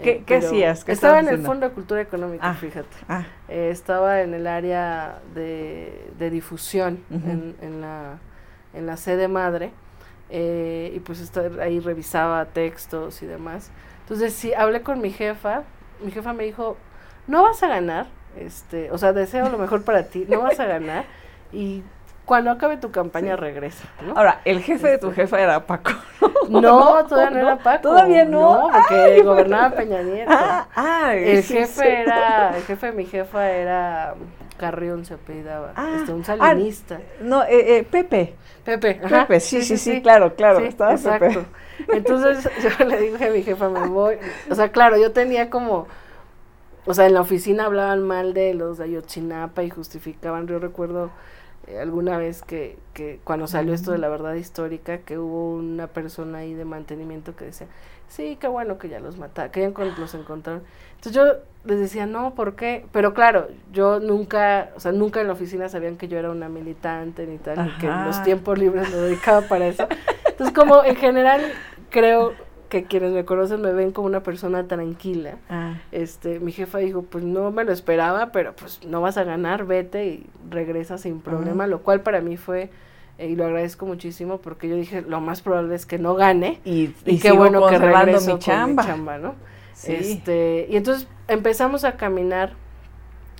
¿Qué, 0.01 0.23
¿qué 0.25 0.37
hacías? 0.37 0.87
estaba 0.87 1.19
en 1.19 1.27
el 1.27 1.43
Fondo 1.43 1.67
de 1.67 1.75
Cultura 1.75 2.01
Económica, 2.01 2.49
ah, 2.49 2.55
fíjate. 2.55 2.97
Ah. 3.07 3.23
estaba 3.47 4.21
en 4.21 4.33
el 4.33 4.47
área 4.47 5.19
de, 5.35 6.09
de 6.17 6.29
difusión 6.31 7.03
en, 7.11 7.55
en, 7.61 7.81
la, 7.81 8.17
en 8.73 8.85
la 8.85 8.97
sede 8.97 9.27
madre 9.27 9.71
eh, 10.29 10.91
y 10.95 10.99
pues 10.99 11.31
ahí 11.61 11.79
revisaba 11.79 12.45
textos 12.45 13.21
y 13.21 13.25
demás. 13.25 13.71
Entonces 14.01 14.33
sí, 14.33 14.53
hablé 14.53 14.81
con 14.81 15.01
mi 15.01 15.11
jefa, 15.11 15.63
mi 16.03 16.11
jefa 16.11 16.33
me 16.33 16.43
dijo, 16.43 16.77
no 17.27 17.43
vas 17.43 17.61
a 17.63 17.67
ganar, 17.67 18.07
este, 18.37 18.91
o 18.91 18.97
sea, 18.97 19.13
deseo 19.13 19.49
lo 19.49 19.57
mejor 19.57 19.83
para 19.83 20.03
ti, 20.03 20.25
no 20.27 20.41
vas 20.41 20.59
a 20.59 20.65
ganar 20.65 21.05
y 21.51 21.83
cuando 22.25 22.51
acabe 22.51 22.77
tu 22.77 22.91
campaña 22.91 23.35
regresa. 23.35 23.89
Ahora, 24.15 24.41
el 24.45 24.61
jefe 24.61 24.87
de 24.87 24.97
tu 24.97 25.09
este. 25.09 25.23
jefa 25.23 25.41
era 25.41 25.65
Paco. 25.65 25.91
No, 26.49 27.05
todavía 27.05 27.29
no, 27.29 27.47
era 27.47 27.57
Paco. 27.57 27.81
Todavía 27.81 28.25
no. 28.25 28.69
porque 28.71 29.21
gobernaba 29.23 29.75
Peña 29.75 30.01
Nieto. 30.01 30.31
Ah, 30.33 30.67
ah 30.75 31.15
el 31.15 31.43
jefe 31.43 32.01
era, 32.01 32.55
el 32.55 32.63
jefe 32.63 32.87
de 32.87 32.91
mi 32.93 33.05
jefa 33.05 33.49
era 33.51 34.15
Carrión 34.57 35.05
se 35.05 35.15
apellidaba, 35.15 35.73
ah, 35.75 35.95
este, 35.97 36.13
un 36.13 36.23
salinista. 36.23 36.99
no, 37.21 37.43
eh, 37.43 37.77
eh, 37.77 37.87
Pepe. 37.89 38.35
Pepe, 38.63 38.95
Pepe, 38.95 39.39
sí, 39.39 39.63
sí, 39.63 39.77
sí, 39.77 40.01
claro, 40.01 40.35
claro, 40.35 40.59
estaba 40.59 40.91
exacto. 40.93 41.45
Entonces 41.91 42.47
yo 42.79 42.85
le 42.85 42.99
dije 42.99 43.25
a 43.25 43.31
mi 43.31 43.41
jefa, 43.43 43.69
me 43.69 43.87
voy. 43.87 44.15
O 44.49 44.55
sea, 44.55 44.71
claro, 44.71 44.97
yo 44.97 45.11
tenía 45.11 45.49
como, 45.49 45.87
o 46.85 46.93
sea, 46.93 47.07
en 47.07 47.13
la 47.13 47.21
oficina 47.21 47.65
hablaban 47.65 48.03
mal 48.03 48.33
de 48.33 48.53
los 48.53 48.77
de 48.77 48.85
Ayotzinapa 48.85 49.63
y 49.63 49.69
justificaban, 49.69 50.47
yo 50.47 50.59
recuerdo 50.59 51.11
eh, 51.67 51.79
alguna 51.79 52.17
vez 52.17 52.43
que, 52.43 52.77
que 52.93 53.19
cuando 53.23 53.47
salió 53.47 53.73
esto 53.73 53.91
de 53.91 53.97
la 53.97 54.09
verdad 54.09 54.35
histórica, 54.35 54.99
que 54.99 55.17
hubo 55.17 55.53
una 55.55 55.87
persona 55.87 56.39
ahí 56.39 56.53
de 56.53 56.65
mantenimiento 56.65 57.35
que 57.35 57.45
decía, 57.45 57.67
sí, 58.11 58.37
qué 58.39 58.47
bueno 58.47 58.77
que 58.77 58.89
ya 58.89 58.99
los 58.99 59.17
mataron, 59.17 59.51
que 59.51 59.61
ya 59.61 59.69
los 59.97 60.13
encontraron. 60.13 60.63
Entonces 60.95 61.13
yo 61.13 61.25
les 61.63 61.79
decía, 61.79 62.05
no, 62.05 62.35
¿por 62.35 62.55
qué? 62.55 62.85
Pero 62.91 63.13
claro, 63.13 63.47
yo 63.71 63.99
nunca, 63.99 64.69
o 64.75 64.79
sea, 64.79 64.91
nunca 64.91 65.21
en 65.21 65.27
la 65.27 65.33
oficina 65.33 65.69
sabían 65.69 65.97
que 65.97 66.07
yo 66.07 66.17
era 66.19 66.29
una 66.29 66.49
militante 66.49 67.25
ni 67.25 67.37
tal, 67.37 67.65
ni 67.65 67.71
que 67.77 67.87
los 67.87 68.21
tiempos 68.23 68.59
libres 68.59 68.89
me 68.91 68.97
dedicaba 68.97 69.41
para 69.41 69.65
eso. 69.65 69.87
Entonces 70.27 70.53
como 70.53 70.83
en 70.83 70.95
general 70.97 71.41
creo 71.89 72.33
que 72.67 72.83
quienes 72.83 73.11
me 73.11 73.25
conocen 73.25 73.61
me 73.61 73.71
ven 73.71 73.91
como 73.91 74.07
una 74.07 74.23
persona 74.23 74.67
tranquila. 74.67 75.35
Ah. 75.49 75.75
Este, 75.91 76.39
mi 76.39 76.51
jefa 76.51 76.79
dijo, 76.79 77.03
pues 77.03 77.23
no 77.23 77.51
me 77.51 77.63
lo 77.63 77.71
esperaba, 77.71 78.31
pero 78.31 78.55
pues 78.55 78.85
no 78.85 79.01
vas 79.01 79.17
a 79.17 79.23
ganar, 79.23 79.65
vete 79.65 80.05
y 80.05 80.29
regresa 80.49 80.97
sin 80.97 81.21
problema, 81.21 81.65
lo 81.67 81.81
cual 81.81 82.01
para 82.01 82.21
mí 82.21 82.37
fue 82.37 82.69
y 83.27 83.35
lo 83.35 83.45
agradezco 83.45 83.85
muchísimo 83.85 84.39
porque 84.39 84.67
yo 84.67 84.75
dije, 84.75 85.01
lo 85.01 85.21
más 85.21 85.41
probable 85.41 85.75
es 85.75 85.85
que 85.85 85.99
no 85.99 86.15
gane 86.15 86.59
y, 86.65 86.87
qué 87.21 87.31
bueno 87.31 87.67
que 87.67 87.77
regreso 87.77 88.33
mi 88.33 88.39
chamba. 88.39 88.85
chamba, 88.85 89.17
¿no? 89.17 89.35
Este, 89.83 90.67
y 90.69 90.75
entonces 90.75 91.07
empezamos 91.27 91.83
a 91.85 91.97
caminar, 91.97 92.53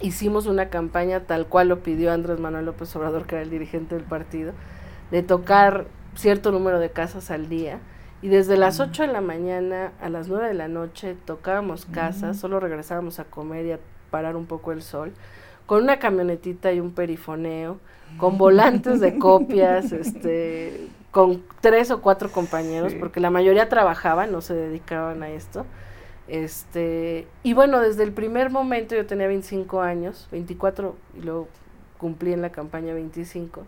hicimos 0.01 0.47
una 0.47 0.69
campaña 0.69 1.21
tal 1.21 1.45
cual 1.45 1.69
lo 1.69 1.79
pidió 1.79 2.11
Andrés 2.11 2.39
Manuel 2.39 2.65
López 2.65 2.95
Obrador, 2.95 3.25
que 3.25 3.36
era 3.36 3.43
el 3.43 3.49
dirigente 3.49 3.95
del 3.95 4.03
partido, 4.03 4.53
de 5.11 5.23
tocar 5.23 5.86
cierto 6.15 6.51
número 6.51 6.79
de 6.79 6.89
casas 6.89 7.32
al 7.32 7.49
día. 7.49 7.79
Y 8.23 8.27
desde 8.27 8.55
las 8.55 8.79
8 8.79 9.03
de 9.03 9.07
la 9.07 9.21
mañana 9.21 9.93
a 9.99 10.09
las 10.09 10.27
9 10.27 10.47
de 10.47 10.53
la 10.53 10.67
noche 10.67 11.15
tocábamos 11.25 11.86
casas, 11.86 12.38
solo 12.38 12.59
regresábamos 12.59 13.19
a 13.19 13.23
comer 13.23 13.65
y 13.65 13.71
a 13.71 13.79
parar 14.11 14.36
un 14.36 14.45
poco 14.45 14.71
el 14.71 14.84
sol, 14.84 15.11
con 15.65 15.84
una 15.84 15.97
camionetita 15.97 16.71
y 16.71 16.79
un 16.79 16.91
perifoneo, 16.91 17.79
con 18.18 18.38
volantes 18.38 18.99
de 18.99 19.18
copias, 19.18 19.91
este, 19.91 20.88
con 21.12 21.43
tres 21.59 21.91
o 21.91 22.01
cuatro 22.01 22.32
compañeros, 22.32 22.93
porque 22.95 23.20
la 23.20 23.30
mayoría 23.30 23.70
trabajaban, 23.70 24.32
no 24.32 24.41
se 24.41 24.53
dedicaban 24.53 25.24
a 25.24 25.30
esto. 25.30 25.66
Este, 26.28 27.28
y 27.43 27.53
bueno, 27.53 27.80
desde 27.82 28.03
el 28.03 28.14
primer 28.14 28.49
momento 28.51 28.95
yo 28.95 29.05
tenía 29.05 29.28
25 29.28 29.82
años, 29.82 30.28
24 30.32 30.95
y 31.18 31.22
luego 31.22 31.47
cumplí 31.97 32.32
en 32.32 32.41
la 32.41 32.51
campaña 32.51 32.93
25. 32.93 33.64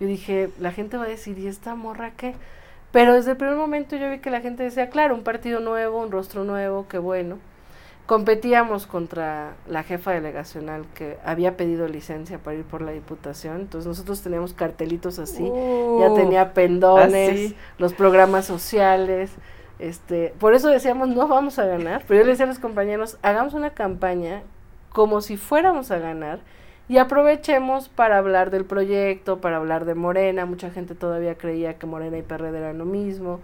Yo 0.00 0.06
dije, 0.06 0.50
la 0.58 0.72
gente 0.72 0.96
va 0.96 1.04
a 1.04 1.08
decir, 1.08 1.38
¿y 1.38 1.46
esta 1.46 1.74
morra 1.74 2.12
qué? 2.16 2.34
Pero 2.90 3.14
desde 3.14 3.32
el 3.32 3.36
primer 3.36 3.56
momento 3.56 3.96
yo 3.96 4.10
vi 4.10 4.18
que 4.18 4.30
la 4.30 4.40
gente 4.40 4.62
decía, 4.62 4.90
claro, 4.90 5.14
un 5.14 5.22
partido 5.22 5.60
nuevo, 5.60 6.02
un 6.02 6.10
rostro 6.10 6.44
nuevo, 6.44 6.86
qué 6.88 6.98
bueno. 6.98 7.38
Competíamos 8.10 8.88
contra 8.88 9.54
la 9.68 9.84
jefa 9.84 10.10
delegacional 10.10 10.84
que 10.96 11.16
había 11.24 11.56
pedido 11.56 11.86
licencia 11.86 12.38
para 12.38 12.56
ir 12.56 12.64
por 12.64 12.82
la 12.82 12.90
diputación, 12.90 13.60
entonces 13.60 13.86
nosotros 13.86 14.20
teníamos 14.20 14.52
cartelitos 14.52 15.20
así, 15.20 15.44
ya 16.00 16.12
tenía 16.16 16.52
pendones, 16.52 17.54
los 17.78 17.94
programas 17.94 18.46
sociales, 18.46 19.30
este, 19.78 20.34
por 20.40 20.54
eso 20.54 20.66
decíamos 20.70 21.06
no 21.06 21.28
vamos 21.28 21.60
a 21.60 21.66
ganar, 21.66 22.02
pero 22.08 22.18
yo 22.18 22.24
le 22.24 22.32
decía 22.32 22.46
a 22.46 22.48
los 22.48 22.58
compañeros, 22.58 23.16
hagamos 23.22 23.54
una 23.54 23.70
campaña 23.70 24.42
como 24.92 25.20
si 25.20 25.36
fuéramos 25.36 25.92
a 25.92 26.00
ganar 26.00 26.40
y 26.90 26.98
aprovechemos 26.98 27.88
para 27.88 28.18
hablar 28.18 28.50
del 28.50 28.64
proyecto, 28.64 29.40
para 29.40 29.58
hablar 29.58 29.84
de 29.84 29.94
Morena. 29.94 30.44
Mucha 30.44 30.72
gente 30.72 30.96
todavía 30.96 31.36
creía 31.38 31.78
que 31.78 31.86
Morena 31.86 32.18
y 32.18 32.22
PRD 32.22 32.58
eran 32.58 32.78
lo 32.78 32.84
mismo. 32.84 33.40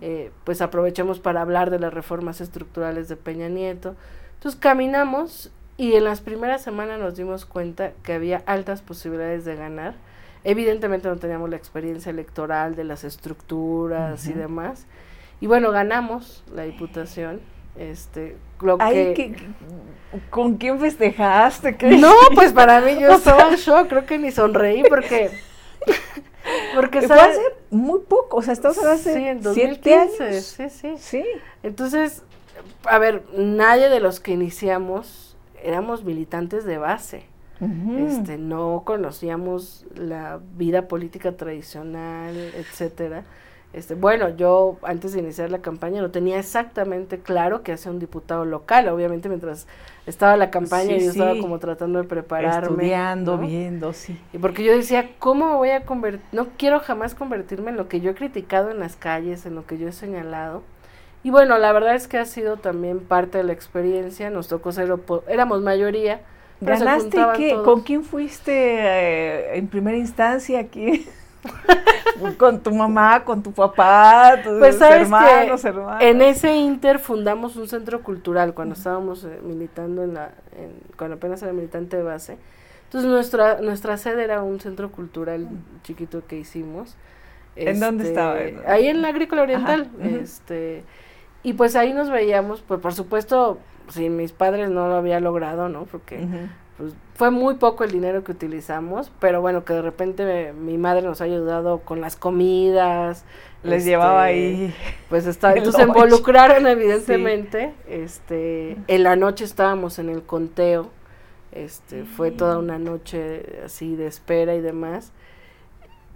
Eh, 0.00 0.32
pues 0.42 0.60
aprovechemos 0.60 1.20
para 1.20 1.40
hablar 1.40 1.70
de 1.70 1.78
las 1.78 1.94
reformas 1.94 2.40
estructurales 2.40 3.08
de 3.08 3.14
Peña 3.14 3.48
Nieto. 3.48 3.94
Entonces 4.34 4.60
caminamos 4.60 5.52
y 5.76 5.92
en 5.92 6.02
las 6.02 6.20
primeras 6.20 6.62
semanas 6.62 6.98
nos 6.98 7.14
dimos 7.14 7.46
cuenta 7.46 7.92
que 8.02 8.14
había 8.14 8.42
altas 8.46 8.82
posibilidades 8.82 9.44
de 9.44 9.54
ganar. 9.54 9.94
Evidentemente 10.42 11.06
no 11.08 11.18
teníamos 11.18 11.50
la 11.50 11.56
experiencia 11.56 12.10
electoral 12.10 12.74
de 12.74 12.82
las 12.82 13.04
estructuras 13.04 14.26
y 14.26 14.32
demás. 14.32 14.86
Y 15.40 15.46
bueno, 15.46 15.70
ganamos 15.70 16.42
la 16.52 16.64
diputación 16.64 17.38
este, 17.78 18.36
lo 18.60 18.78
que... 18.78 19.36
¿Con 20.30 20.56
quién 20.56 20.80
festejaste? 20.80 21.76
No, 21.98 22.12
pues 22.34 22.52
para 22.52 22.80
mí 22.80 22.98
yo 22.98 23.10
estaba 23.14 23.50
en 23.50 23.56
shock, 23.56 23.88
creo 23.88 24.06
que 24.06 24.18
ni 24.18 24.30
sonreí 24.30 24.82
porque... 24.88 25.30
porque 26.74 27.02
Fue 27.02 27.20
hace 27.20 27.40
muy 27.70 28.00
poco, 28.00 28.38
o 28.38 28.42
sea, 28.42 28.54
estamos 28.54 28.78
hace 28.78 29.14
sí, 29.14 29.24
en 29.24 29.42
2015, 29.42 30.40
Sí, 30.40 30.70
sí. 30.70 30.94
Sí. 30.98 31.24
Entonces, 31.62 32.22
a 32.84 32.98
ver, 32.98 33.22
nadie 33.36 33.90
de 33.90 34.00
los 34.00 34.20
que 34.20 34.32
iniciamos 34.32 35.36
éramos 35.62 36.04
militantes 36.04 36.64
de 36.64 36.78
base. 36.78 37.24
Este, 37.60 38.38
no 38.38 38.84
conocíamos 38.86 39.84
la 39.96 40.38
vida 40.56 40.86
política 40.86 41.32
tradicional, 41.32 42.36
etcétera. 42.54 43.24
Este, 43.74 43.94
bueno, 43.94 44.30
yo 44.30 44.78
antes 44.82 45.12
de 45.12 45.20
iniciar 45.20 45.50
la 45.50 45.58
campaña 45.58 46.00
no 46.00 46.10
tenía 46.10 46.38
exactamente 46.38 47.18
claro 47.18 47.62
que 47.62 47.72
hacía 47.72 47.92
un 47.92 47.98
diputado 47.98 48.46
local, 48.46 48.88
obviamente 48.88 49.28
mientras 49.28 49.66
estaba 50.06 50.38
la 50.38 50.50
campaña 50.50 50.96
yo 50.96 51.10
estaba 51.10 51.38
como 51.38 51.58
tratando 51.58 51.98
de 52.00 52.08
prepararme. 52.08 52.68
Estudiando, 52.68 53.36
viendo, 53.36 53.92
sí. 53.92 54.18
Y 54.32 54.38
porque 54.38 54.64
yo 54.64 54.74
decía, 54.74 55.10
¿cómo 55.18 55.50
me 55.50 55.54
voy 55.56 55.70
a 55.70 55.84
convertir? 55.84 56.22
No 56.32 56.48
quiero 56.56 56.80
jamás 56.80 57.14
convertirme 57.14 57.70
en 57.70 57.76
lo 57.76 57.88
que 57.88 58.00
yo 58.00 58.12
he 58.12 58.14
criticado 58.14 58.70
en 58.70 58.78
las 58.78 58.96
calles, 58.96 59.44
en 59.44 59.54
lo 59.54 59.66
que 59.66 59.76
yo 59.76 59.88
he 59.88 59.92
señalado. 59.92 60.62
Y 61.22 61.30
bueno, 61.30 61.58
la 61.58 61.70
verdad 61.72 61.94
es 61.94 62.08
que 62.08 62.16
ha 62.16 62.24
sido 62.24 62.56
también 62.56 63.00
parte 63.00 63.36
de 63.38 63.44
la 63.44 63.52
experiencia, 63.52 64.30
nos 64.30 64.48
tocó 64.48 64.72
ser, 64.72 64.90
éramos 65.28 65.60
mayoría. 65.60 66.22
¿Ganaste 66.60 67.18
qué? 67.36 67.54
¿Con 67.64 67.82
quién 67.82 68.02
fuiste 68.02 68.52
eh, 68.54 69.58
en 69.58 69.68
primera 69.68 69.98
instancia 69.98 70.58
aquí? 70.58 71.06
Con 72.38 72.62
tu 72.62 72.72
mamá, 72.72 73.24
con 73.24 73.42
tu 73.42 73.52
papá, 73.52 74.40
tus 74.42 74.58
pues, 74.58 74.80
hermanos, 74.80 75.64
En 76.00 76.22
ese 76.22 76.56
inter 76.56 76.98
fundamos 76.98 77.56
un 77.56 77.68
centro 77.68 78.02
cultural 78.02 78.54
cuando 78.54 78.74
estábamos 78.74 79.24
eh, 79.24 79.38
militando 79.42 80.02
en 80.02 80.14
la, 80.14 80.32
cuando 80.96 81.16
apenas 81.16 81.42
era 81.42 81.52
militante 81.52 81.96
de 81.96 82.02
base. 82.02 82.38
Entonces 82.84 83.10
nuestra 83.10 83.60
nuestra 83.60 83.96
sede 83.98 84.24
era 84.24 84.42
un 84.42 84.60
centro 84.60 84.90
cultural 84.90 85.48
chiquito 85.82 86.22
que 86.26 86.38
hicimos. 86.38 86.96
¿En 87.54 87.80
dónde 87.80 88.04
este, 88.04 88.14
estaba? 88.14 88.72
Ahí 88.72 88.86
en 88.88 89.02
la 89.02 89.08
Agrícola 89.08 89.42
Oriental. 89.42 89.90
Este 90.00 90.84
y 91.42 91.52
pues 91.52 91.76
ahí 91.76 91.92
nos 91.92 92.10
veíamos, 92.10 92.62
pues 92.62 92.80
por 92.80 92.94
supuesto, 92.94 93.58
si 93.88 94.08
mis 94.08 94.32
padres 94.32 94.70
no 94.70 94.88
lo 94.88 94.96
había 94.96 95.20
logrado, 95.20 95.68
¿no? 95.68 95.84
Porque 95.84 96.26
pues 96.78 96.94
fue 97.14 97.32
muy 97.32 97.56
poco 97.56 97.82
el 97.82 97.90
dinero 97.90 98.22
que 98.22 98.30
utilizamos, 98.30 99.10
pero 99.18 99.40
bueno, 99.40 99.64
que 99.64 99.72
de 99.72 99.82
repente 99.82 100.52
mi 100.52 100.78
madre 100.78 101.02
nos 101.02 101.20
ha 101.20 101.24
ayudado 101.24 101.80
con 101.80 102.00
las 102.00 102.14
comidas. 102.14 103.24
Les 103.64 103.84
llevaba 103.84 104.30
este, 104.30 104.46
ahí. 104.46 104.74
Pues 105.08 105.26
está, 105.26 105.52
entonces 105.54 105.82
se 105.82 105.88
involucraron 105.88 106.68
evidentemente. 106.68 107.74
Este, 107.88 108.76
en 108.86 109.02
la 109.02 109.16
noche 109.16 109.44
estábamos 109.44 109.98
en 109.98 110.08
el 110.08 110.22
conteo. 110.22 110.90
Este, 111.50 112.04
fue 112.04 112.30
toda 112.30 112.58
una 112.58 112.78
noche 112.78 113.60
así 113.64 113.96
de 113.96 114.06
espera 114.06 114.54
y 114.54 114.60
demás. 114.60 115.10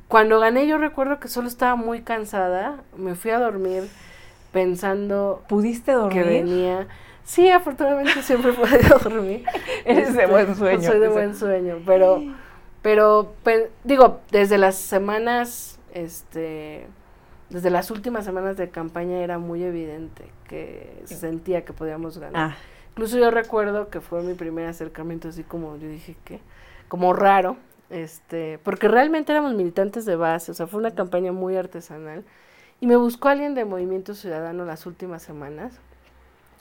Cuando 0.06 0.38
gané 0.38 0.68
yo 0.68 0.78
recuerdo 0.78 1.18
que 1.18 1.26
solo 1.26 1.48
estaba 1.48 1.74
muy 1.74 2.02
cansada, 2.02 2.84
me 2.96 3.16
fui 3.16 3.32
a 3.32 3.40
dormir 3.40 3.88
pensando 4.52 5.42
¿Pudiste 5.48 5.90
dormir? 5.90 6.22
que 6.22 6.28
venía 6.28 6.86
Sí, 7.24 7.48
afortunadamente 7.50 8.22
siempre 8.22 8.50
he 8.50 8.54
podido 8.54 8.98
dormir. 8.98 9.44
Eres 9.84 10.14
de 10.14 10.26
buen 10.26 10.54
sueño. 10.56 10.82
Soy 10.82 10.98
de 10.98 11.08
buen 11.08 11.34
sueño, 11.34 11.80
pero, 11.86 12.22
pero, 12.82 13.32
digo, 13.84 14.20
desde 14.30 14.58
las 14.58 14.76
semanas, 14.76 15.78
este, 15.94 16.86
desde 17.50 17.70
las 17.70 17.90
últimas 17.90 18.24
semanas 18.24 18.56
de 18.56 18.70
campaña 18.70 19.20
era 19.20 19.38
muy 19.38 19.62
evidente 19.62 20.24
que 20.48 21.02
se 21.04 21.14
sentía 21.16 21.64
que 21.64 21.72
podíamos 21.72 22.18
ganar. 22.18 22.50
Ah. 22.52 22.56
Incluso 22.90 23.18
yo 23.18 23.30
recuerdo 23.30 23.88
que 23.88 24.00
fue 24.00 24.22
mi 24.22 24.34
primer 24.34 24.66
acercamiento 24.66 25.28
así 25.28 25.44
como, 25.44 25.76
yo 25.76 25.88
dije 25.88 26.16
que, 26.24 26.40
como 26.88 27.14
raro, 27.14 27.56
este, 27.88 28.58
porque 28.62 28.88
realmente 28.88 29.32
éramos 29.32 29.54
militantes 29.54 30.04
de 30.04 30.16
base, 30.16 30.50
o 30.50 30.54
sea, 30.54 30.66
fue 30.66 30.80
una 30.80 30.90
campaña 30.90 31.32
muy 31.32 31.56
artesanal. 31.56 32.24
Y 32.80 32.86
me 32.86 32.96
buscó 32.96 33.28
alguien 33.28 33.54
de 33.54 33.64
Movimiento 33.64 34.14
Ciudadano 34.14 34.64
las 34.64 34.86
últimas 34.86 35.22
semanas 35.22 35.78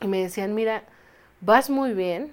y 0.02 0.08
me 0.08 0.22
decían, 0.22 0.54
mira, 0.56 0.84
vas 1.42 1.70
muy 1.70 1.94
bien, 1.94 2.32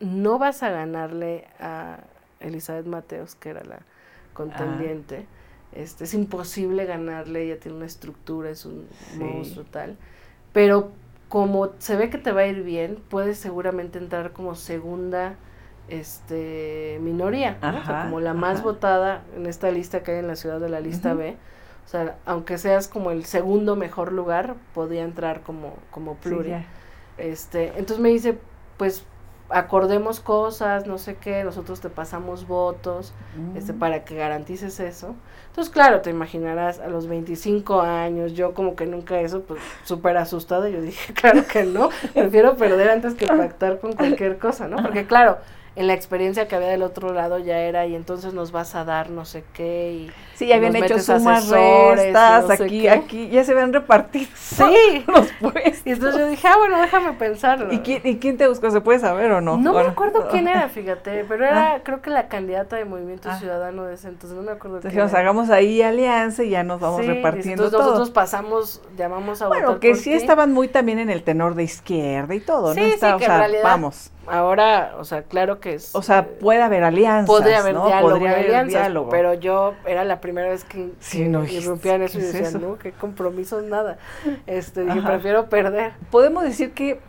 no 0.00 0.38
vas 0.38 0.62
a 0.62 0.70
ganarle 0.70 1.46
a 1.58 1.98
Elizabeth 2.40 2.86
Mateos, 2.86 3.34
que 3.34 3.50
era 3.50 3.64
la 3.64 3.80
contendiente. 4.32 5.26
Este, 5.72 6.04
es 6.04 6.14
imposible 6.14 6.84
ganarle, 6.84 7.44
ella 7.44 7.60
tiene 7.60 7.76
una 7.76 7.86
estructura, 7.86 8.50
es 8.50 8.64
un 8.64 8.88
monstruo 9.16 9.64
tal. 9.64 9.96
Pero 10.52 10.90
como 11.28 11.70
se 11.78 11.96
ve 11.96 12.10
que 12.10 12.18
te 12.18 12.32
va 12.32 12.40
a 12.42 12.46
ir 12.46 12.62
bien, 12.62 12.98
puedes 13.08 13.38
seguramente 13.38 13.98
entrar 13.98 14.32
como 14.32 14.54
segunda 14.54 15.36
este 15.88 16.98
minoría, 17.02 17.58
o 17.58 17.84
sea, 17.84 18.04
como 18.04 18.20
la 18.20 18.34
más 18.34 18.62
votada 18.62 19.22
en 19.36 19.46
esta 19.46 19.70
lista 19.70 20.02
que 20.02 20.12
hay 20.12 20.18
en 20.18 20.28
la 20.28 20.36
ciudad 20.36 20.60
de 20.60 20.68
la 20.68 20.80
lista 20.80 21.14
B. 21.14 21.36
O 21.84 21.88
sea, 21.88 22.16
aunque 22.24 22.58
seas 22.58 22.86
como 22.86 23.10
el 23.10 23.24
segundo 23.24 23.74
mejor 23.74 24.12
lugar, 24.12 24.54
podía 24.74 25.02
entrar 25.02 25.42
como, 25.42 25.74
como 25.90 26.14
pluria. 26.14 26.64
Este, 27.20 27.68
entonces 27.76 27.98
me 27.98 28.08
dice, 28.08 28.38
pues 28.76 29.04
acordemos 29.52 30.20
cosas, 30.20 30.86
no 30.86 30.96
sé 30.96 31.16
qué, 31.16 31.42
nosotros 31.42 31.80
te 31.80 31.88
pasamos 31.90 32.46
votos, 32.46 33.12
este, 33.56 33.72
Mm. 33.72 33.78
para 33.80 34.04
que 34.04 34.14
garantices 34.14 34.78
eso. 34.78 35.16
Entonces, 35.48 35.72
claro, 35.72 36.02
te 36.02 36.10
imaginarás 36.10 36.78
a 36.78 36.86
los 36.86 37.08
25 37.08 37.80
años, 37.82 38.34
yo 38.34 38.54
como 38.54 38.76
que 38.76 38.86
nunca 38.86 39.20
eso, 39.20 39.42
pues 39.42 39.60
súper 39.84 40.16
asustada, 40.18 40.68
yo 40.68 40.80
dije, 40.80 41.12
claro 41.14 41.44
que 41.52 41.64
no, 41.64 41.90
prefiero 42.14 42.56
perder 42.56 42.90
antes 42.90 43.14
que 43.14 43.26
pactar 43.26 43.80
con 43.80 43.92
cualquier 43.94 44.38
cosa, 44.38 44.68
¿no? 44.68 44.76
Porque 44.82 45.04
claro, 45.06 45.38
en 45.76 45.86
la 45.86 45.94
experiencia 45.94 46.48
que 46.48 46.56
había 46.56 46.68
del 46.68 46.82
otro 46.82 47.12
lado 47.12 47.38
ya 47.38 47.58
era, 47.58 47.86
y 47.86 47.94
entonces 47.94 48.34
nos 48.34 48.50
vas 48.52 48.74
a 48.74 48.84
dar 48.84 49.08
no 49.10 49.24
sé 49.24 49.44
qué, 49.54 49.92
y 49.92 50.10
Sí, 50.34 50.46
ya 50.46 50.56
habían 50.56 50.72
nos 50.72 50.82
hecho 50.84 50.98
sumas, 50.98 51.46
y 51.48 51.52
restas, 51.94 52.48
no 52.48 52.54
aquí, 52.64 52.88
aquí, 52.88 53.28
ya 53.28 53.44
se 53.44 53.52
habían 53.52 53.72
repartido 53.74 54.30
Sí. 54.34 55.04
los 55.06 55.30
puestos. 55.40 55.82
Y 55.86 55.90
entonces 55.92 56.18
yo 56.20 56.26
dije, 56.28 56.48
ah, 56.48 56.56
bueno, 56.56 56.80
déjame 56.80 57.12
pensarlo. 57.12 57.72
¿Y 57.72 57.80
quién, 57.80 58.00
¿Y 58.04 58.16
quién 58.16 58.36
te 58.38 58.48
buscó? 58.48 58.70
¿Se 58.70 58.80
puede 58.80 58.98
saber 59.00 59.30
o 59.32 59.40
no? 59.42 59.58
No 59.58 59.74
me 59.74 59.80
acuerdo 59.82 60.28
quién 60.30 60.48
era, 60.48 60.68
fíjate, 60.70 61.24
pero 61.28 61.44
era 61.44 61.82
creo 61.84 62.00
que 62.00 62.08
la 62.10 62.28
candidata 62.28 62.76
de 62.76 62.84
Movimiento 62.86 63.28
Ah. 63.30 63.38
Ciudadano 63.38 63.84
de 63.84 63.94
ese 63.94 64.08
entonces, 64.08 64.36
no 64.36 64.42
me 64.42 64.52
acuerdo 64.52 64.78
Entonces 64.78 64.96
quién 64.98 65.08
era. 65.08 65.18
hagamos 65.18 65.50
ahí 65.50 65.82
alianza 65.82 66.42
y 66.42 66.50
ya 66.50 66.62
nos 66.62 66.80
vamos 66.80 67.02
Sí, 67.02 67.06
repartiendo 67.06 67.64
entonces 67.64 67.72
todo. 67.78 67.82
nosotros 67.90 68.10
pasamos, 68.10 68.80
llamamos 68.96 69.42
a 69.42 69.48
bueno, 69.48 69.66
votar 69.66 69.80
que 69.80 69.90
por 69.90 69.98
sí 69.98 70.12
estaban 70.14 70.52
muy 70.52 70.68
también 70.68 70.98
en 70.98 71.10
el 71.10 71.22
tenor 71.22 71.54
de 71.54 71.64
izquierda 71.64 72.34
y 72.34 72.40
todo, 72.40 72.72
Sí, 72.74 72.80
¿no? 72.80 72.86
sí, 72.86 72.92
Está- 72.94 73.08
que 73.08 73.12
o 73.14 73.18
en 73.18 73.24
sea, 73.26 73.38
realidad- 73.38 73.62
vamos. 73.62 74.10
Ahora, 74.30 74.94
o 74.98 75.04
sea, 75.04 75.22
claro 75.22 75.60
que 75.60 75.74
es. 75.74 75.94
O 75.94 76.02
sea, 76.02 76.20
eh, 76.20 76.22
puede 76.40 76.62
haber 76.62 76.84
alianzas, 76.84 77.26
podría 77.26 77.58
haber 77.60 77.74
¿no? 77.74 77.86
diálogo, 77.86 78.10
Podría 78.10 78.30
haber 78.32 78.44
alianzas, 78.46 78.82
diálogo. 78.82 79.10
pero 79.10 79.34
yo 79.34 79.74
era 79.86 80.04
la 80.04 80.20
primera 80.20 80.48
vez 80.48 80.64
que, 80.64 80.90
Sí, 81.00 81.28
no, 81.28 81.44
irrumpía 81.44 81.94
en 81.96 82.02
eso 82.02 82.18
y 82.18 82.20
¿qué 82.20 82.26
es 82.26 82.32
decía, 82.32 82.48
eso? 82.48 82.58
no, 82.58 82.78
qué 82.78 82.92
compromisos, 82.92 83.64
nada. 83.64 83.98
Este, 84.46 84.84
dije, 84.84 85.02
prefiero 85.02 85.48
perder. 85.48 85.92
Podemos 86.10 86.44
decir 86.44 86.72
que 86.72 87.00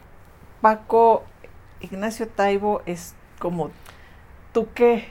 Paco 0.62 1.24
Ignacio 1.80 2.28
Taibo 2.28 2.82
es 2.86 3.16
como, 3.40 3.72
¿tú 4.54 4.68
qué? 4.74 5.06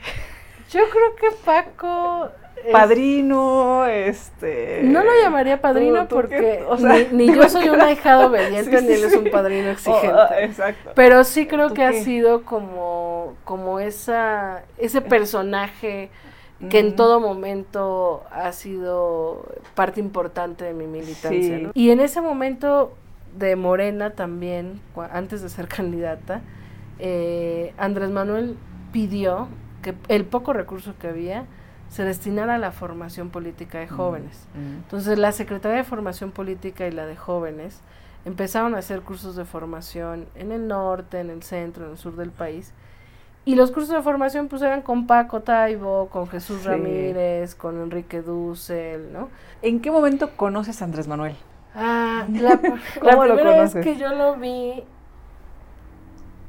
Yo 0.69 0.81
creo 0.89 1.15
que 1.15 1.37
Paco... 1.43 2.29
Padrino, 2.71 3.85
este... 3.85 4.81
No 4.83 5.03
lo 5.03 5.09
llamaría 5.21 5.59
padrino 5.61 6.07
¿tú- 6.07 6.15
tú 6.21 6.27
qué? 6.27 6.61
porque 6.61 6.63
O 6.67 6.77
sea, 6.77 6.93
ni, 7.11 7.25
ni 7.27 7.35
yo 7.35 7.47
soy 7.49 7.69
un 7.69 7.81
ahijado 7.81 8.27
obediente 8.29 8.77
Sí, 8.79 8.85
ni 8.87 8.93
él 8.93 9.03
es 9.05 9.15
un 9.15 9.29
padrino 9.31 9.67
Oh, 9.69 9.71
exigente. 9.71 10.07
ah, 10.17 10.29
exacto. 10.41 10.91
Pero 10.95 11.23
sí 11.23 11.47
creo 11.47 11.69
¿Tú 11.69 11.73
que 11.75 11.83
ha 11.85 11.91
qué? 11.91 12.03
sido 12.03 12.43
como, 12.43 13.35
como 13.45 13.79
esa, 13.79 14.63
ese 14.77 15.01
personaje 15.01 16.09
que 16.69 16.79
en 16.79 16.87
Ujú. 16.87 16.95
todo 16.95 17.19
momento 17.19 18.23
ha 18.31 18.51
sido 18.51 19.45
parte 19.73 19.99
importante 19.99 20.63
de 20.65 20.73
mi 20.73 20.85
militancia. 20.85 21.57
Sí. 21.57 21.63
¿no? 21.63 21.71
Y 21.73 21.89
en 21.89 21.99
ese 21.99 22.21
momento 22.21 22.93
de 23.35 23.55
Morena 23.55 24.11
también, 24.11 24.79
antes 25.11 25.41
de 25.41 25.49
ser 25.49 25.67
candidata, 25.69 26.41
eh, 26.99 27.73
Andrés 27.77 28.09
Manuel 28.11 28.57
pidió 28.91 29.47
que 29.81 29.95
el 30.09 30.25
poco 30.25 30.53
recurso 30.53 30.93
que 30.99 31.07
había 31.07 31.45
se 31.91 32.05
destinara 32.05 32.55
a 32.55 32.57
la 32.57 32.71
formación 32.71 33.29
política 33.29 33.79
de 33.79 33.87
jóvenes. 33.89 34.47
Mm. 34.55 34.75
Entonces 34.83 35.19
la 35.19 35.33
Secretaría 35.33 35.77
de 35.79 35.83
Formación 35.83 36.31
Política 36.31 36.87
y 36.87 36.91
la 36.91 37.05
de 37.05 37.17
Jóvenes 37.17 37.81
empezaron 38.23 38.75
a 38.75 38.77
hacer 38.77 39.01
cursos 39.01 39.35
de 39.35 39.43
formación 39.43 40.25
en 40.35 40.53
el 40.53 40.69
norte, 40.69 41.19
en 41.19 41.29
el 41.29 41.43
centro, 41.43 41.85
en 41.85 41.91
el 41.91 41.97
sur 41.97 42.15
del 42.15 42.31
país. 42.31 42.71
Y 43.43 43.55
los 43.55 43.71
cursos 43.71 43.93
de 43.93 44.01
formación 44.01 44.47
pues 44.47 44.61
eran 44.61 44.83
con 44.83 45.05
Paco 45.05 45.41
Taibo, 45.41 46.07
con 46.07 46.27
Jesús 46.29 46.61
Sí. 46.61 46.67
Ramírez, 46.69 47.55
con 47.55 47.81
Enrique 47.81 48.21
Dussel, 48.21 49.11
¿no? 49.11 49.27
¿En 49.61 49.81
qué 49.81 49.91
momento 49.91 50.29
conoces 50.37 50.81
a 50.81 50.85
Andrés 50.85 51.09
Manuel? 51.09 51.35
Ah, 51.75 52.25
la, 52.31 52.49
la 53.01 53.11
¿Cómo 53.11 53.25
lo 53.25 53.35
primera 53.35 53.61
vez 53.61 53.73
que 53.73 53.97
yo 53.97 54.09
lo 54.13 54.37
vi 54.37 54.83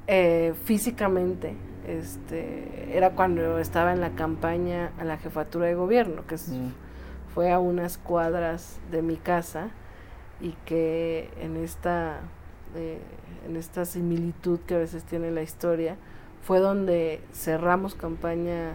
eh, 0.06 0.54
físicamente, 0.64 1.56
este, 1.86 2.96
era 2.96 3.10
cuando 3.10 3.58
estaba 3.58 3.92
en 3.92 4.00
la 4.00 4.10
campaña 4.10 4.90
a 4.98 5.04
la 5.04 5.18
jefatura 5.18 5.66
de 5.66 5.74
gobierno, 5.74 6.26
que 6.26 6.36
Mm. 6.36 6.72
fue 7.34 7.50
a 7.52 7.58
unas 7.58 7.98
cuadras 7.98 8.78
de 8.90 9.02
mi 9.02 9.16
casa 9.16 9.70
y 10.40 10.52
que 10.66 11.30
en 11.40 11.56
esta 11.56 12.20
eh, 12.76 12.98
en 13.46 13.56
esta 13.56 13.84
similitud 13.84 14.60
que 14.60 14.74
a 14.74 14.78
veces 14.78 15.04
tiene 15.04 15.30
la 15.30 15.42
historia 15.42 15.96
fue 16.42 16.58
donde 16.58 17.20
cerramos 17.32 17.94
campaña 17.94 18.72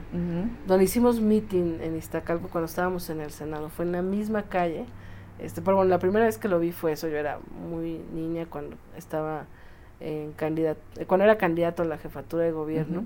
donde 0.68 0.84
hicimos 0.84 1.20
meeting 1.20 1.80
en 1.82 1.96
Iztacalco 1.98 2.48
cuando 2.50 2.66
estábamos 2.66 3.10
en 3.10 3.22
el 3.22 3.32
Senado 3.32 3.70
fue 3.70 3.86
en 3.86 3.92
la 3.92 4.02
misma 4.02 4.44
calle 4.44 4.86
este 5.40 5.62
pero 5.62 5.78
bueno 5.78 5.90
la 5.90 6.00
primera 6.00 6.26
vez 6.26 6.38
que 6.38 6.48
lo 6.48 6.60
vi 6.60 6.72
fue 6.72 6.94
eso 6.94 7.08
yo 7.08 7.18
era 7.18 7.40
muy 7.70 8.02
niña 8.14 8.46
cuando 8.50 8.76
estaba 8.96 9.46
en 10.00 10.32
candidato 10.34 10.80
cuando 11.08 11.24
era 11.26 11.38
candidato 11.38 11.84
a 11.84 11.86
la 11.86 11.98
jefatura 11.98 12.44
de 12.44 12.52
gobierno 12.52 13.06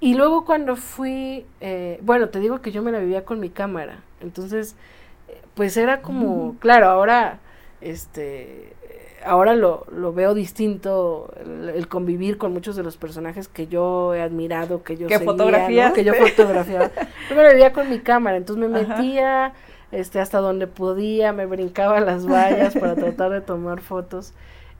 y 0.00 0.14
luego 0.14 0.44
cuando 0.44 0.76
fui, 0.76 1.46
eh, 1.60 1.98
bueno, 2.02 2.28
te 2.28 2.40
digo 2.40 2.60
que 2.60 2.72
yo 2.72 2.82
me 2.82 2.92
la 2.92 2.98
vivía 2.98 3.24
con 3.24 3.40
mi 3.40 3.48
cámara, 3.48 4.00
entonces, 4.20 4.76
eh, 5.28 5.40
pues 5.54 5.76
era 5.76 6.02
como, 6.02 6.56
claro, 6.60 6.88
ahora, 6.88 7.38
este, 7.80 8.74
ahora 9.24 9.54
lo, 9.54 9.86
lo 9.90 10.12
veo 10.12 10.34
distinto, 10.34 11.32
el, 11.40 11.70
el 11.70 11.88
convivir 11.88 12.36
con 12.36 12.52
muchos 12.52 12.76
de 12.76 12.82
los 12.82 12.96
personajes 12.98 13.48
que 13.48 13.66
yo 13.66 14.14
he 14.14 14.20
admirado, 14.20 14.82
que 14.82 14.96
yo 14.96 15.06
¿Que 15.06 15.18
seguía, 15.18 15.88
¿no? 15.88 15.94
que 15.94 16.04
yo 16.04 16.12
fotografiaba. 16.14 16.90
yo 17.30 17.36
me 17.36 17.42
la 17.42 17.50
vivía 17.50 17.72
con 17.72 17.88
mi 17.88 18.00
cámara, 18.00 18.36
entonces 18.36 18.68
me 18.68 18.78
Ajá. 18.80 18.88
metía, 18.88 19.52
este, 19.90 20.20
hasta 20.20 20.38
donde 20.38 20.66
podía, 20.66 21.32
me 21.32 21.46
brincaba 21.46 22.00
las 22.00 22.26
vallas 22.26 22.74
para 22.74 22.94
tratar 22.94 23.30
de 23.30 23.40
tomar 23.40 23.80
fotos. 23.80 24.34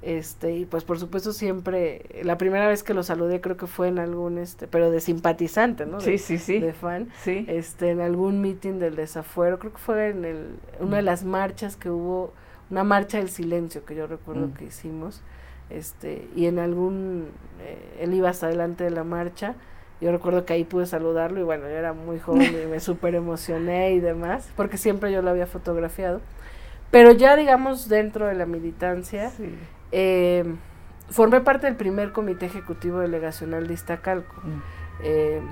Este, 0.06 0.52
y 0.54 0.64
pues 0.66 0.84
por 0.84 0.98
supuesto 0.98 1.32
siempre, 1.32 2.02
la 2.24 2.36
primera 2.36 2.68
vez 2.68 2.82
que 2.82 2.92
lo 2.92 3.02
saludé 3.02 3.40
creo 3.40 3.56
que 3.56 3.66
fue 3.66 3.88
en 3.88 3.98
algún, 3.98 4.36
este, 4.36 4.66
pero 4.66 4.90
de 4.90 5.00
simpatizante, 5.00 5.86
¿no? 5.86 5.96
De, 5.98 6.04
Sí, 6.04 6.18
sí, 6.18 6.36
sí. 6.36 6.58
de 6.60 6.74
fan, 6.74 7.08
Sí. 7.22 7.46
este, 7.48 7.90
en 7.90 8.00
algún 8.02 8.42
meeting 8.42 8.78
del 8.78 8.96
desafuero, 8.96 9.58
creo 9.58 9.72
que 9.72 9.78
fue 9.78 10.10
en 10.10 10.26
el, 10.26 10.46
una 10.78 10.96
de 10.96 11.02
las 11.02 11.24
marchas 11.24 11.76
que 11.76 11.88
hubo, 11.88 12.34
una 12.70 12.84
marcha 12.84 13.16
del 13.16 13.30
silencio 13.30 13.86
que 13.86 13.94
yo 13.94 14.06
recuerdo 14.06 14.48
Mm. 14.48 14.52
que 14.52 14.64
hicimos, 14.66 15.22
este, 15.70 16.28
y 16.36 16.46
en 16.46 16.58
algún, 16.58 17.28
eh, 17.62 17.78
él 18.00 18.12
iba 18.12 18.28
hasta 18.28 18.46
adelante 18.48 18.84
de 18.84 18.90
la 18.90 19.04
marcha, 19.04 19.54
yo 20.02 20.12
recuerdo 20.12 20.44
que 20.44 20.52
ahí 20.52 20.64
pude 20.64 20.84
saludarlo 20.84 21.40
y 21.40 21.44
bueno, 21.44 21.64
yo 21.64 21.76
era 21.76 21.94
muy 21.94 22.18
joven 22.18 22.42
y 22.62 22.66
me 22.70 22.78
súper 22.80 23.14
emocioné 23.14 23.92
y 23.94 24.00
demás, 24.00 24.50
porque 24.54 24.76
siempre 24.76 25.10
yo 25.10 25.22
lo 25.22 25.30
había 25.30 25.46
fotografiado, 25.46 26.20
pero 26.90 27.10
ya 27.12 27.36
digamos 27.36 27.88
dentro 27.88 28.26
de 28.26 28.34
la 28.34 28.44
militancia, 28.44 29.30
Sí. 29.30 29.48
Eh, 29.92 30.44
formé 31.10 31.40
parte 31.40 31.66
del 31.66 31.76
primer 31.76 32.12
comité 32.12 32.46
ejecutivo 32.46 32.98
delegacional 33.00 33.66
de 33.66 33.74
Iztacalco. 33.74 34.34
Mm. 34.42 34.60
Eh, 35.02 35.42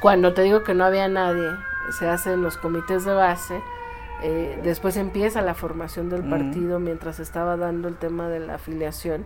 cuando 0.00 0.32
te 0.34 0.42
digo 0.42 0.62
que 0.62 0.74
no 0.74 0.84
había 0.84 1.08
nadie, 1.08 1.48
se 1.98 2.08
hacen 2.08 2.42
los 2.42 2.56
comités 2.56 3.04
de 3.04 3.12
base, 3.14 3.60
eh, 4.22 4.58
después 4.62 4.96
empieza 4.96 5.42
la 5.42 5.54
formación 5.54 6.08
del 6.10 6.22
Mm. 6.24 6.30
partido 6.30 6.78
mientras 6.80 7.20
estaba 7.20 7.56
dando 7.56 7.88
el 7.88 7.96
tema 7.96 8.28
de 8.28 8.40
la 8.40 8.54
afiliación. 8.54 9.24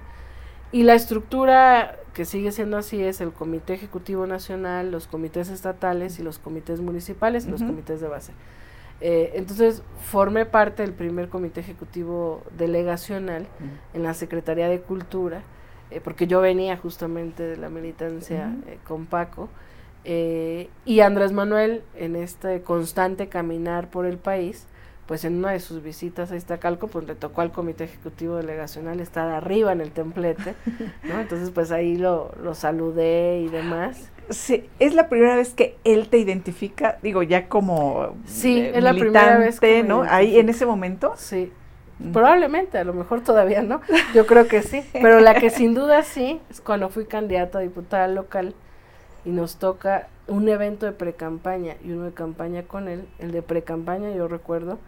Y 0.73 0.83
la 0.83 0.95
estructura 0.95 1.97
que 2.15 2.25
sigue 2.25 2.51
siendo 2.51 2.77
así 2.77 3.03
es 3.03 3.21
el 3.21 3.33
Comité 3.33 3.75
Ejecutivo 3.75 4.27
Nacional, 4.27 4.91
los 4.91 5.07
comités 5.07 5.49
estatales 5.49 6.19
y 6.19 6.23
los 6.25 6.39
comités 6.39 6.81
municipales 6.81 7.47
y 7.47 7.51
los 7.51 7.61
Ujú. 7.63 7.71
comités 7.71 8.01
de 8.01 8.09
base. 8.09 8.33
Eh, 9.07 9.33
entonces 9.35 9.83
formé 10.01 10.47
parte 10.47 10.83
del 10.83 10.95
primer 10.95 11.29
comité 11.29 11.61
ejecutivo 11.61 12.43
delegacional 12.57 13.47
en 13.93 14.03
la 14.03 14.15
Secretaría 14.15 14.67
de 14.71 14.81
Cultura, 14.81 15.43
eh, 15.91 16.01
porque 16.03 16.27
yo 16.27 16.41
venía 16.41 16.79
justamente 16.79 17.43
de 17.43 17.59
la 17.59 17.69
militancia 17.69 18.57
eh, 18.67 18.79
con 18.89 19.05
Paco, 19.05 19.51
eh, 20.05 20.71
y 20.87 21.01
Andrés 21.01 21.33
Manuel 21.33 21.83
en 21.97 22.17
este 22.17 22.63
constante 22.63 23.29
caminar 23.29 23.91
por 23.91 24.07
el 24.07 24.17
país, 24.17 24.67
pues 25.05 25.27
en 25.27 25.37
una 25.37 25.51
de 25.51 25.61
sus 25.61 25.83
visitas 25.83 26.33
a 26.33 26.37
Iztacalco, 26.37 26.89
pues 26.89 27.07
le 27.07 27.15
tocó 27.15 27.43
al 27.43 27.53
Comité 27.53 27.85
Ejecutivo 27.85 28.37
Delegacional 28.37 29.01
estar 29.01 29.29
arriba 29.29 29.71
en 29.73 29.83
el 29.83 29.91
templete, 29.91 30.55
¿no? 31.03 31.21
Entonces 31.21 31.51
pues 31.51 31.73
ahí 31.73 31.97
lo, 31.97 32.35
lo 32.43 32.55
saludé 32.55 33.43
y 33.43 33.49
demás. 33.49 34.11
Sí, 34.31 34.69
es 34.79 34.95
la 34.95 35.09
primera 35.09 35.37
vez 35.37 35.55
que 35.55 35.77
él 35.85 36.09
te 36.09 36.19
identifica, 36.19 36.99
digo, 37.03 37.23
ya 37.23 37.49
como 37.49 38.15
Sí, 38.27 38.59
eh, 38.61 38.73
es 38.75 38.83
la 38.83 38.93
primera 38.93 39.39
vez 39.39 39.61
que 39.61 39.83
¿no? 39.83 40.03
Ahí 40.03 40.39
en 40.39 40.49
ese 40.49 40.67
momento. 40.67 41.15
Sí, 41.17 41.53
Mm. 41.99 42.11
Probablemente, 42.11 42.77
a 42.77 42.83
lo 42.83 42.93
mejor 42.93 43.21
todavía 43.21 43.63
no. 43.63 43.81
Yo 44.15 44.27
creo 44.27 44.49
que 44.49 44.63
sí. 44.63 44.83
Pero 44.93 45.21
la 45.21 45.35
que 45.35 45.49
sin 45.49 45.75
duda 45.75 46.03
sí 46.03 46.41
es 46.51 46.61
cuando 46.61 46.89
fui 46.89 47.05
candidata 47.07 47.59
a 47.59 47.61
diputada 47.63 48.09
local 48.09 48.53
y 49.25 49.31
nos 49.31 49.57
toca 49.59 50.09
un 50.27 50.49
evento 50.49 50.87
de 50.87 50.93
pre-campaña 50.93 51.77
y 51.85 51.93
uno 51.93 52.07
de 52.07 52.13
campaña 52.13 52.65
con 52.65 52.89
él. 52.89 53.07
El 53.21 53.31
de 53.31 53.43
pre-campaña 53.43 54.11
yo 54.11 54.27
recuerdo 54.27 54.81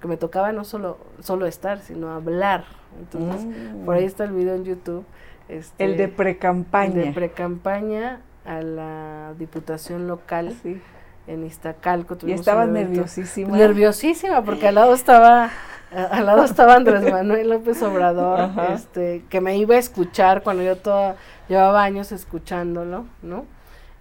que 0.00 0.06
me 0.06 0.16
tocaba 0.16 0.52
no 0.52 0.64
solo, 0.64 0.98
solo 1.20 1.46
estar, 1.46 1.80
sino 1.80 2.10
hablar. 2.12 2.64
Entonces, 3.00 3.44
Mm. 3.44 3.84
por 3.84 3.96
ahí 3.96 4.04
está 4.04 4.22
el 4.22 4.30
video 4.30 4.54
en 4.54 4.64
YouTube. 4.64 5.04
Este, 5.48 5.84
El 5.84 5.96
de 5.96 6.04
el 6.04 6.10
pre-campaña. 6.10 6.94
de 6.94 7.12
pre-campaña 7.12 8.20
a 8.44 8.60
la 8.62 9.34
diputación 9.38 10.08
local 10.08 10.54
Sí. 10.62 10.80
en 11.26 11.44
Iztacalco. 11.46 12.16
Y 12.26 12.32
estabas 12.32 12.68
nerviosísima. 12.68 13.56
Nerviosísima, 13.56 14.42
porque 14.42 14.68
al 14.68 14.74
lado 14.76 14.94
estaba 14.94 15.50
al 15.94 16.24
lado 16.26 16.44
estaba 16.44 16.74
Andrés 16.74 17.02
Manuel 17.10 17.50
López 17.50 17.82
Obrador, 17.82 18.50
este, 18.72 19.24
que 19.28 19.40
me 19.40 19.56
iba 19.58 19.74
a 19.74 19.78
escuchar 19.78 20.42
cuando 20.42 20.62
yo 20.62 20.76
toda, 20.76 21.16
llevaba 21.48 21.82
años 21.82 22.12
escuchándolo, 22.12 23.04
¿no? 23.22 23.44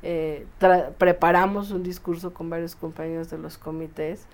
Eh, 0.03 0.47
preparamos 0.97 1.71
un 1.71 1.83
discurso 1.83 2.33
con 2.33 2.49
varios 2.49 2.75
compañeros 2.75 3.29
de 3.29 3.37
los 3.37 3.57
comités, 3.57 4.25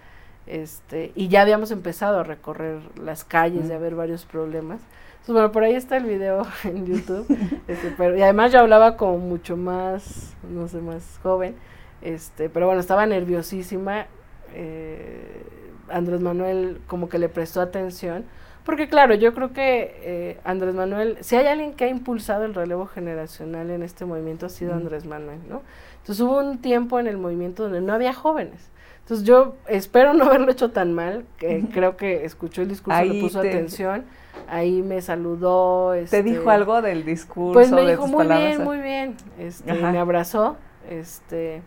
este, 0.45 1.11
y 1.15 1.27
ya 1.27 1.41
habíamos 1.41 1.71
empezado 1.71 2.19
a 2.19 2.23
recorrer 2.23 2.79
las 2.97 3.23
calles 3.23 3.69
y 3.69 3.73
a 3.73 3.77
ver 3.79 3.95
varios 3.95 4.25
problemas. 4.25 4.79
Entonces, 5.27 5.41
bueno, 5.41 5.51
por 5.51 5.65
ahí 5.65 5.75
está 5.75 5.97
el 5.97 6.05
video 6.05 6.47
en 6.63 6.85
YouTube, 6.85 7.27
este, 7.67 7.93
pero, 7.97 8.17
y 8.17 8.21
además 8.21 8.53
yo 8.53 8.59
hablaba 8.59 8.95
como 8.95 9.17
mucho 9.17 9.57
más, 9.57 10.37
no 10.49 10.69
sé, 10.69 10.77
más 10.77 11.19
joven, 11.21 11.53
este, 12.01 12.47
pero 12.47 12.65
bueno, 12.65 12.79
estaba 12.79 13.05
nerviosísima, 13.05 14.05
eh, 14.53 15.43
Andrés 15.89 16.21
Manuel 16.21 16.79
como 16.87 17.09
que 17.09 17.19
le 17.19 17.27
prestó 17.27 17.59
atención, 17.59 18.23
porque 18.63 18.87
claro, 18.87 19.15
yo 19.15 19.33
creo 19.33 19.51
que 19.51 19.99
eh, 20.01 20.39
Andrés 20.45 20.75
Manuel, 20.75 21.17
si 21.19 21.35
hay 21.35 21.47
alguien 21.47 21.73
que 21.73 21.83
ha 21.83 21.89
impulsado 21.89 22.45
el 22.45 22.53
relevo 22.53 22.85
generacional 22.85 23.69
en 23.69 23.83
este 23.83 24.05
movimiento 24.05 24.45
ha 24.45 24.49
sido 24.49 24.75
Andrés 24.75 25.05
Manuel, 25.05 25.39
¿no? 25.49 25.61
Entonces 25.97 26.21
hubo 26.21 26.39
un 26.39 26.59
tiempo 26.59 27.01
en 27.01 27.07
el 27.07 27.17
movimiento 27.17 27.63
donde 27.63 27.81
no 27.81 27.91
había 27.91 28.13
jóvenes. 28.13 28.69
Entonces 29.07 29.25
yo 29.25 29.55
espero 29.67 30.13
no 30.13 30.25
haberlo 30.25 30.51
hecho 30.51 30.71
tan 30.71 30.91
mal, 30.91 31.23
que 31.37 31.63
creo 31.71 31.95
que 31.95 32.25
escuchó 32.25 32.61
el 32.61 32.67
discurso, 32.67 33.01
le 33.05 33.21
puso 33.21 33.39
atención, 33.39 34.03
ahí 34.49 34.81
me 34.81 35.01
saludó. 35.01 35.93
Este, 35.93 36.17
¿Te 36.17 36.23
dijo 36.23 36.49
algo 36.49 36.81
del 36.81 37.05
discurso? 37.05 37.53
Pues 37.53 37.71
me 37.71 37.89
dijo 37.89 38.05
muy 38.05 38.27
bien, 38.27 38.65
muy 38.65 38.79
bien, 38.79 39.15
este, 39.39 39.71
me 39.71 39.97
abrazó, 39.97 40.57
este, 40.89 41.61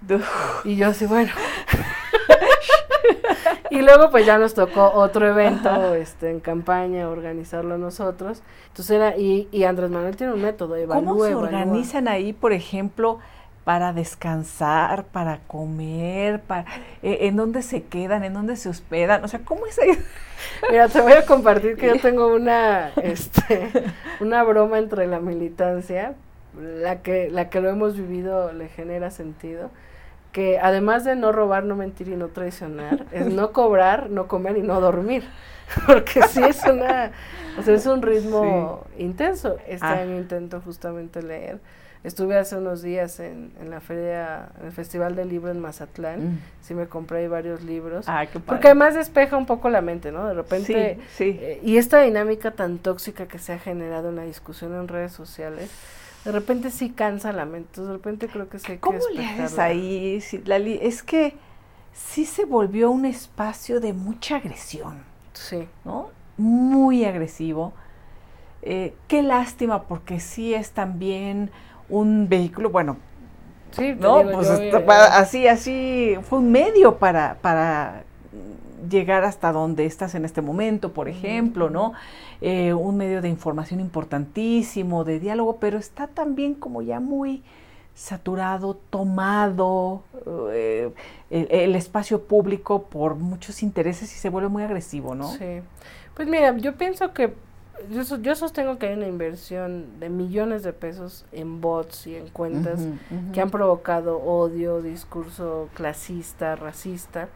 y 0.64 0.76
yo 0.76 0.88
así, 0.88 1.07
bueno. 1.07 1.32
y 3.70 3.80
luego 3.80 4.11
pues 4.11 4.26
ya 4.26 4.36
nos 4.36 4.53
tocó 4.53 4.93
otro 4.93 5.26
evento 5.26 5.95
este 5.95 6.30
en 6.30 6.41
campaña 6.41 7.09
organizarlo 7.09 7.78
nosotros 7.78 8.43
entonces 8.68 8.91
era 8.91 9.16
y, 9.16 9.49
y 9.53 9.64
Andrés 9.64 9.91
Manuel 9.91 10.16
tiene 10.16 10.32
un 10.32 10.43
método 10.43 10.74
cómo 10.88 11.24
se 11.24 11.34
organizan 11.34 12.09
ahí 12.09 12.32
por 12.32 12.53
ejemplo 12.53 13.20
para 13.64 13.92
descansar, 13.92 15.04
para 15.04 15.38
comer, 15.46 16.40
para 16.40 16.64
eh, 17.02 17.18
en 17.22 17.36
dónde 17.36 17.62
se 17.62 17.82
quedan, 17.82 18.24
en 18.24 18.32
dónde 18.32 18.56
se 18.56 18.68
hospedan, 18.68 19.22
o 19.24 19.28
sea, 19.28 19.40
¿cómo 19.44 19.66
es 19.66 19.78
ahí? 19.78 19.90
Mira, 20.70 20.88
te 20.88 21.00
voy 21.00 21.12
a 21.12 21.26
compartir 21.26 21.76
que 21.76 21.86
yo 21.86 21.98
tengo 22.02 22.28
una, 22.28 22.88
este, 23.02 23.70
una 24.20 24.42
broma 24.42 24.78
entre 24.78 25.06
la 25.06 25.20
militancia, 25.20 26.14
la 26.58 27.02
que, 27.02 27.30
la 27.30 27.48
que 27.48 27.61
lo 27.61 27.68
hemos 27.68 27.96
vivido 27.96 28.52
le 28.52 28.68
genera 28.68 29.11
sentido 29.11 29.70
que 30.32 30.58
además 30.61 31.04
de 31.04 31.16
no 31.16 31.32
robar, 31.32 31.64
no 31.64 31.76
mentir 31.76 32.08
y 32.08 32.16
no 32.16 32.28
traicionar, 32.28 33.06
es 33.12 33.26
no 33.26 33.52
cobrar, 33.52 34.11
no 34.11 34.28
comer 34.28 34.56
y 34.56 34.62
no 34.62 34.80
dormir. 34.80 35.24
Porque 35.86 36.22
sí 36.22 36.42
es 36.42 36.64
una, 36.64 37.12
o 37.58 37.62
sea, 37.62 37.74
es 37.74 37.86
un 37.86 38.02
ritmo 38.02 38.84
intenso. 38.98 39.56
Este 39.68 39.86
ah. 39.86 40.00
año 40.00 40.16
intento 40.16 40.61
justamente 40.61 41.22
leer. 41.22 41.58
Estuve 42.03 42.38
hace 42.38 42.57
unos 42.57 42.80
días 42.80 43.20
en, 43.20 43.53
en, 43.61 43.68
la 43.68 43.80
feria, 43.80 44.48
en 44.59 44.66
el 44.66 44.72
Festival 44.72 45.16
del 45.16 45.28
Libro 45.28 45.51
en 45.51 45.61
Mazatlán. 45.61 46.34
Mm. 46.34 46.38
Sí 46.62 46.74
me 46.74 46.86
compré 46.86 47.28
varios 47.28 47.62
libros. 47.62 48.07
Ah, 48.09 48.24
qué 48.26 48.40
porque 48.40 48.68
además 48.68 48.94
despeja 48.94 49.36
un 49.36 49.46
poco 49.46 49.68
la 49.68 49.82
mente, 49.82 50.11
¿no? 50.11 50.26
De 50.26 50.34
repente. 50.34 50.98
Sí, 51.14 51.38
eh, 51.40 51.61
y 51.62 51.76
esta 51.76 52.01
dinámica 52.01 52.53
tan 52.53 52.78
tóxica 52.78 53.26
que 53.26 53.38
se 53.38 53.53
ha 53.53 53.59
generado 53.59 54.09
en 54.09 54.16
la 54.16 54.24
discusión 54.24 54.74
en 54.74 54.88
redes 54.88 55.12
sociales 55.12 55.70
de 56.24 56.32
repente 56.32 56.70
sí 56.70 56.90
cansa 56.90 57.32
la 57.32 57.46
mente, 57.46 57.80
de 57.80 57.92
repente 57.92 58.28
creo 58.28 58.48
que 58.48 58.59
se 58.59 58.78
¿Cómo 58.78 58.98
le 59.14 59.24
haces 59.24 59.59
ahí? 59.59 60.22
es 60.82 61.03
que 61.03 61.34
sí 61.92 62.26
se 62.26 62.44
volvió 62.44 62.90
un 62.90 63.07
espacio 63.07 63.80
de 63.80 63.92
mucha 63.92 64.36
agresión. 64.36 65.03
Sí. 65.32 65.66
¿No? 65.84 66.11
Muy 66.36 67.05
agresivo. 67.05 67.72
Eh, 68.62 68.94
qué 69.09 69.22
lástima, 69.22 69.84
porque 69.84 70.20
sí 70.20 70.53
es 70.53 70.72
también 70.72 71.51
un 71.91 72.28
vehículo, 72.28 72.70
bueno, 72.70 72.97
sí, 73.72 73.95
no, 73.99 74.22
pues 74.32 74.49
así, 74.49 75.47
así, 75.47 76.16
fue 76.22 76.38
un 76.38 76.51
medio 76.51 76.99
para, 76.99 77.36
para 77.41 78.05
llegar 78.88 79.24
hasta 79.24 79.53
donde 79.53 79.86
estás 79.86 80.14
en 80.14 80.24
este 80.24 80.41
momento, 80.41 80.93
por 80.93 81.09
ejemplo, 81.09 81.70
¿no? 81.70 81.93
Eh, 82.41 82.72
un 82.72 82.97
medio 82.97 83.20
de 83.20 83.28
información 83.28 83.80
importantísimo, 83.80 85.05
de 85.05 85.20
diálogo, 85.20 85.57
pero 85.57 85.78
está 85.78 86.07
también 86.07 86.55
como 86.55 86.82
ya 86.82 87.01
muy 87.01 87.43
saturado, 87.95 88.78
tomado 88.88 90.03
eh, 90.51 90.91
el, 91.28 91.74
espacio 91.74 92.22
público 92.24 92.84
por 92.84 93.14
muchos 93.16 93.62
intereses 93.62 94.14
y 94.14 94.18
se 94.18 94.30
vuelve 94.30 94.49
muy 94.49 94.62
agresivo, 94.62 95.14
¿no? 95.14 95.28
Sí. 95.32 95.61
Pues 96.14 96.26
mira, 96.28 96.57
yo 96.57 96.76
pienso 96.76 97.12
que 97.12 97.34
yo, 97.91 98.16
yo 98.18 98.35
sostengo 98.35 98.78
que 98.78 98.87
hay 98.87 98.95
una 98.95 99.07
inversión 99.07 100.01
de 100.01 100.09
millones 100.09 100.62
de 100.62 100.72
pesos 100.72 101.24
en 101.33 101.61
bots 101.61 102.07
y 102.07 102.16
en 102.16 102.28
cuentas 102.28 102.81
que 103.33 103.41
han 103.41 103.51
provocado 103.51 104.18
odio, 104.18 104.83
discurso 104.83 105.68
clasista, 105.74 106.57
racista. 106.57 107.28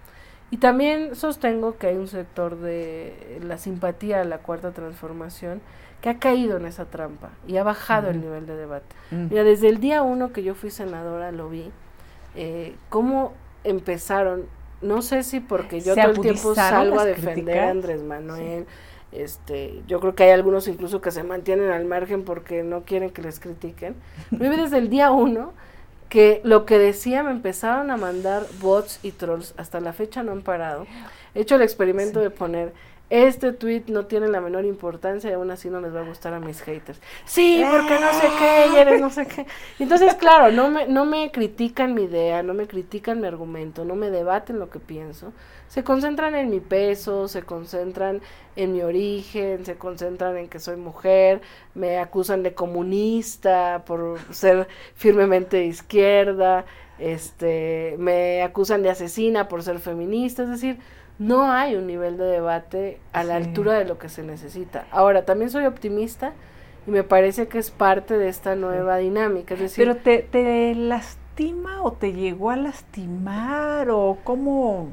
Y 0.51 0.59
también 0.59 1.17
sostengo 1.17 1.79
que 1.79 1.89
hay 1.89 1.97
un 1.97 2.07
sector 2.07 2.57
de 2.59 3.41
la 3.43 3.59
simpatía 3.59 4.21
a 4.21 4.25
la 4.25 4.39
cuarta 4.39 4.73
transformación 4.73 5.61
que 6.01 6.11
ha 6.11 6.19
caído 6.19 6.59
en 6.59 6.67
esa 6.67 6.85
trampa 6.85 7.31
y 7.49 7.57
ha 7.57 7.65
bajado 7.65 8.11
el 8.11 8.21
nivel 8.21 8.47
de 8.47 8.57
debate. 8.57 8.95
Mira, 9.11 9.43
desde 9.43 9.69
el 9.69 9.81
día 9.81 10.03
uno 10.03 10.33
que 10.33 10.43
yo 10.43 10.55
fui 10.55 10.71
senadora 10.71 11.33
lo 11.33 11.49
vi, 11.49 11.71
eh, 12.35 12.77
cómo 12.91 13.33
empezaron, 13.65 14.45
no 14.83 15.01
sé 15.01 15.23
si 15.23 15.41
porque 15.41 15.81
yo 15.81 15.95
todo 15.95 16.11
el 16.11 16.21
tiempo 16.21 16.55
salgo 16.55 17.01
a 17.01 17.05
defender 17.07 17.59
a 17.59 17.71
Andrés 17.71 18.03
Manuel, 18.03 18.67
este, 19.15 19.83
yo 19.87 20.01
creo 20.01 20.15
que 20.15 20.25
hay 20.25 20.31
algunos 20.31 20.69
incluso 20.69 21.01
que 21.01 21.11
se 21.11 21.23
mantienen 21.23 21.71
al 21.71 21.85
margen 21.85 22.25
porque 22.25 22.63
no 22.63 22.83
quieren 22.83 23.11
que 23.11 23.23
les 23.23 23.41
critiquen. 23.41 23.95
Pero 24.39 24.57
desde 24.57 24.79
el 24.79 24.91
día 24.91 25.11
uno 25.11 25.53
que 26.09 26.41
lo 26.45 26.65
que 26.65 26.79
decía 26.79 27.23
me 27.23 27.31
empezaron 27.31 27.91
a 27.91 27.97
mandar 27.97 28.47
bots 28.61 29.01
y 29.03 29.11
trolls, 29.13 29.55
hasta 29.57 29.81
la 29.81 29.93
fecha 29.93 30.23
no 30.23 30.33
han 30.33 30.43
parado. 30.43 30.87
He 31.35 31.41
hecho 31.41 31.57
el 31.57 31.63
experimento 31.63 32.21
de 32.21 32.31
poner 32.31 32.73
este 33.23 33.53
tweet 33.53 33.85
no 33.87 34.07
tiene 34.07 34.27
la 34.27 34.41
menor 34.41 34.65
importancia 34.65 35.31
y 35.31 35.35
aún 35.35 35.49
así 35.53 35.71
no 35.71 35.81
les 35.81 35.95
va 35.95 36.01
a 36.01 36.05
gustar 36.05 36.35
a 36.35 36.41
mis 36.41 36.61
haters. 36.63 37.01
Sí, 37.25 37.63
porque 37.71 38.01
no 38.01 38.13
sé 38.13 38.27
qué, 38.41 38.67
y 38.75 38.77
eres 38.77 39.01
no 39.01 39.09
sé 39.09 39.27
qué. 39.27 39.47
Entonces, 39.79 40.15
claro, 40.15 40.51
no 40.51 40.69
me, 40.69 40.89
no 40.89 41.05
me 41.05 41.31
critican 41.31 41.95
mi 41.95 42.03
idea, 42.03 42.43
no 42.43 42.55
me 42.55 42.67
critican 42.67 43.21
mi 43.21 43.29
argumento, 43.29 43.85
no 43.85 43.95
me 43.95 44.11
debaten 44.11 44.59
lo 44.59 44.69
que 44.69 44.81
pienso, 44.81 45.33
se 45.69 45.85
concentran 45.85 46.35
en 46.35 46.51
mi 46.51 46.59
peso, 46.59 47.29
se 47.29 47.43
concentran 47.43 48.21
en 48.57 48.73
mi 48.73 48.83
origen, 48.83 49.65
se 49.65 49.77
concentran 49.77 50.37
en 50.37 50.49
que 50.49 50.59
soy 50.59 50.75
mujer, 50.75 51.41
me 51.75 51.99
acusan 51.99 52.43
de 52.43 52.53
comunista 52.53 53.85
por 53.87 54.19
ser 54.33 54.67
firmemente 54.97 55.59
de 55.59 55.67
izquierda, 55.67 56.65
este, 56.99 57.95
me 57.99 58.43
acusan 58.43 58.83
de 58.83 58.91
asesina 58.91 59.47
por 59.47 59.63
ser 59.63 59.79
feminista, 59.79 60.43
es 60.43 60.49
decir, 60.49 60.79
no 61.19 61.51
hay 61.53 61.77
un 61.77 61.87
nivel 61.87 62.17
de 62.17 62.25
debate 62.25 63.01
a 63.13 63.25
la 63.25 63.37
altura 63.37 63.75
de 63.75 63.85
lo 63.85 63.99
que 63.99 64.09
se 64.09 64.23
necesita. 64.23 64.87
Ahora, 64.91 65.25
también 65.25 65.51
soy 65.51 65.67
optimista 65.67 66.33
y 66.87 66.91
me 66.91 67.05
parece 67.05 67.49
que 67.49 67.59
es 67.59 67.71
parte 67.71 68.19
de 68.19 68.29
esta 68.29 68.57
nueva 68.57 68.97
dinámica. 68.97 69.55
Es 69.55 69.61
decir, 69.61 69.85
Pero 69.85 69.97
te, 69.97 70.19
te 70.23 70.75
lastima 70.75 71.83
o 71.83 71.93
te 71.93 72.13
llegó 72.13 72.51
a 72.51 72.57
lastimar 72.57 73.91
o 73.91 74.19
cómo 74.25 74.89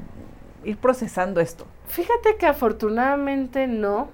ir 0.64 0.76
procesando 0.78 1.40
esto? 1.40 1.66
Fíjate 1.86 2.36
que 2.36 2.46
afortunadamente 2.46 3.66
no, 3.66 4.08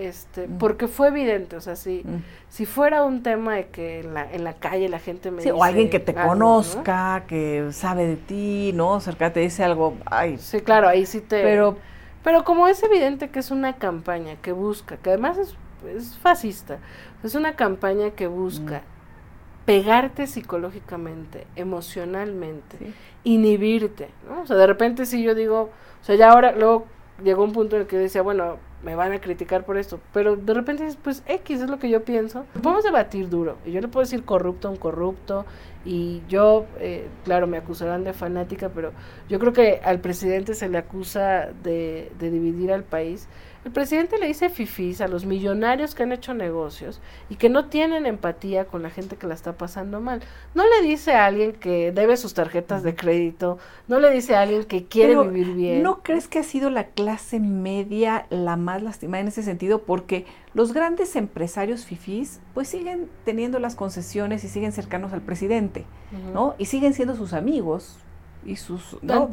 este, 0.00 0.48
mm. 0.48 0.58
porque 0.58 0.88
fue 0.88 1.08
evidente, 1.08 1.56
o 1.56 1.60
sea, 1.60 1.76
si, 1.76 2.02
mm. 2.04 2.22
si 2.48 2.66
fuera 2.66 3.04
un 3.04 3.22
tema 3.22 3.54
de 3.56 3.68
que 3.68 4.00
en 4.00 4.14
la, 4.14 4.30
en 4.32 4.44
la 4.44 4.54
calle 4.54 4.88
la 4.88 4.98
gente 4.98 5.30
me 5.30 5.42
sí, 5.42 5.50
o 5.50 5.62
alguien 5.62 5.90
que 5.90 6.00
te 6.00 6.14
conozca, 6.14 7.24
que 7.26 7.68
sabe 7.72 8.06
de 8.06 8.16
ti, 8.16 8.72
¿no? 8.74 9.00
Cerca 9.00 9.32
te 9.32 9.40
dice 9.40 9.62
algo, 9.62 9.96
ay. 10.06 10.38
Sí, 10.38 10.60
claro, 10.60 10.88
ahí 10.88 11.06
sí 11.06 11.20
te... 11.20 11.42
Pero, 11.42 11.76
pero 12.24 12.44
como 12.44 12.66
es 12.66 12.82
evidente 12.82 13.28
que 13.28 13.38
es 13.38 13.50
una 13.50 13.76
campaña 13.76 14.36
que 14.36 14.52
busca, 14.52 14.96
que 14.96 15.10
además 15.10 15.38
es, 15.38 15.56
es 15.94 16.16
fascista, 16.18 16.78
es 17.22 17.34
una 17.34 17.54
campaña 17.54 18.10
que 18.10 18.26
busca 18.26 18.78
mm. 18.78 19.64
pegarte 19.66 20.26
psicológicamente, 20.26 21.46
emocionalmente, 21.56 22.78
inhibirte, 23.24 24.08
¿no? 24.28 24.42
O 24.42 24.46
sea, 24.46 24.56
de 24.56 24.66
repente 24.66 25.04
si 25.04 25.22
yo 25.22 25.34
digo 25.34 25.70
o 26.00 26.04
sea, 26.04 26.16
ya 26.16 26.30
ahora, 26.30 26.52
luego 26.52 26.86
llegó 27.22 27.44
un 27.44 27.52
punto 27.52 27.76
en 27.76 27.82
el 27.82 27.88
que 27.88 27.96
decía, 27.96 28.22
bueno, 28.22 28.58
me 28.82 28.94
van 28.94 29.12
a 29.12 29.20
criticar 29.20 29.64
por 29.64 29.76
esto, 29.76 30.00
pero 30.12 30.36
de 30.36 30.54
repente 30.54 30.84
dices, 30.84 30.98
pues 31.02 31.22
X 31.26 31.60
es 31.60 31.68
lo 31.70 31.78
que 31.78 31.90
yo 31.90 32.04
pienso. 32.04 32.44
Podemos 32.62 32.84
debatir 32.84 33.28
duro, 33.28 33.58
y 33.64 33.72
yo 33.72 33.80
le 33.80 33.88
puedo 33.88 34.04
decir 34.04 34.24
corrupto 34.24 34.68
a 34.68 34.70
un 34.70 34.76
corrupto, 34.76 35.44
y 35.84 36.22
yo, 36.28 36.66
eh, 36.78 37.08
claro, 37.24 37.46
me 37.46 37.58
acusarán 37.58 38.04
de 38.04 38.12
fanática, 38.12 38.70
pero 38.70 38.92
yo 39.28 39.38
creo 39.38 39.52
que 39.52 39.80
al 39.84 40.00
presidente 40.00 40.54
se 40.54 40.68
le 40.68 40.78
acusa 40.78 41.48
de, 41.62 42.12
de 42.18 42.30
dividir 42.30 42.72
al 42.72 42.84
país. 42.84 43.28
El 43.62 43.72
presidente 43.72 44.18
le 44.18 44.26
dice 44.26 44.48
fifís 44.48 45.02
a 45.02 45.08
los 45.08 45.26
millonarios 45.26 45.94
que 45.94 46.02
han 46.02 46.12
hecho 46.12 46.32
negocios 46.32 46.98
y 47.28 47.36
que 47.36 47.50
no 47.50 47.66
tienen 47.66 48.06
empatía 48.06 48.64
con 48.64 48.82
la 48.82 48.88
gente 48.88 49.16
que 49.16 49.26
la 49.26 49.34
está 49.34 49.52
pasando 49.52 50.00
mal. 50.00 50.22
No 50.54 50.64
le 50.64 50.86
dice 50.86 51.12
a 51.12 51.26
alguien 51.26 51.52
que 51.52 51.92
debe 51.92 52.16
sus 52.16 52.32
tarjetas 52.32 52.82
de 52.82 52.94
crédito, 52.94 53.58
no 53.86 54.00
le 54.00 54.10
dice 54.12 54.34
a 54.34 54.42
alguien 54.42 54.64
que 54.64 54.86
quiere 54.86 55.14
vivir 55.18 55.52
bien. 55.52 55.82
¿No 55.82 56.02
crees 56.02 56.26
que 56.26 56.38
ha 56.38 56.42
sido 56.42 56.70
la 56.70 56.84
clase 56.84 57.38
media 57.38 58.26
la 58.30 58.56
más 58.56 58.82
lastimada 58.82 59.20
en 59.20 59.28
ese 59.28 59.42
sentido? 59.42 59.82
Porque 59.82 60.24
los 60.54 60.72
grandes 60.72 61.14
empresarios 61.14 61.84
fifís 61.84 62.40
pues 62.54 62.66
siguen 62.68 63.10
teniendo 63.26 63.58
las 63.58 63.74
concesiones 63.74 64.42
y 64.42 64.48
siguen 64.48 64.72
cercanos 64.72 65.12
al 65.12 65.20
presidente, 65.20 65.84
¿no? 66.32 66.54
Y 66.56 66.64
siguen 66.64 66.94
siendo 66.94 67.14
sus 67.14 67.34
amigos 67.34 67.98
y 68.46 68.56
sus... 68.56 68.96
¿no? 69.02 69.28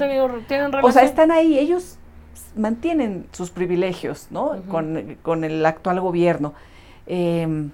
o 0.83 0.91
sea, 0.91 1.03
están 1.03 1.31
ahí, 1.31 1.57
ellos 1.57 1.97
mantienen 2.55 3.27
sus 3.31 3.49
privilegios, 3.49 4.27
¿no? 4.31 4.61
con, 4.69 5.43
el 5.43 5.65
actual 5.65 5.99
gobierno. 5.99 6.53
Em, 7.05 7.71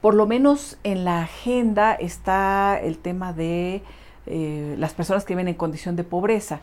por 0.00 0.14
lo 0.14 0.26
menos 0.26 0.78
en 0.84 1.04
la 1.04 1.22
agenda 1.22 1.94
está 1.94 2.78
el 2.80 2.98
tema 2.98 3.32
de 3.32 3.82
eh, 4.26 4.74
las 4.78 4.94
personas 4.94 5.24
que 5.24 5.34
viven 5.34 5.48
en 5.48 5.54
condición 5.54 5.96
de 5.96 6.04
pobreza, 6.04 6.60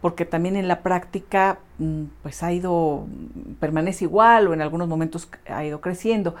porque 0.00 0.24
también 0.24 0.56
en 0.56 0.68
la 0.68 0.80
práctica 0.80 1.58
mm, 1.78 2.04
pues 2.22 2.42
ha 2.42 2.52
ido, 2.52 3.06
permanece 3.60 4.04
igual 4.04 4.48
o 4.48 4.54
en 4.54 4.60
algunos 4.62 4.88
momentos 4.88 5.28
ha 5.48 5.64
ido 5.64 5.80
creciendo 5.80 6.34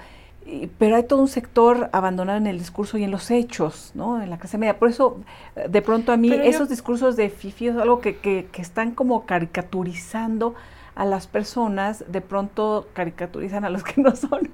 pero 0.78 0.96
hay 0.96 1.04
todo 1.04 1.20
un 1.20 1.28
sector 1.28 1.88
abandonado 1.92 2.38
en 2.38 2.46
el 2.46 2.58
discurso 2.58 2.98
y 2.98 3.04
en 3.04 3.10
los 3.10 3.30
hechos, 3.30 3.92
¿no? 3.94 4.22
En 4.22 4.28
la 4.28 4.38
clase 4.38 4.58
media. 4.58 4.78
Por 4.78 4.88
eso, 4.88 5.20
de 5.68 5.82
pronto 5.82 6.12
a 6.12 6.16
mí, 6.16 6.30
esos 6.32 6.68
discursos 6.68 7.16
de 7.16 7.30
Fifi 7.30 7.68
es 7.68 7.76
algo 7.76 8.00
que, 8.00 8.18
que, 8.18 8.46
están 8.56 8.90
como 8.90 9.24
caricaturizando 9.24 10.54
a 10.94 11.06
las 11.06 11.26
personas, 11.26 12.04
de 12.08 12.20
pronto 12.20 12.88
caricaturizan 12.92 13.64
a 13.64 13.70
los 13.70 13.82
que 13.84 14.00
no 14.02 14.14
son, 14.14 14.50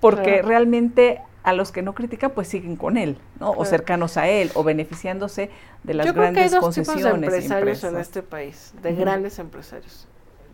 porque 0.00 0.42
realmente 0.42 1.20
a 1.42 1.52
los 1.52 1.72
que 1.72 1.82
no 1.82 1.92
critican, 1.92 2.30
pues 2.30 2.46
siguen 2.46 2.76
con 2.76 2.96
él, 2.96 3.18
¿no? 3.40 3.50
O 3.50 3.64
cercanos 3.64 4.16
a 4.16 4.28
él, 4.28 4.52
o 4.54 4.62
beneficiándose 4.62 5.50
de 5.82 5.94
las 5.94 6.12
grandes 6.12 6.54
concesiones. 6.54 6.86
Creo 6.86 7.02
que 7.02 7.02
hay 7.02 7.02
dos 7.02 7.02
tipos 7.02 7.02
de 7.02 7.26
empresarios 7.26 7.84
en 7.84 7.98
este 7.98 8.22
país, 8.22 8.74
de 8.80 8.94
grandes 8.94 9.40
empresarios. 9.40 10.06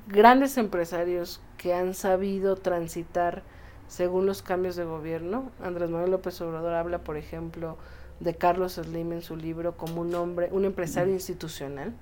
Grandes 0.07 0.57
empresarios 0.57 1.43
que 1.59 1.74
han 1.74 1.93
sabido 1.93 2.57
transitar 2.57 3.43
según 3.89 4.26
los 4.26 4.43
cambios 4.43 4.76
de 4.76 4.84
gobierno. 4.84 5.51
Andrés 5.62 5.91
Manuel 5.91 6.12
López 6.12 6.41
Obrador 6.41 6.74
habla, 6.74 6.99
por 6.99 7.16
ejemplo, 7.16 7.76
de 8.20 8.34
Carlos 8.34 8.74
Slim 8.74 9.12
en 9.12 9.22
su 9.22 9.36
libro 9.36 9.76
como 9.76 10.01
un 10.01 10.14
hombre, 10.14 10.49
un 10.53 10.64
empresario 10.64 11.12
institucional, 11.12 11.93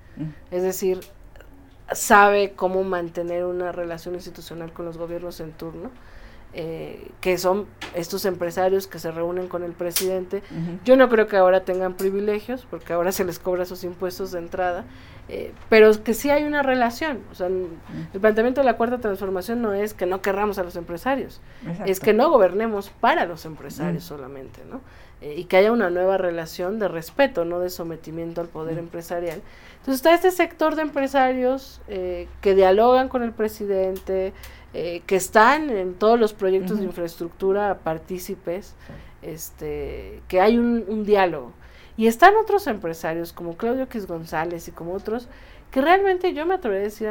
es 0.51 0.62
decir, 0.62 1.01
sabe 1.93 2.53
cómo 2.57 2.84
mantener 2.84 3.45
una 3.45 3.72
relación 3.72 4.14
institucional 4.14 4.72
con 4.72 4.84
los 4.84 4.97
gobiernos 4.97 5.41
en 5.41 5.53
turno. 5.53 5.91
Eh, 6.59 7.11
que 7.20 7.37
son 7.37 7.66
estos 7.95 8.24
empresarios 8.24 8.87
que 8.87 8.99
se 8.99 9.11
reúnen 9.11 9.47
con 9.47 9.62
el 9.62 9.72
presidente. 9.72 10.43
Yo 10.87 10.97
no 10.97 11.11
creo 11.11 11.26
que 11.26 11.37
ahora 11.37 11.64
tengan 11.64 11.95
privilegios, 11.95 12.66
porque 12.70 12.95
ahora 12.95 13.12
se 13.12 13.26
les 13.26 13.39
cobra 13.39 13.66
sus 13.66 13.84
impuestos 13.84 14.32
de 14.32 14.39
entrada, 14.39 14.87
eh, 15.29 15.53
pero 15.68 15.91
que 16.03 16.14
sí 16.14 16.31
hay 16.31 16.45
una 16.45 16.62
relación. 16.62 17.20
O 17.33 17.35
sea, 17.35 17.49
el 17.49 18.20
planteamiento 18.20 18.61
de 18.61 18.64
la 18.64 18.77
cuarta 18.77 18.99
transformación 18.99 19.62
no 19.62 19.72
es 19.72 19.95
que 19.95 20.07
no 20.07 20.22
querramos 20.22 20.59
a 20.59 20.62
los 20.62 20.77
empresarios, 20.77 21.41
es 21.85 22.01
que 22.01 22.12
no 22.12 22.31
gobernemos 22.31 22.91
para 22.91 23.27
los 23.27 23.45
empresarios 23.45 24.05
solamente, 24.05 24.62
¿no? 24.70 24.81
Eh, 25.22 25.35
y 25.39 25.45
que 25.45 25.57
haya 25.57 25.72
una 25.72 25.89
nueva 25.89 26.18
relación 26.18 26.79
de 26.79 26.89
respeto, 26.89 27.45
no 27.45 27.59
de 27.61 27.70
sometimiento 27.70 28.41
al 28.41 28.49
poder 28.49 28.79
empresarial. 28.79 29.41
Entonces 29.79 29.97
está 29.97 30.14
este 30.14 30.31
sector 30.31 30.74
de 30.74 30.83
empresarios 30.83 31.81
que 31.87 32.55
dialogan 32.55 33.09
con 33.09 33.22
el 33.22 33.33
presidente, 33.33 34.35
eh, 34.79 35.01
que 35.07 35.16
están 35.16 35.70
en 35.70 35.95
todos 35.95 36.20
los 36.20 36.35
proyectos 36.35 36.81
de 36.81 36.85
infraestructura 36.85 37.79
partícipes, 37.79 38.74
este, 39.22 40.20
que 40.29 40.43
hay 40.43 40.59
un, 40.59 41.05
diálogo. 41.07 41.53
Y 41.97 42.07
están 42.07 42.36
otros 42.36 42.66
empresarios 42.66 43.32
como 43.32 43.57
Claudio 43.57 43.88
Quis 43.88 44.07
González 44.07 44.68
y 44.68 44.72
como 44.72 44.92
otros 44.92 45.28
que 45.70 45.80
realmente 45.80 46.34
yo 46.34 46.47
me 46.47 46.55
atrevería 46.55 46.82
a 46.82 46.84
decir, 46.84 47.09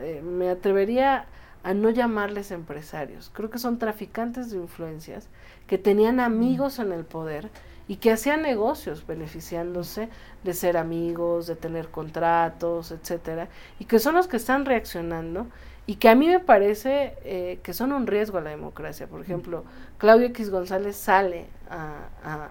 eh, 0.00 0.22
me 0.22 0.50
atrevería 0.50 1.26
a 1.62 1.74
no 1.74 1.90
llamarles 1.90 2.50
empresarios. 2.50 3.30
Creo 3.34 3.50
que 3.50 3.58
son 3.58 3.78
traficantes 3.78 4.50
de 4.50 4.58
influencias 4.58 5.28
que 5.66 5.78
tenían 5.78 6.20
amigos 6.20 6.78
en 6.78 6.92
el 6.92 7.04
poder 7.04 7.50
y 7.88 7.96
que 7.96 8.12
hacían 8.12 8.42
negocios 8.42 9.06
beneficiándose 9.06 10.08
de 10.44 10.54
ser 10.54 10.76
amigos, 10.76 11.46
de 11.46 11.56
tener 11.56 11.88
contratos, 11.88 12.92
etcétera, 12.92 13.48
y 13.78 13.84
que 13.84 13.98
son 13.98 14.14
los 14.14 14.28
que 14.28 14.36
están 14.36 14.64
reaccionando 14.64 15.46
y 15.86 15.96
que 15.96 16.08
a 16.08 16.16
mí 16.16 16.26
me 16.26 16.40
parece 16.40 17.14
eh, 17.24 17.60
que 17.62 17.72
son 17.72 17.92
un 17.92 18.08
riesgo 18.08 18.38
a 18.38 18.40
la 18.40 18.50
democracia. 18.50 19.06
Por 19.06 19.20
ejemplo, 19.20 19.64
Claudio 19.98 20.26
X 20.26 20.50
González 20.50 20.96
sale 20.96 21.46
a, 21.70 22.08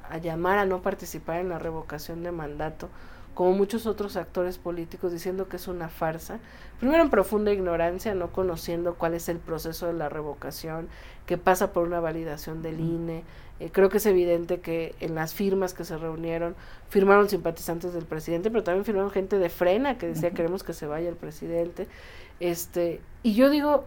a, 0.10 0.18
llamar 0.20 0.58
a 0.58 0.66
no 0.66 0.82
participar 0.82 1.42
en 1.42 1.50
la 1.50 1.60
revocación 1.60 2.24
de 2.24 2.32
mandato, 2.32 2.90
como 3.34 3.52
muchos 3.52 3.86
otros 3.88 4.16
actores 4.16 4.58
políticos, 4.58 5.12
diciendo 5.12 5.50
que 5.50 5.58
es 5.58 5.68
una 5.68 5.90
farsa. 5.90 6.40
Primero 6.80 7.04
en 7.04 7.10
profunda 7.10 7.52
ignorancia, 7.52 8.16
no 8.16 8.32
conociendo 8.32 8.96
cuál 8.96 9.14
es 9.14 9.28
el 9.28 9.40
proceso 9.40 9.88
de 9.88 9.94
la 9.94 10.08
revocación, 10.08 10.88
que 11.26 11.38
pasa 11.38 11.74
por 11.74 11.86
una 11.86 12.00
validación 12.00 12.62
del 12.62 12.80
INE. 12.80 13.24
Eh, 13.60 13.70
creo 13.72 13.90
que 13.90 13.98
es 13.98 14.06
evidente 14.06 14.62
que 14.62 14.96
en 15.02 15.16
las 15.16 15.34
firmas 15.34 15.74
que 15.74 15.84
se 15.84 15.98
reunieron, 15.98 16.56
firmaron 16.90 17.30
simpatizantes 17.30 17.94
del 17.94 18.06
presidente, 18.06 18.50
pero 18.50 18.64
también 18.64 18.86
firmaron 18.86 19.12
gente 19.12 19.38
de 19.38 19.50
frena 19.50 19.98
que 19.98 20.08
decía 20.08 20.32
queremos 20.32 20.64
que 20.64 20.74
se 20.74 20.88
vaya 20.88 21.10
el 21.10 21.16
presidente. 21.16 21.88
Este, 22.40 23.02
y 23.24 23.34
yo 23.34 23.50
digo, 23.50 23.86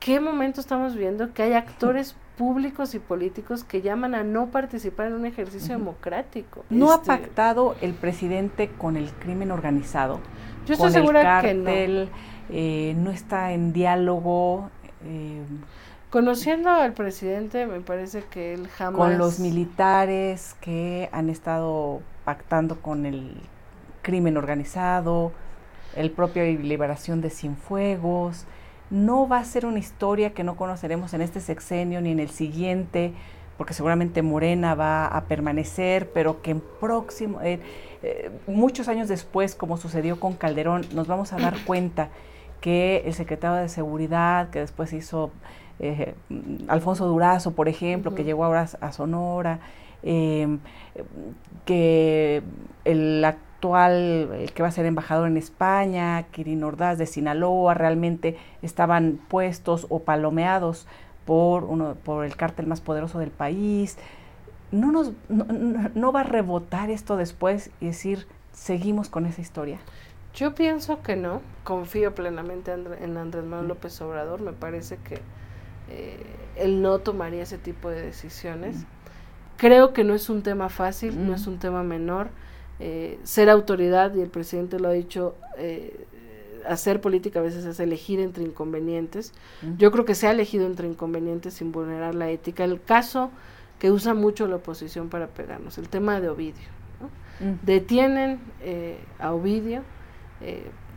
¿qué 0.00 0.20
momento 0.20 0.60
estamos 0.60 0.94
viendo 0.94 1.32
que 1.32 1.42
hay 1.42 1.52
actores 1.54 2.16
públicos 2.36 2.94
y 2.94 2.98
políticos 2.98 3.62
que 3.64 3.80
llaman 3.80 4.14
a 4.14 4.24
no 4.24 4.46
participar 4.50 5.08
en 5.08 5.14
un 5.14 5.26
ejercicio 5.26 5.76
democrático? 5.76 6.64
¿No 6.70 6.92
ha 6.92 6.96
este, 6.96 7.06
pactado 7.06 7.76
el 7.80 7.94
presidente 7.94 8.70
con 8.70 8.96
el 8.96 9.10
crimen 9.12 9.50
organizado? 9.50 10.20
Yo 10.66 10.74
estoy 10.74 10.90
segura 10.90 11.40
que 11.42 11.54
no. 11.54 12.10
Eh, 12.50 12.94
no 12.98 13.10
está 13.10 13.52
en 13.52 13.72
diálogo. 13.72 14.70
Eh, 15.04 15.42
Conociendo 16.14 16.70
al 16.70 16.92
presidente, 16.92 17.66
me 17.66 17.80
parece 17.80 18.22
que 18.22 18.54
él 18.54 18.68
jamás... 18.68 18.98
Con 19.00 19.18
los 19.18 19.40
militares 19.40 20.54
que 20.60 21.08
han 21.10 21.28
estado 21.28 22.02
pactando 22.24 22.80
con 22.80 23.04
el 23.04 23.36
crimen 24.02 24.36
organizado, 24.36 25.32
el 25.96 26.10
propio 26.10 26.44
Liberación 26.44 27.20
de 27.20 27.30
Cienfuegos. 27.30 28.46
No 28.90 29.28
va 29.28 29.38
a 29.38 29.44
ser 29.44 29.66
una 29.66 29.78
historia 29.78 30.34
que 30.34 30.44
no 30.44 30.56
conoceremos 30.56 31.14
en 31.14 31.20
este 31.20 31.40
sexenio 31.40 32.00
ni 32.00 32.10
en 32.10 32.20
el 32.20 32.30
siguiente, 32.30 33.12
porque 33.56 33.74
seguramente 33.74 34.22
Morena 34.22 34.74
va 34.74 35.06
a 35.06 35.24
permanecer, 35.24 36.10
pero 36.12 36.42
que 36.42 36.52
en 36.52 36.62
próximo, 36.80 37.40
eh, 37.40 37.60
eh, 38.02 38.30
muchos 38.46 38.88
años 38.88 39.08
después, 39.08 39.54
como 39.54 39.76
sucedió 39.76 40.18
con 40.20 40.34
Calderón, 40.34 40.84
nos 40.92 41.06
vamos 41.06 41.32
a 41.32 41.36
dar 41.36 41.56
cuenta 41.64 42.08
que 42.60 43.02
el 43.06 43.14
secretario 43.14 43.56
de 43.56 43.68
Seguridad, 43.68 44.50
que 44.50 44.60
después 44.60 44.92
hizo 44.92 45.30
eh, 45.78 46.14
Alfonso 46.68 47.06
Durazo, 47.06 47.52
por 47.52 47.68
ejemplo, 47.68 48.14
que 48.14 48.24
llegó 48.24 48.44
ahora 48.44 48.68
a 48.80 48.92
Sonora, 48.92 49.60
que 51.64 52.42
el 52.84 53.24
el 53.64 54.52
que 54.52 54.62
va 54.62 54.68
a 54.68 54.72
ser 54.72 54.86
embajador 54.86 55.28
en 55.28 55.36
España, 55.36 56.22
Kirin 56.30 56.62
Ordaz 56.62 56.98
de 56.98 57.06
Sinaloa, 57.06 57.74
realmente 57.74 58.36
estaban 58.62 59.18
puestos 59.28 59.86
o 59.88 60.00
palomeados 60.00 60.86
por, 61.24 61.64
uno, 61.64 61.96
por 62.02 62.24
el 62.24 62.36
cártel 62.36 62.66
más 62.66 62.80
poderoso 62.80 63.18
del 63.18 63.30
país. 63.30 63.96
No, 64.70 64.92
nos, 64.92 65.12
no, 65.28 66.12
va 66.12 66.20
a 66.20 66.24
rebotar 66.24 66.90
esto 66.90 67.16
después 67.16 67.70
y 67.80 67.86
decir, 67.86 68.26
seguimos 68.52 69.08
con 69.08 69.26
esa 69.26 69.40
historia. 69.40 69.78
Yo 70.34 70.54
pienso 70.54 71.00
que 71.02 71.16
no. 71.16 71.40
Confío 71.62 72.14
plenamente 72.14 72.72
en 72.72 73.16
Andrés 73.16 73.44
Manuel 73.44 73.68
López 73.68 74.00
Obrador. 74.00 74.40
Me 74.40 74.52
parece 74.52 74.96
que 74.98 75.20
eh, 75.90 76.18
él 76.56 76.82
no 76.82 76.98
tomaría 76.98 77.42
ese 77.42 77.58
tipo 77.58 77.88
de 77.88 78.02
decisiones. 78.02 78.84
Creo 79.56 79.92
que 79.92 80.02
no 80.02 80.14
es 80.14 80.28
un 80.28 80.42
tema 80.42 80.68
fácil, 80.68 81.24
no 81.24 81.34
es 81.34 81.46
un 81.46 81.58
tema 81.58 81.84
menor. 81.84 82.28
Eh, 82.80 83.20
ser 83.22 83.50
autoridad, 83.50 84.14
y 84.14 84.20
el 84.20 84.30
presidente 84.30 84.80
lo 84.80 84.88
ha 84.88 84.92
dicho, 84.92 85.36
eh, 85.56 86.06
hacer 86.66 87.00
política 87.00 87.38
a 87.38 87.42
veces 87.42 87.64
es 87.64 87.78
elegir 87.78 88.20
entre 88.20 88.42
inconvenientes. 88.42 89.32
Yo 89.78 89.92
creo 89.92 90.04
que 90.04 90.14
se 90.14 90.26
ha 90.26 90.30
elegido 90.30 90.66
entre 90.66 90.88
inconvenientes 90.88 91.54
sin 91.54 91.72
vulnerar 91.72 92.14
la 92.14 92.30
ética. 92.30 92.64
El 92.64 92.80
caso 92.82 93.30
que 93.78 93.90
usa 93.90 94.14
mucho 94.14 94.46
la 94.46 94.56
oposición 94.56 95.08
para 95.08 95.28
pegarnos, 95.28 95.78
el 95.78 95.88
tema 95.88 96.20
de 96.20 96.30
Ovidio. 96.30 96.74
Detienen 97.62 98.40
eh, 98.62 98.98
a 99.18 99.32
Ovidio, 99.32 99.82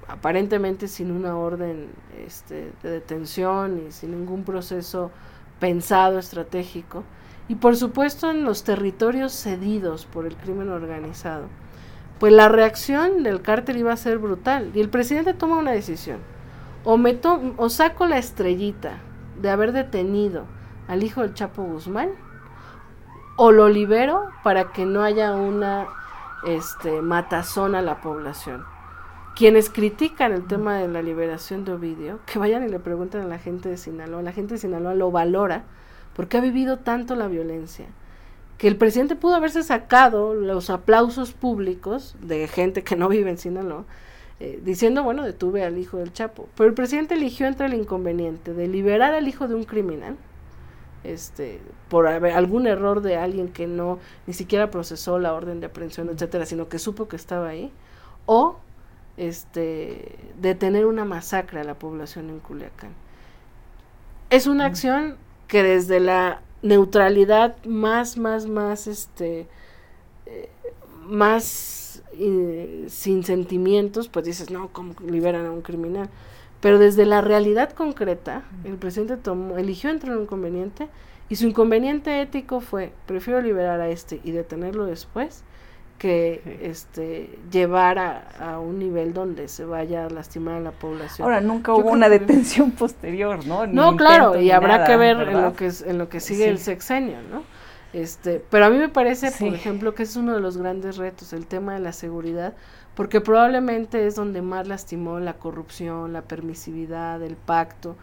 aparentemente 0.07 0.87
sin 0.87 1.11
una 1.11 1.37
orden 1.37 1.89
este, 2.25 2.71
de 2.81 2.89
detención 2.89 3.87
y 3.87 3.91
sin 3.91 4.11
ningún 4.11 4.43
proceso 4.43 5.11
pensado 5.59 6.17
estratégico. 6.17 7.03
Y 7.49 7.55
por 7.55 7.75
supuesto 7.75 8.29
en 8.31 8.45
los 8.45 8.63
territorios 8.63 9.33
cedidos 9.33 10.05
por 10.05 10.25
el 10.25 10.35
crimen 10.35 10.69
organizado 10.69 11.47
pues 12.19 12.33
la 12.33 12.49
reacción 12.49 13.23
del 13.23 13.41
cártel 13.41 13.77
iba 13.77 13.93
a 13.93 13.97
ser 13.97 14.17
brutal. 14.17 14.71
Y 14.73 14.79
el 14.79 14.89
presidente 14.89 15.33
toma 15.33 15.57
una 15.57 15.71
decisión. 15.71 16.19
o, 16.83 16.97
me 16.97 17.19
o 17.57 17.69
saco 17.69 18.05
la 18.05 18.17
estrellita 18.17 18.99
de 19.41 19.49
haber 19.49 19.71
detenido 19.71 20.45
al 20.87 21.03
hijo 21.03 21.21
del 21.21 21.33
Chapo 21.33 21.63
Guzmán, 21.63 22.09
o 23.35 23.51
lo 23.51 23.69
libero 23.69 24.25
para 24.43 24.71
que 24.71 24.85
no 24.85 25.03
haya 25.03 25.35
una 25.35 25.87
este, 26.45 27.01
matazón 27.01 27.75
a 27.75 27.81
la 27.81 28.01
población. 28.01 28.63
Quienes 29.35 29.69
critican 29.69 30.31
el 30.31 30.47
tema 30.47 30.77
de 30.77 30.87
la 30.87 31.03
liberación 31.03 31.63
de 31.63 31.73
Ovidio, 31.73 32.19
que 32.25 32.39
vayan 32.39 32.63
y 32.63 32.69
le 32.69 32.79
pregunten 32.79 33.21
a 33.21 33.27
la 33.27 33.37
gente 33.37 33.69
de 33.69 33.77
Sinaloa. 33.77 34.23
La 34.23 34.31
gente 34.31 34.55
de 34.55 34.59
Sinaloa 34.59 34.95
lo 34.95 35.11
valora 35.11 35.65
porque 36.15 36.37
ha 36.37 36.41
vivido 36.41 36.79
tanto 36.79 37.15
la 37.15 37.27
violencia 37.27 37.85
que 38.57 38.67
el 38.67 38.75
presidente 38.75 39.15
pudo 39.15 39.35
haberse 39.35 39.63
sacado 39.63 40.33
los 40.33 40.69
aplausos 40.69 41.33
públicos 41.33 42.15
de 42.21 42.47
gente 42.47 42.83
que 42.83 42.95
no 42.95 43.07
vive 43.07 43.29
en 43.29 43.37
Sinaloa, 43.37 43.85
eh, 44.39 44.59
diciendo, 44.63 45.03
bueno, 45.03 45.23
detuve 45.23 45.63
al 45.63 45.77
hijo 45.77 45.97
del 45.97 46.13
Chapo. 46.13 46.47
Pero 46.55 46.69
el 46.69 46.75
presidente 46.75 47.15
eligió 47.15 47.47
entre 47.47 47.67
el 47.67 47.73
inconveniente 47.73 48.53
de 48.53 48.67
liberar 48.67 49.13
al 49.13 49.27
hijo 49.27 49.47
de 49.47 49.55
un 49.55 49.63
criminal, 49.63 50.17
este, 51.03 51.59
por 51.89 52.07
algún 52.07 52.67
error 52.67 53.01
de 53.01 53.17
alguien 53.17 53.49
que 53.49 53.67
no 53.67 53.99
ni 54.25 54.33
siquiera 54.33 54.71
procesó 54.71 55.19
la 55.19 55.33
orden 55.33 55.59
de 55.59 55.67
aprehensión, 55.67 56.09
etcétera, 56.09 56.45
sino 56.45 56.67
que 56.67 56.79
supo 56.79 57.07
que 57.07 57.15
estaba 57.15 57.49
ahí, 57.49 57.71
o 58.25 58.57
este, 59.17 60.17
detener 60.39 60.85
una 60.85 61.05
masacre 61.05 61.61
a 61.61 61.63
la 61.63 61.75
población 61.75 62.29
en 62.29 62.39
Culiacán. 62.39 62.91
Es 64.29 64.47
una 64.47 64.65
acción 64.65 65.15
que 65.47 65.63
desde 65.63 65.99
la 65.99 66.41
neutralidad 66.61 67.55
más, 67.65 68.17
más, 68.17 68.47
más, 68.47 68.87
este, 68.87 69.47
eh, 70.25 70.49
más 71.05 72.03
eh, 72.13 72.85
sin 72.89 73.23
sentimientos, 73.23 74.07
pues 74.07 74.25
dices, 74.25 74.49
no, 74.49 74.69
¿cómo 74.69 74.93
liberan 75.05 75.45
a 75.45 75.51
un 75.51 75.61
criminal? 75.61 76.09
Pero 76.61 76.79
desde 76.79 77.05
la 77.05 77.21
realidad 77.21 77.71
concreta, 77.71 78.43
el 78.63 78.75
presidente 78.75 79.17
tomó, 79.17 79.57
eligió 79.57 79.89
entre 79.89 80.15
un 80.15 80.23
inconveniente 80.23 80.87
y 81.29 81.35
su 81.35 81.47
inconveniente 81.47 82.21
ético 82.21 82.61
fue, 82.61 82.91
prefiero 83.05 83.41
liberar 83.41 83.79
a 83.79 83.89
este 83.89 84.19
y 84.23 84.31
detenerlo 84.31 84.85
después 84.85 85.43
que 85.97 86.59
este 86.61 87.39
llevar 87.51 87.97
a, 87.99 88.59
un 88.59 88.79
nivel 88.79 89.13
donde 89.13 89.47
se 89.47 89.65
vaya 89.65 90.05
a 90.05 90.09
lastimar 90.09 90.55
a 90.55 90.59
la 90.59 90.71
población. 90.71 91.25
Ahora 91.25 91.41
nunca 91.41 91.73
hubo 91.73 91.89
una 91.89 92.09
detención 92.09 92.71
posterior, 92.77 93.45
¿no? 93.45 93.65
no, 93.67 93.95
claro, 93.95 94.39
y 94.39 94.51
habrá 94.51 94.85
que 94.85 94.95
ver 94.95 95.19
en 95.29 95.41
lo 95.41 95.53
que 95.53 95.71
en 95.85 95.97
lo 95.97 96.09
que 96.09 96.19
sigue 96.19 96.47
el 96.47 96.59
sexenio, 96.59 97.17
¿no? 97.31 97.43
Este, 97.93 98.43
pero 98.49 98.65
a 98.65 98.69
mí 98.69 98.77
me 98.77 98.89
parece, 98.89 99.31
por 99.31 99.53
ejemplo, 99.53 99.95
que 99.95 100.03
es 100.03 100.15
uno 100.15 100.33
de 100.33 100.41
los 100.41 100.57
grandes 100.57 100.97
retos, 100.97 101.33
el 101.33 101.47
tema 101.47 101.73
de 101.73 101.79
la 101.79 101.93
seguridad, 101.93 102.53
porque 102.95 103.21
probablemente 103.21 104.05
es 104.05 104.15
donde 104.15 104.41
más 104.41 104.67
lastimó 104.67 105.19
la 105.19 105.33
corrupción, 105.33 106.13
la 106.13 106.21
permisividad, 106.21 107.21
el 107.23 107.35
pacto. 107.35 107.95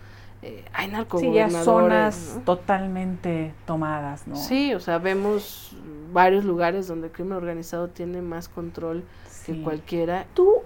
Eh, 0.47 0.63
hay 0.75 0.89
narcogobernadores. 0.89 1.57
Sí, 1.57 1.65
zonas 1.65 2.41
totalmente 2.45 3.55
tomadas, 3.65 4.29
¿no? 4.29 4.37
Sí, 4.37 4.75
o 4.75 4.81
sea, 4.81 4.99
vemos 4.99 5.75
varios 6.13 6.45
lugares 6.45 6.87
donde 6.87 7.07
el 7.07 7.13
crimen 7.15 7.33
organizado 7.33 7.89
tiene 7.89 8.21
más 8.21 8.51
control 8.51 9.05
que 9.47 9.63
cualquiera. 9.63 10.27
¿Tú 10.35 10.57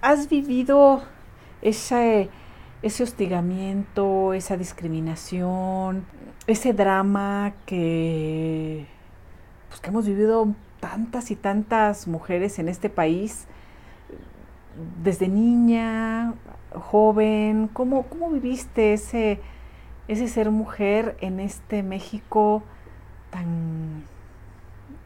has 0.00 0.28
vivido 0.28 1.02
ese, 1.62 2.30
ese 2.82 3.02
hostigamiento, 3.02 4.34
esa 4.34 4.56
discriminación, 4.56 6.06
ese 6.46 6.72
drama 6.72 7.54
que, 7.66 8.86
pues, 9.68 9.80
que 9.80 9.88
hemos 9.88 10.06
vivido 10.06 10.54
tantas 10.78 11.32
y 11.32 11.36
tantas 11.36 12.06
mujeres 12.06 12.60
en 12.60 12.68
este 12.68 12.88
país? 12.88 13.48
Desde 15.02 15.26
niña, 15.26 16.34
joven, 16.72 17.68
¿cómo, 17.72 18.04
cómo 18.04 18.30
viviste 18.30 18.92
ese, 18.92 19.40
ese 20.06 20.28
ser 20.28 20.50
mujer 20.50 21.16
en 21.20 21.40
este 21.40 21.82
México 21.82 22.62
tan, 23.30 24.04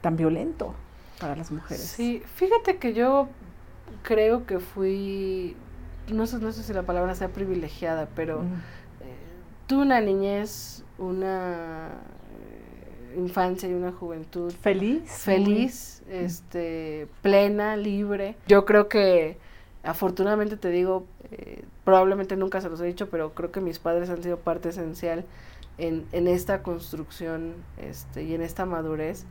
tan 0.00 0.16
violento 0.16 0.74
para 1.20 1.36
las 1.36 1.50
mujeres? 1.50 1.82
Sí, 1.82 2.22
fíjate 2.34 2.76
que 2.78 2.94
yo 2.94 3.28
creo 4.02 4.46
que 4.46 4.58
fui, 4.58 5.56
no 6.08 6.26
sé, 6.26 6.38
no 6.38 6.52
sé 6.52 6.62
si 6.62 6.72
la 6.72 6.82
palabra 6.82 7.14
sea 7.14 7.28
privilegiada, 7.28 8.08
pero 8.14 8.42
mm. 8.42 8.52
eh, 9.02 9.16
tuve 9.66 9.82
una 9.82 10.00
niñez, 10.00 10.84
una 10.98 11.88
eh, 11.90 13.18
infancia 13.18 13.68
y 13.68 13.74
una 13.74 13.92
juventud 13.92 14.52
feliz, 14.52 15.10
feliz, 15.10 16.02
este, 16.08 17.08
plena, 17.22 17.76
libre. 17.76 18.36
Yo 18.46 18.64
creo 18.64 18.88
que 18.88 19.38
afortunadamente 19.82 20.56
te 20.56 20.70
digo, 20.70 21.06
eh, 21.32 21.64
probablemente 21.84 22.36
nunca 22.36 22.60
se 22.60 22.68
los 22.68 22.80
he 22.80 22.86
dicho, 22.86 23.08
pero 23.08 23.32
creo 23.34 23.50
que 23.50 23.60
mis 23.60 23.78
padres 23.78 24.10
han 24.10 24.22
sido 24.22 24.38
parte 24.38 24.68
esencial 24.68 25.24
en, 25.78 26.06
en 26.12 26.28
esta 26.28 26.62
construcción 26.62 27.54
este, 27.78 28.22
y 28.22 28.34
en 28.34 28.42
esta 28.42 28.66
madurez, 28.66 29.24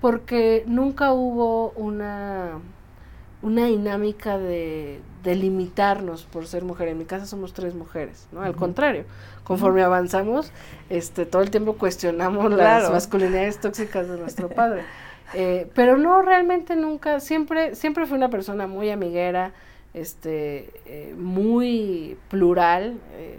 porque 0.00 0.64
nunca 0.66 1.12
hubo 1.12 1.70
una, 1.70 2.60
una 3.42 3.66
dinámica 3.66 4.38
de, 4.38 5.00
de 5.22 5.34
limitarnos 5.34 6.24
por 6.24 6.46
ser 6.46 6.64
mujer. 6.64 6.88
En 6.88 6.98
mi 6.98 7.04
casa 7.04 7.26
somos 7.26 7.52
tres 7.52 7.74
mujeres, 7.74 8.28
¿no? 8.32 8.42
Al 8.42 8.54
contrario, 8.54 9.04
conforme 9.44 9.82
avanzamos, 9.82 10.52
este, 10.88 11.26
todo 11.26 11.42
el 11.42 11.50
tiempo 11.50 11.74
cuestionamos 11.74 12.50
las 12.52 12.90
masculinidades 12.90 13.60
tóxicas 13.60 14.08
de 14.08 14.16
nuestro 14.16 14.48
padre. 14.48 14.84
Eh, 15.34 15.70
pero 15.74 15.96
no, 15.96 16.22
realmente 16.22 16.74
nunca, 16.76 17.20
siempre, 17.20 17.74
siempre 17.74 18.06
fui 18.06 18.16
una 18.16 18.30
persona 18.30 18.66
muy 18.66 18.90
amiguera, 18.90 19.52
este, 19.94 20.70
eh, 20.86 21.14
muy 21.16 22.16
plural. 22.28 22.98
Eh, 23.14 23.38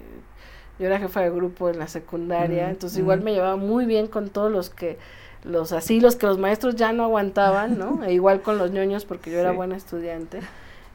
yo 0.80 0.88
era 0.88 1.00
jefa 1.00 1.22
de 1.22 1.30
grupo 1.30 1.70
en 1.70 1.78
la 1.80 1.88
secundaria, 1.88 2.70
entonces 2.70 2.98
igual 2.98 3.22
me 3.22 3.34
llevaba 3.34 3.56
muy 3.56 3.86
bien 3.86 4.08
con 4.08 4.30
todos 4.30 4.52
los 4.52 4.72
que, 4.72 4.98
los 5.44 5.74
asilos 5.74 6.16
que 6.16 6.26
los 6.26 6.40
maestros 6.40 6.76
ya 6.76 6.92
no 6.92 7.04
aguantaban, 7.04 7.78
¿no? 7.78 8.04
e 8.06 8.14
igual 8.14 8.42
con 8.42 8.58
los 8.58 8.72
ñoños 8.72 9.06
porque 9.06 9.32
yo 9.32 9.40
era 9.40 9.52
buena 9.52 9.76
estudiante. 9.76 10.40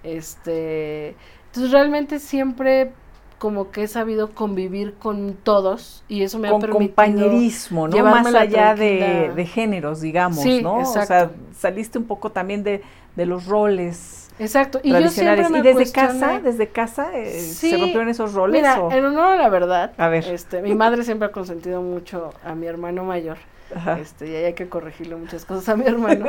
Este, 0.02 1.14
entonces 1.46 1.72
realmente 1.72 2.18
siempre 2.18 2.92
como 3.38 3.70
que 3.70 3.84
he 3.84 3.88
sabido 3.88 4.30
convivir 4.30 4.94
con 4.94 5.34
todos 5.34 6.02
y 6.08 6.22
eso 6.22 6.38
me 6.38 6.48
ha 6.48 6.52
permitido 6.52 6.78
compañerismo, 6.78 7.86
¿no? 7.86 8.02
Más 8.02 8.34
allá 8.34 8.74
de, 8.74 9.48
géneros, 9.52 10.00
digamos, 10.00 10.44
¿no? 10.62 10.78
O 10.78 10.84
sea, 10.84 11.30
saliste 11.56 11.98
un 11.98 12.06
poco 12.06 12.32
también 12.32 12.64
de, 12.64 12.82
de 13.14 13.26
los 13.26 13.46
roles 13.46 14.25
Exacto. 14.38 14.80
Y 14.82 14.90
yo 14.90 15.08
siempre 15.08 15.48
me 15.48 15.58
¿Y 15.58 15.62
desde 15.62 15.90
casa, 15.90 16.40
desde 16.40 16.68
casa 16.68 17.16
eh, 17.16 17.40
se 17.40 17.76
rompieron 17.76 18.08
esos 18.08 18.34
roles? 18.34 18.60
Mira, 18.60 18.76
en 18.90 19.04
honor 19.04 19.32
a 19.32 19.36
la 19.36 19.48
verdad, 19.48 19.92
a 19.96 20.08
ver. 20.08 20.24
Este, 20.28 20.62
mi 20.62 20.74
madre 20.74 21.04
siempre 21.04 21.28
ha 21.28 21.32
consentido 21.32 21.82
mucho 21.82 22.32
a 22.44 22.54
mi 22.54 22.66
hermano 22.66 23.04
mayor. 23.04 23.38
Este, 24.00 24.30
y 24.30 24.34
hay 24.34 24.52
que 24.52 24.68
corregirle 24.68 25.16
muchas 25.16 25.44
cosas 25.44 25.68
a 25.70 25.76
mi 25.76 25.86
hermano. 25.86 26.26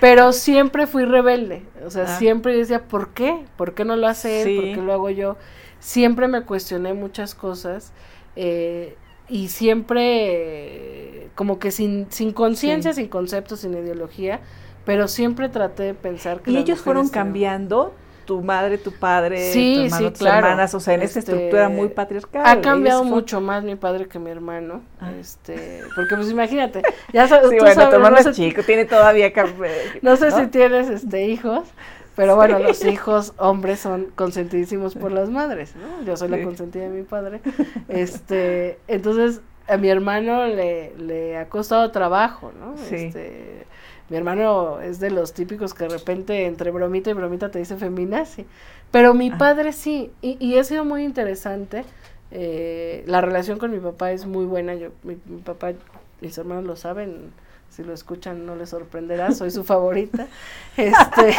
pero 0.00 0.32
siempre 0.32 0.86
fui 0.86 1.04
rebelde. 1.04 1.62
O 1.84 1.90
sea, 1.90 2.04
ah. 2.04 2.18
siempre 2.18 2.56
decía, 2.56 2.84
¿por 2.84 3.10
qué? 3.10 3.44
¿Por 3.56 3.74
qué 3.74 3.84
no 3.84 3.96
lo 3.96 4.06
hace 4.06 4.42
él? 4.42 4.56
¿Por 4.56 4.64
qué 4.74 4.82
lo 4.82 4.92
hago 4.92 5.10
yo? 5.10 5.36
Siempre 5.80 6.28
me 6.28 6.42
cuestioné 6.42 6.94
muchas 6.94 7.34
cosas. 7.34 7.92
Eh, 8.36 8.96
y 9.28 9.48
siempre 9.48 11.28
como 11.34 11.58
que 11.58 11.70
sin, 11.70 12.10
sin 12.10 12.32
conciencia, 12.32 12.92
sin 12.94 13.08
conceptos, 13.08 13.60
sin 13.60 13.74
ideología, 13.74 14.40
pero 14.88 15.06
siempre 15.06 15.50
traté 15.50 15.82
de 15.82 15.92
pensar 15.92 16.40
que... 16.40 16.50
¿Y 16.50 16.56
ellos 16.56 16.80
fueron 16.80 17.10
cambiando? 17.10 17.92
tu 18.24 18.42
madre, 18.42 18.76
tu 18.76 18.92
padre, 18.92 19.52
tu 19.52 19.58
hermano, 19.58 20.12
tus 20.12 20.26
hermanas, 20.26 20.74
o 20.74 20.80
sea, 20.80 20.94
en 20.94 21.02
esta 21.02 21.18
estructura 21.18 21.70
muy 21.70 21.88
patriarcal. 21.88 22.42
Ha 22.44 22.60
cambiado 22.60 23.02
mucho 23.04 23.40
más 23.40 23.64
mi 23.64 23.74
padre 23.74 24.06
que 24.06 24.18
mi 24.18 24.30
hermano, 24.30 24.82
ah. 25.00 25.10
este, 25.18 25.80
porque 25.94 26.14
pues 26.14 26.30
imagínate, 26.30 26.82
ya 27.12 27.26
sabes, 27.26 27.48
sí, 27.48 27.56
bueno, 27.58 27.88
tu 27.88 27.96
hermano 27.96 28.18
es 28.18 28.30
chico, 28.32 28.62
tiene 28.62 28.84
todavía 28.84 29.32
no 30.02 30.16
sé 30.16 30.30
si 30.30 30.46
tienes 30.48 30.90
este 30.90 31.26
hijos, 31.26 31.68
pero 32.16 32.36
bueno, 32.36 32.58
los 32.58 32.84
hijos 32.84 33.32
hombres 33.38 33.80
son 33.80 34.08
consentidísimos 34.14 34.94
por 34.94 35.10
las 35.10 35.30
madres, 35.30 35.74
¿no? 35.76 36.04
Yo 36.04 36.16
soy 36.18 36.28
la 36.28 36.42
consentida 36.42 36.84
de 36.84 36.90
mi 36.90 37.02
padre. 37.02 37.40
Este, 37.88 38.78
entonces 38.88 39.40
a 39.68 39.76
mi 39.76 39.88
hermano 39.88 40.46
le, 40.46 40.94
le 40.96 41.36
ha 41.38 41.48
costado 41.48 41.90
trabajo, 41.90 42.52
¿no? 42.58 42.76
Sí. 42.76 42.94
Este, 42.94 43.66
mi 44.08 44.16
hermano 44.16 44.80
es 44.80 45.00
de 45.00 45.10
los 45.10 45.32
típicos 45.34 45.74
que 45.74 45.84
de 45.84 45.90
repente 45.90 46.46
entre 46.46 46.70
bromita 46.70 47.10
y 47.10 47.12
bromita 47.12 47.50
te 47.50 47.58
dice 47.58 47.76
feminazi. 47.76 48.46
Pero 48.90 49.12
mi 49.12 49.30
ah. 49.30 49.38
padre 49.38 49.72
sí, 49.72 50.10
y, 50.22 50.36
y 50.44 50.58
ha 50.58 50.64
sido 50.64 50.84
muy 50.84 51.04
interesante. 51.04 51.84
Eh, 52.30 53.04
la 53.06 53.20
relación 53.20 53.58
con 53.58 53.70
mi 53.70 53.78
papá 53.78 54.12
es 54.12 54.26
muy 54.26 54.44
buena. 54.44 54.74
Yo, 54.74 54.90
mi, 55.02 55.14
papá, 55.14 55.72
mis 56.20 56.36
hermanos 56.38 56.64
lo 56.64 56.76
saben, 56.76 57.32
si 57.70 57.82
lo 57.82 57.92
escuchan 57.92 58.44
no 58.46 58.54
les 58.56 58.70
sorprenderá, 58.70 59.32
soy 59.32 59.50
su 59.50 59.64
favorita. 59.64 60.26
Este, 60.76 61.34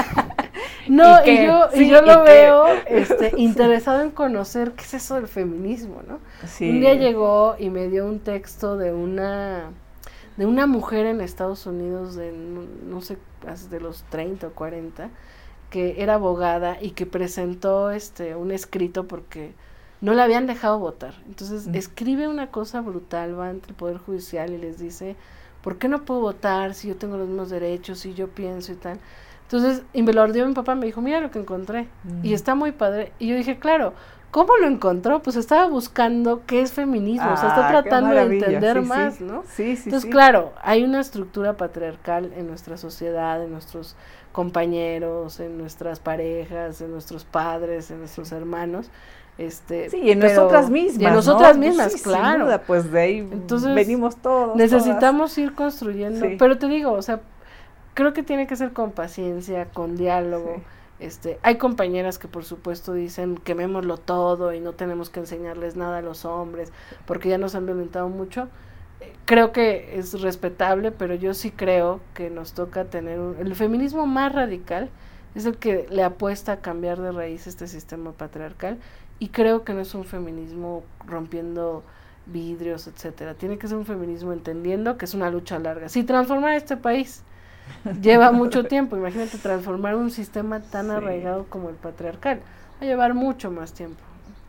no, 0.89 1.25
y, 1.25 1.45
yo, 1.45 1.69
y 1.73 1.89
yo 1.89 2.01
lo 2.01 2.23
veo 2.23 2.65
este, 2.87 3.31
interesado 3.37 4.01
en 4.01 4.11
conocer 4.11 4.73
qué 4.73 4.83
es 4.83 4.95
eso 4.95 5.15
del 5.15 5.27
feminismo, 5.27 6.01
¿no? 6.05 6.19
Un 6.59 6.81
día 6.81 6.95
llegó 6.95 7.55
y 7.57 7.69
me 7.69 7.87
dio 7.87 8.05
un 8.05 8.19
texto 8.19 8.75
de 8.75 8.91
una 8.91 9.71
de 10.39 10.45
una 10.47 10.65
mujer 10.65 11.05
en 11.05 11.21
Estados 11.21 11.65
Unidos 11.67 12.15
de 12.15 12.31
no, 12.31 13.01
sé, 13.01 13.17
de 13.69 13.79
los 13.79 14.03
30 14.09 14.47
o 14.47 14.51
40, 14.51 15.09
que 15.69 16.01
era 16.01 16.15
abogada 16.15 16.77
y 16.81 16.91
que 16.91 17.05
presentó 17.05 17.91
este 17.91 18.35
un 18.35 18.49
escrito 18.51 19.05
porque 19.07 19.53
no 20.01 20.13
la 20.13 20.23
habían 20.23 20.47
dejado 20.47 20.79
votar. 20.79 21.13
Entonces 21.27 21.67
Mm. 21.67 21.75
escribe 21.75 22.27
una 22.29 22.47
cosa 22.51 22.79
brutal, 22.81 23.37
va 23.37 23.49
ante 23.49 23.67
el 23.69 23.75
Poder 23.75 23.97
Judicial 23.97 24.51
y 24.53 24.57
les 24.57 24.79
dice, 24.79 25.17
¿por 25.61 25.77
qué 25.77 25.89
no 25.89 26.05
puedo 26.05 26.21
votar 26.21 26.73
si 26.73 26.87
yo 26.87 26.95
tengo 26.95 27.17
los 27.17 27.27
mismos 27.27 27.49
derechos, 27.49 27.99
si 27.99 28.13
yo 28.13 28.29
pienso 28.29 28.71
y 28.71 28.75
tal? 28.75 28.97
Entonces, 29.43 29.83
y 29.93 30.03
me 30.03 30.13
lo 30.13 30.21
ordenó 30.21 30.47
mi 30.47 30.53
papá, 30.53 30.73
me 30.75 30.85
dijo, 30.85 31.01
mira 31.01 31.19
lo 31.19 31.31
que 31.31 31.39
encontré. 31.39 31.87
Y 32.23 32.29
Mm. 32.29 32.33
está 32.33 32.55
muy 32.55 32.71
padre. 32.71 33.11
Y 33.19 33.27
yo 33.27 33.35
dije, 33.35 33.59
claro, 33.59 33.93
¿cómo 34.31 34.55
lo 34.57 34.67
encontró? 34.67 35.21
Pues 35.21 35.35
estaba 35.35 35.67
buscando 35.67 36.41
qué 36.45 36.61
es 36.61 36.71
feminismo, 36.73 37.31
o 37.33 37.37
sea, 37.37 37.49
está 37.49 37.67
Ah, 37.67 37.71
qué 37.83 37.89
tratando 37.89 38.15
de 38.15 38.21
entender 38.21 38.75
sí, 38.77 38.81
sí. 38.83 38.87
más, 38.87 39.21
¿no? 39.21 39.43
Sí, 39.47 39.75
sí, 39.75 39.83
Entonces, 39.85 40.01
sí. 40.03 40.09
claro, 40.09 40.53
hay 40.61 40.83
una 40.83 40.99
estructura 40.99 41.57
patriarcal 41.57 42.31
en 42.35 42.47
nuestra 42.47 42.77
sociedad, 42.77 43.43
en 43.43 43.51
nuestros 43.51 43.95
compañeros, 44.31 45.39
en 45.39 45.57
nuestras 45.57 45.99
parejas, 45.99 46.81
en 46.81 46.91
nuestros 46.91 47.23
padres, 47.25 47.91
en 47.91 47.99
nuestros 47.99 48.31
hermanos. 48.31 48.89
Este, 49.37 49.89
Sí, 49.89 49.97
y 50.03 50.11
en 50.11 50.19
pero- 50.19 50.33
nosotras 50.35 50.69
mismas. 50.69 51.01
Y 51.01 51.05
en 51.05 51.09
¿no? 51.11 51.15
nosotras 51.15 51.57
mismas, 51.57 51.91
sí, 51.93 51.99
sin 51.99 52.11
claro. 52.11 52.45
duda, 52.45 52.61
pues 52.61 52.91
de 52.91 52.99
ahí 52.99 53.17
Entonces, 53.19 53.73
venimos 53.73 54.17
todos. 54.17 54.55
Necesitamos 54.57 55.37
ir 55.37 55.53
construyendo, 55.55 56.25
Sí. 56.25 56.35
pero 56.37 56.57
te 56.57 56.67
digo, 56.67 56.91
o 56.91 57.01
sea, 57.01 57.21
creo 57.93 58.11
que 58.13 58.21
tiene 58.21 58.47
que 58.47 58.55
ser 58.57 58.73
con 58.73 58.91
paciencia, 58.91 59.65
con 59.73 59.95
diálogo. 59.95 60.55
Sí. 60.57 60.63
Este, 60.99 61.39
hay 61.43 61.57
compañeras 61.57 62.19
que 62.19 62.27
por 62.27 62.43
supuesto 62.43 62.93
dicen 62.93 63.37
quemémoslo 63.37 63.97
todo 63.97 64.53
y 64.53 64.59
no 64.59 64.73
tenemos 64.73 65.09
que 65.09 65.21
enseñarles 65.21 65.77
nada 65.77 65.99
a 65.99 66.01
los 66.01 66.25
hombres 66.25 66.73
porque 67.05 67.29
ya 67.29 67.37
nos 67.37 67.55
han 67.55 67.65
violentado 67.65 68.09
mucho. 68.09 68.49
Creo 69.25 69.53
que 69.53 69.97
es 69.97 70.19
respetable, 70.21 70.91
pero 70.91 71.15
yo 71.15 71.33
sí 71.33 71.51
creo 71.51 72.01
que 72.13 72.29
nos 72.29 72.53
toca 72.53 72.85
tener 72.85 73.19
un- 73.19 73.37
el 73.39 73.55
feminismo 73.55 74.05
más 74.07 74.33
radical 74.33 74.89
es 75.35 75.45
el 75.45 75.57
que 75.57 75.87
le 75.89 76.03
apuesta 76.03 76.53
a 76.53 76.57
cambiar 76.59 76.99
de 76.99 77.11
raíz 77.13 77.47
este 77.47 77.67
sistema 77.67 78.11
patriarcal 78.11 78.77
y 79.19 79.29
creo 79.29 79.63
que 79.63 79.73
no 79.73 79.79
es 79.79 79.93
un 79.95 80.03
feminismo 80.03 80.83
rompiendo 81.07 81.83
vidrios, 82.25 82.87
etcétera. 82.87 83.35
Tiene 83.35 83.57
que 83.57 83.67
ser 83.67 83.77
un 83.77 83.85
feminismo 83.85 84.33
entendiendo 84.33 84.97
que 84.97 85.05
es 85.05 85.13
una 85.13 85.29
lucha 85.31 85.59
larga. 85.59 85.87
Si 85.87 86.03
transformar 86.03 86.53
este 86.55 86.75
país 86.75 87.23
lleva 88.01 88.31
mucho 88.31 88.65
tiempo, 88.65 88.97
imagínate 88.97 89.37
transformar 89.37 89.95
un 89.95 90.11
sistema 90.11 90.59
tan 90.61 90.87
Sí. 90.87 90.91
arraigado 90.91 91.45
como 91.49 91.69
el 91.69 91.75
patriarcal, 91.75 92.39
va 92.81 92.85
a 92.85 92.89
llevar 92.89 93.13
mucho 93.13 93.51
más 93.51 93.73
tiempo. 93.73 94.01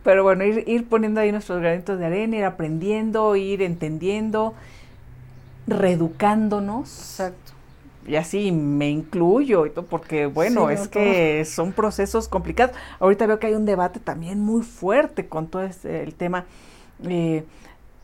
Pero 0.03 0.23
bueno, 0.23 0.43
ir, 0.43 0.63
ir 0.67 0.87
poniendo 0.87 1.21
ahí 1.21 1.31
nuestros 1.31 1.59
granitos 1.61 1.99
de 1.99 2.05
arena, 2.05 2.37
ir 2.37 2.45
aprendiendo, 2.45 3.35
ir 3.35 3.61
entendiendo, 3.61 4.53
reeducándonos. 5.67 6.89
Exacto. 6.99 7.53
Y 8.07 8.15
así 8.15 8.51
me 8.51 8.89
incluyo, 8.89 9.67
y 9.67 9.69
todo, 9.69 9.85
porque 9.85 10.25
bueno, 10.25 10.67
Sí, 10.69 10.73
es 10.73 10.79
no, 10.85 10.89
que 10.89 11.45
son 11.45 11.71
procesos 11.71 12.27
complicados. 12.27 12.75
Ahorita 12.99 13.27
veo 13.27 13.37
que 13.39 13.47
hay 13.47 13.53
un 13.53 13.65
debate 13.65 13.99
también 13.99 14.39
muy 14.39 14.63
fuerte 14.63 15.27
con 15.27 15.47
todo 15.47 15.61
este, 15.63 16.01
el 16.01 16.15
tema 16.15 16.45
eh, 17.07 17.43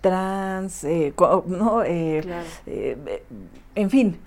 trans, 0.01 0.83
eh, 0.83 1.13
co- 1.15 1.43
no, 1.47 1.83
eh, 1.83 2.19
Claro. 2.21 2.45
eh, 2.67 3.23
en 3.73 3.89
fin, 3.89 4.17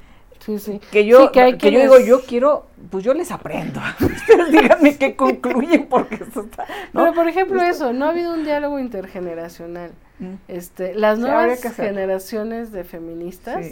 Sí, 0.40 0.58
sí. 0.58 0.80
que 0.90 1.04
yo, 1.06 1.22
Sí, 1.26 1.28
que 1.32 1.40
hay 1.40 1.58
que 1.58 1.70
yo 1.70 1.80
digo, 1.80 2.00
yo 2.00 2.22
quiero, 2.22 2.66
pues 2.90 3.04
yo 3.04 3.14
les 3.14 3.30
aprendo. 3.30 3.80
Ustedes 4.00 4.50
díganme 4.50 4.96
qué 4.96 5.14
concluyen, 5.14 5.86
porque 5.86 6.16
eso 6.16 6.40
está, 6.42 6.64
¿no? 6.92 7.02
Pero 7.02 7.14
por 7.14 7.28
ejemplo 7.28 7.60
Esto- 7.62 7.84
eso, 7.86 7.92
no 7.92 8.06
ha 8.06 8.08
habido 8.08 8.32
un 8.34 8.44
diálogo 8.44 8.78
intergeneracional. 8.78 9.92
Mm, 10.18 10.34
Este, 10.48 10.94
las 10.94 11.18
nuevas 11.18 11.60
generaciones 11.76 12.72
de 12.72 12.84
feministas 12.84 13.66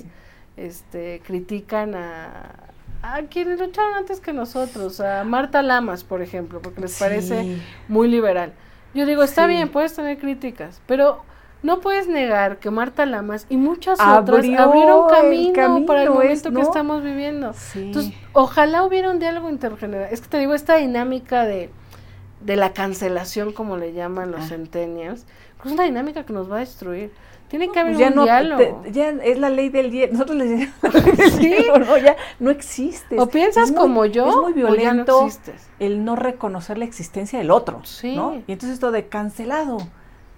este, 0.56 1.20
critican 1.24 1.94
a, 1.94 2.54
a 3.02 3.22
quienes 3.22 3.60
lucharon 3.60 3.94
antes 3.94 4.20
que 4.20 4.32
nosotros, 4.32 5.00
a 5.00 5.24
Marta 5.24 5.62
Lamas, 5.62 6.04
por 6.04 6.20
ejemplo, 6.22 6.60
porque 6.60 6.80
les 6.80 6.98
parece 6.98 7.58
muy 7.88 8.08
liberal. 8.08 8.52
Yo 8.94 9.06
digo, 9.06 9.22
está 9.22 9.46
bien, 9.46 9.68
puedes 9.68 9.94
tener 9.94 10.18
críticas, 10.18 10.80
pero 10.86 11.22
no 11.62 11.80
puedes 11.80 12.06
negar 12.08 12.58
que 12.58 12.70
Marta 12.70 13.04
Lamas 13.06 13.46
y 13.48 13.56
muchas 13.56 13.98
Abrió 14.00 14.20
otras 14.36 14.38
abrieron 14.60 15.06
el 15.06 15.10
camino, 15.52 15.52
para 15.86 16.02
el 16.02 16.08
camino, 16.08 16.22
es, 16.22 16.44
momento 16.44 16.52
que 16.52 16.60
estamos 16.66 17.02
viviendo. 17.02 17.52
Sí. 17.54 17.80
Entonces, 17.86 18.12
ojalá 18.32 18.84
hubiera 18.84 19.10
un 19.10 19.18
diálogo 19.18 19.50
intergeneracional. 19.50 20.12
Es 20.14 20.20
que 20.20 20.28
te 20.28 20.38
digo, 20.38 20.54
esta 20.54 20.76
dinámica 20.76 21.44
de, 21.44 21.70
de 22.42 22.56
la 22.56 22.72
cancelación, 22.72 23.52
como 23.52 23.76
le 23.76 23.92
llaman 23.92 24.30
los 24.30 24.42
Ah. 24.42 24.48
centennials, 24.48 25.26
pues 25.56 25.66
es 25.66 25.72
una 25.72 25.84
dinámica 25.84 26.24
que 26.24 26.32
nos 26.32 26.50
va 26.50 26.56
a 26.56 26.60
destruir. 26.60 27.12
Tiene 27.48 27.70
que 27.70 27.80
haber 27.80 27.96
ya 27.96 28.08
un 28.08 28.14
no, 28.14 28.24
diálogo. 28.24 28.82
te- 28.84 28.92
ya 28.92 29.08
es 29.08 29.38
la 29.38 29.48
ley 29.48 29.70
del 29.70 29.90
hielo. 29.90 30.12
Nosotros 30.12 30.36
le 30.36 30.66
Sí. 31.30 31.56
no, 31.80 31.96
ya 31.96 32.14
no 32.38 32.50
existe. 32.50 33.18
o 33.18 33.26
piensas 33.26 33.70
muy- 33.70 33.80
como 33.80 34.04
yo, 34.04 34.28
es 34.28 34.36
muy 34.36 34.50
no 34.50 34.54
violento 34.54 35.26
existes. 35.26 35.66
el 35.78 36.04
no 36.04 36.14
reconocer 36.14 36.76
la 36.78 36.84
existencia 36.84 37.38
del 37.38 37.50
otro, 37.50 37.80
Sí. 37.84 38.14
¿no? 38.14 38.34
Y 38.46 38.52
entonces 38.52 38.74
esto 38.74 38.90
de 38.90 39.08
cancelado, 39.08 39.78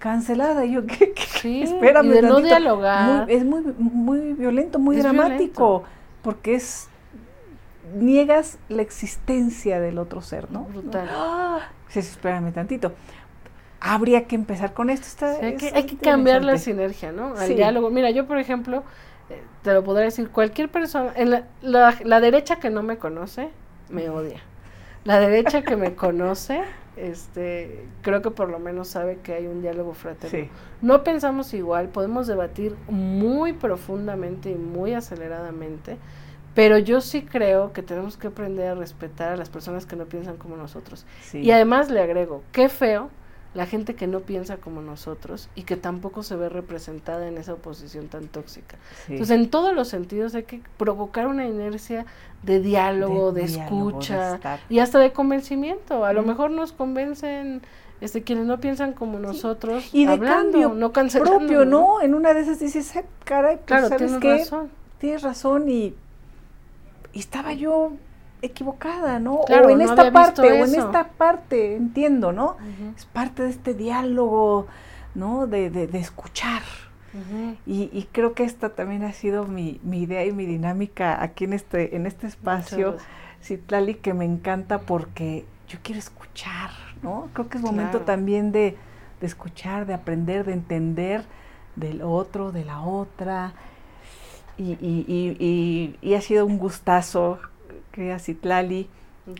cancelada, 0.01 0.65
y 0.65 0.73
yo, 0.73 0.85
¿qué, 0.85 1.13
qué, 1.13 1.21
Sí, 1.41 1.61
Espérame 1.63 2.05
y 2.07 2.09
de 2.09 2.21
no 2.23 2.27
tantito. 2.35 2.47
dialogar. 2.47 3.25
Muy- 3.27 3.35
es 3.35 3.45
muy, 3.45 3.61
muy 3.77 4.33
violento, 4.33 4.79
muy 4.79 4.97
Es 4.97 5.03
dramático, 5.03 5.83
porque 6.21 6.55
es 6.55 6.89
niegas 7.95 8.57
la 8.69 8.81
existencia 8.81 9.79
del 9.79 9.97
otro 9.97 10.21
ser, 10.21 10.51
¿no? 10.51 10.63
Brutal. 10.65 11.07
Ah, 11.11 11.59
sí, 11.89 11.99
espérame 11.99 12.51
tantito. 12.53 12.93
Habría 13.79 14.25
que 14.25 14.35
empezar 14.35 14.73
con 14.73 14.89
esto. 14.89 15.07
Está, 15.07 15.35
Sí, 15.35 15.45
hay, 15.45 15.55
que, 15.57 15.67
es 15.67 15.73
hay 15.73 15.83
que 15.85 15.97
cambiar 15.97 16.43
la 16.43 16.57
sinergia, 16.57 17.11
¿no? 17.11 17.35
Al 17.35 17.47
Sí. 17.47 17.55
diálogo. 17.55 17.89
Mira, 17.89 18.11
yo, 18.11 18.27
por 18.27 18.37
ejemplo, 18.37 18.83
eh, 19.29 19.41
te 19.63 19.73
lo 19.73 19.83
podría 19.83 20.05
decir, 20.05 20.29
cualquier 20.29 20.69
persona, 20.69 21.11
en 21.15 21.31
la, 21.31 21.43
la, 21.61 21.95
la 22.03 22.19
derecha 22.19 22.57
que 22.57 22.69
no 22.69 22.83
me 22.83 22.97
conoce, 22.97 23.49
me 23.89 24.09
odia. 24.09 24.39
La 25.03 25.19
derecha 25.19 25.63
que 25.63 25.75
me 25.75 25.95
conoce, 25.95 26.61
este, 26.97 27.85
creo 28.01 28.21
que 28.21 28.31
por 28.31 28.49
lo 28.49 28.59
menos 28.59 28.89
sabe 28.89 29.19
que 29.23 29.33
hay 29.33 29.47
un 29.47 29.61
diálogo 29.61 29.93
fraterno. 29.93 30.39
Sí. 30.39 30.49
No 30.81 31.03
pensamos 31.03 31.53
igual, 31.53 31.89
podemos 31.89 32.27
debatir 32.27 32.75
muy 32.89 33.53
profundamente 33.53 34.51
y 34.51 34.55
muy 34.55 34.93
aceleradamente, 34.93 35.97
pero 36.53 36.77
yo 36.77 37.01
sí 37.01 37.21
creo 37.23 37.71
que 37.71 37.81
tenemos 37.81 38.17
que 38.17 38.27
aprender 38.27 38.67
a 38.67 38.75
respetar 38.75 39.33
a 39.33 39.37
las 39.37 39.49
personas 39.49 39.85
que 39.85 39.95
no 39.95 40.05
piensan 40.05 40.37
como 40.37 40.57
nosotros. 40.57 41.05
Sí. 41.21 41.39
Y 41.39 41.51
además 41.51 41.89
le 41.89 42.01
agrego, 42.01 42.43
qué 42.51 42.67
feo 42.67 43.09
la 43.53 43.65
gente 43.65 43.95
que 43.95 44.07
no 44.07 44.21
piensa 44.21 44.57
como 44.57 44.81
nosotros 44.81 45.49
y 45.55 45.63
que 45.63 45.75
tampoco 45.75 46.23
se 46.23 46.35
ve 46.35 46.47
representada 46.47 47.27
en 47.27 47.37
esa 47.37 47.53
oposición 47.53 48.07
tan 48.07 48.27
tóxica. 48.27 48.77
Sí. 49.05 49.13
Entonces, 49.13 49.37
en 49.37 49.49
todos 49.49 49.73
los 49.73 49.89
sentidos 49.89 50.35
hay 50.35 50.43
que 50.43 50.61
provocar 50.77 51.27
una 51.27 51.45
inercia 51.45 52.05
de 52.43 52.61
diálogo, 52.61 53.33
de, 53.33 53.47
diálogo, 53.47 53.99
escucha 53.99 54.39
y 54.69 54.79
hasta 54.79 54.99
de 54.99 55.11
convencimiento. 55.11 56.05
A 56.05 56.13
lo 56.13 56.23
mejor 56.23 56.51
nos 56.51 56.71
convencen 56.71 57.61
este 57.99 58.23
quienes 58.23 58.45
no 58.45 58.59
piensan 58.59 58.93
como 58.93 59.19
nosotros 59.19 59.89
Y 59.93 60.05
de 60.05 60.13
hablando, 60.13 60.51
cambio 60.51 60.69
no 60.73 60.91
cancelando, 60.91 61.37
propio, 61.37 61.65
¿no? 61.65 62.01
En 62.01 62.15
una 62.15 62.33
de 62.33 62.41
esas 62.41 62.59
dices, 62.59 62.95
"Ay, 62.95 63.03
caray, 63.25 63.57
pues, 63.57 63.65
Claro, 63.67 63.89
¿sabes 63.89 63.97
tienes 64.07 64.21
qué? 64.21 64.37
razón. 64.39 64.71
Tienes 64.97 65.21
razón 65.21 65.69
y, 65.69 65.93
y 67.13 67.19
estaba 67.19 67.53
yo 67.53 67.93
equivocada, 68.41 69.19
¿no? 69.19 69.41
Claro, 69.45 69.67
o 69.67 69.69
en 69.69 69.77
no 69.79 69.83
esta 69.85 70.11
parte, 70.11 70.41
o 70.51 70.65
en 70.65 70.75
esta 70.75 71.07
parte, 71.09 71.75
entiendo, 71.75 72.31
¿no? 72.31 72.57
Es 72.95 73.05
parte 73.05 73.43
de 73.43 73.49
este 73.49 73.73
diálogo, 73.73 74.67
¿no? 75.15 75.47
De, 75.47 75.69
de, 75.69 75.87
de 75.87 75.99
escuchar. 75.99 76.61
Y, 77.67 77.89
y 77.91 78.07
creo 78.13 78.33
que 78.33 78.43
esta 78.45 78.69
también 78.69 79.03
ha 79.03 79.11
sido 79.11 79.45
mi, 79.45 79.79
mi 79.83 80.01
idea 80.03 80.25
y 80.25 80.31
mi 80.31 80.45
dinámica 80.45 81.21
aquí 81.21 81.43
en 81.43 81.53
este, 81.53 81.95
en 81.95 82.05
este 82.05 82.25
espacio, 82.27 82.95
Citlali, 83.43 83.95
que 83.95 84.13
me 84.13 84.23
encanta 84.25 84.79
porque 84.79 85.45
yo 85.67 85.79
quiero 85.83 85.99
escuchar, 85.99 86.69
¿no? 87.03 87.27
Creo 87.33 87.49
que 87.49 87.57
es 87.57 87.63
momento 87.63 87.91
Claro. 87.99 88.05
también 88.05 88.51
de, 88.53 88.77
de 89.19 89.27
escuchar, 89.27 89.85
de 89.85 89.93
aprender, 89.93 90.45
de 90.45 90.53
entender 90.53 91.23
del 91.75 92.01
otro, 92.01 92.51
de 92.53 92.63
la 92.65 92.81
otra. 92.81 93.53
Y, 94.57 94.73
y, 94.73 95.05
y- 95.39 95.97
y 96.01 96.13
ha 96.13 96.21
sido 96.21 96.45
un 96.45 96.57
gustazo, 96.59 97.39
querida 97.91 98.19
Citlali. 98.19 98.89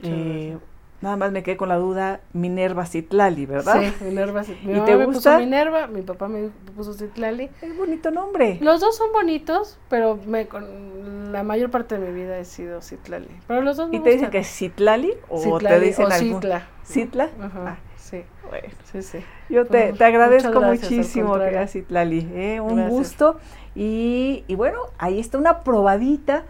Eh, 0.04 0.50
gracias. 0.52 0.62
nada 1.02 1.18
más 1.18 1.32
me 1.32 1.42
quedé 1.44 1.58
con 1.58 1.70
la 1.70 1.78
duda, 1.78 2.20
Minerva 2.34 2.86
Citlali, 2.86 3.46
¿verdad? 3.46 3.82
Sí, 3.82 4.06
Minerva. 4.06 4.44
Mi 4.64 4.78
¿Y 4.78 4.82
te 4.82 4.96
me 4.96 5.06
gusta? 5.06 5.32
puso 5.34 5.40
Minerva, 5.40 5.88
mi 5.88 6.02
papá 6.04 6.28
me 6.28 6.50
puso 6.76 6.94
Citlali. 6.94 7.50
Es 7.62 7.76
bonito 7.78 8.12
nombre. 8.12 8.58
Los 8.62 8.80
dos 8.82 8.96
son 8.96 9.12
bonitos, 9.12 9.80
pero 9.90 10.20
me, 10.28 10.48
con 10.48 11.32
la 11.32 11.44
mayor 11.44 11.72
parte 11.72 11.98
de 11.98 12.08
mi 12.08 12.14
vida 12.22 12.38
he 12.38 12.46
sido 12.46 12.82
Citlali. 12.82 13.28
Pero 13.48 13.62
los 13.62 13.78
dos 13.78 13.90
me 13.90 13.98
¿Y 13.98 14.00
te 14.02 14.12
dicen 14.12 14.30
que 14.30 14.40
es 14.40 14.48
Citlali 14.48 15.14
o 15.30 15.38
te 15.38 15.44
Citlali 15.44 15.86
dicen 15.88 16.06
o 16.06 16.10
algún? 16.10 16.34
Citla. 16.42 16.68
¿Citla? 16.86 17.30
Ajá, 17.42 17.64
Ah, 17.68 17.78
sí, 17.98 18.24
bueno. 18.50 18.68
sí, 18.92 19.02
sí. 19.02 19.20
Yo 19.50 19.66
te, 19.66 19.88
Pues, 19.88 19.98
te 19.98 20.04
agradezco 20.06 20.60
gracias, 20.60 20.92
muchísimo, 20.92 21.30
contrario. 21.30 21.54
querida 21.54 21.68
Citlali. 21.68 22.30
¿eh? 22.34 22.60
Un 22.62 22.76
Gracias. 22.76 22.92
gusto. 22.92 23.38
Y, 23.76 24.44
y 24.48 24.56
bueno, 24.56 24.80
ahí 24.98 25.20
está 25.20 25.38
una 25.38 25.62
probadita 25.62 26.44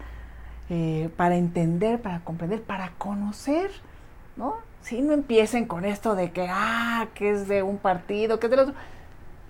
eh, 0.74 1.10
para 1.18 1.36
entender, 1.36 2.00
para 2.00 2.20
comprender, 2.20 2.62
para 2.62 2.92
conocer, 2.96 3.70
¿no? 4.36 4.54
Si 4.80 5.02
no 5.02 5.12
empiecen 5.12 5.66
con 5.66 5.84
esto 5.84 6.14
de 6.14 6.32
que, 6.32 6.46
ah, 6.48 7.08
que 7.12 7.30
es 7.30 7.46
de 7.46 7.62
un 7.62 7.76
partido, 7.76 8.40
que 8.40 8.46
es 8.46 8.50
del 8.52 8.60
otro. 8.60 8.74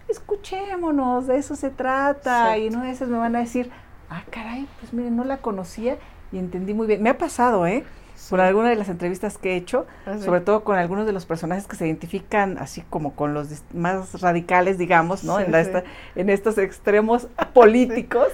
Escuchémonos, 0.08 1.28
de 1.28 1.36
eso 1.36 1.54
se 1.54 1.70
trata. 1.70 2.58
Y 2.58 2.70
no 2.70 2.80
a 2.80 2.82
veces 2.82 3.08
me 3.08 3.18
van 3.18 3.36
a 3.36 3.38
decir, 3.38 3.70
ah, 4.10 4.24
caray, 4.30 4.66
pues 4.80 4.92
miren, 4.92 5.14
no 5.14 5.22
la 5.22 5.36
conocía 5.36 5.96
y 6.32 6.38
entendí 6.38 6.74
muy 6.74 6.88
bien. 6.88 7.00
Me 7.00 7.10
ha 7.10 7.18
pasado, 7.18 7.68
¿eh? 7.68 7.84
Por 8.30 8.40
alguna 8.40 8.70
de 8.70 8.76
las 8.76 8.88
entrevistas 8.88 9.36
que 9.38 9.52
he 9.52 9.56
hecho, 9.56 9.86
Ah, 10.06 10.16
sí. 10.16 10.24
sobre 10.24 10.40
todo 10.40 10.64
con 10.64 10.76
algunos 10.78 11.06
de 11.06 11.12
los 11.12 11.26
personajes 11.26 11.66
que 11.66 11.76
se 11.76 11.86
identifican 11.86 12.56
así 12.58 12.82
como 12.88 13.14
con 13.14 13.34
los 13.34 13.48
más 13.74 14.20
radicales, 14.20 14.78
digamos, 14.78 15.24
¿no? 15.24 15.36
Sí, 15.38 15.44
en, 15.44 15.52
la 15.52 15.60
esta- 15.60 15.84
en 16.16 16.30
estos 16.30 16.58
extremos 16.58 17.28
políticos, 17.54 18.28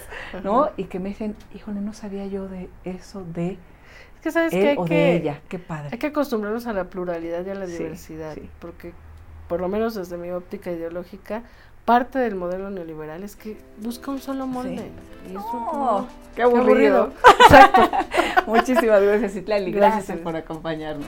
¿no? 0.44 0.70
Y 0.76 0.84
que 0.84 0.98
me 1.00 1.08
dicen, 1.10 1.36
híjole, 1.54 1.80
no 1.80 1.92
sabía 1.94 2.26
yo 2.26 2.48
de 2.48 2.68
eso 2.84 3.24
de 3.34 3.52
Es 4.16 4.22
que 4.22 4.30
sabes 4.32 4.52
que 4.52 4.62
él 4.62 4.68
hay 4.70 4.76
o 4.76 4.84
que, 4.84 4.94
de 4.94 5.16
ella, 5.16 5.40
qué 5.48 5.58
padre. 5.58 5.88
hay 5.92 5.98
que 5.98 6.08
acostumbrarnos 6.08 6.66
a 6.66 6.72
la 6.72 6.84
pluralidad 6.84 7.44
y 7.46 7.50
a 7.50 7.54
la 7.54 7.66
diversidad, 7.66 8.36
porque 8.60 8.92
por 9.48 9.60
lo 9.60 9.68
menos 9.68 9.94
desde 9.94 10.18
mi 10.18 10.30
óptica 10.30 10.70
ideológica, 10.70 11.42
parte 11.88 12.18
del 12.18 12.34
modelo 12.34 12.68
neoliberal 12.68 13.22
es 13.24 13.34
que 13.34 13.56
busca 13.78 14.10
un 14.10 14.18
solo 14.18 14.46
molde. 14.46 14.90
Y 15.26 15.30
eso 15.30 15.40
No, 15.54 15.66
como- 15.70 16.08
qué 16.36 16.42
aburrido. 16.42 16.64
aburrido. 17.04 17.12
Exacto. 17.40 17.90
Muchísimas 18.46 19.00
gracias, 19.02 19.32
Citlali. 19.32 19.72
Gracias, 19.72 20.06
Gracias 20.08 20.18
por 20.18 20.36
acompañarnos. 20.36 21.06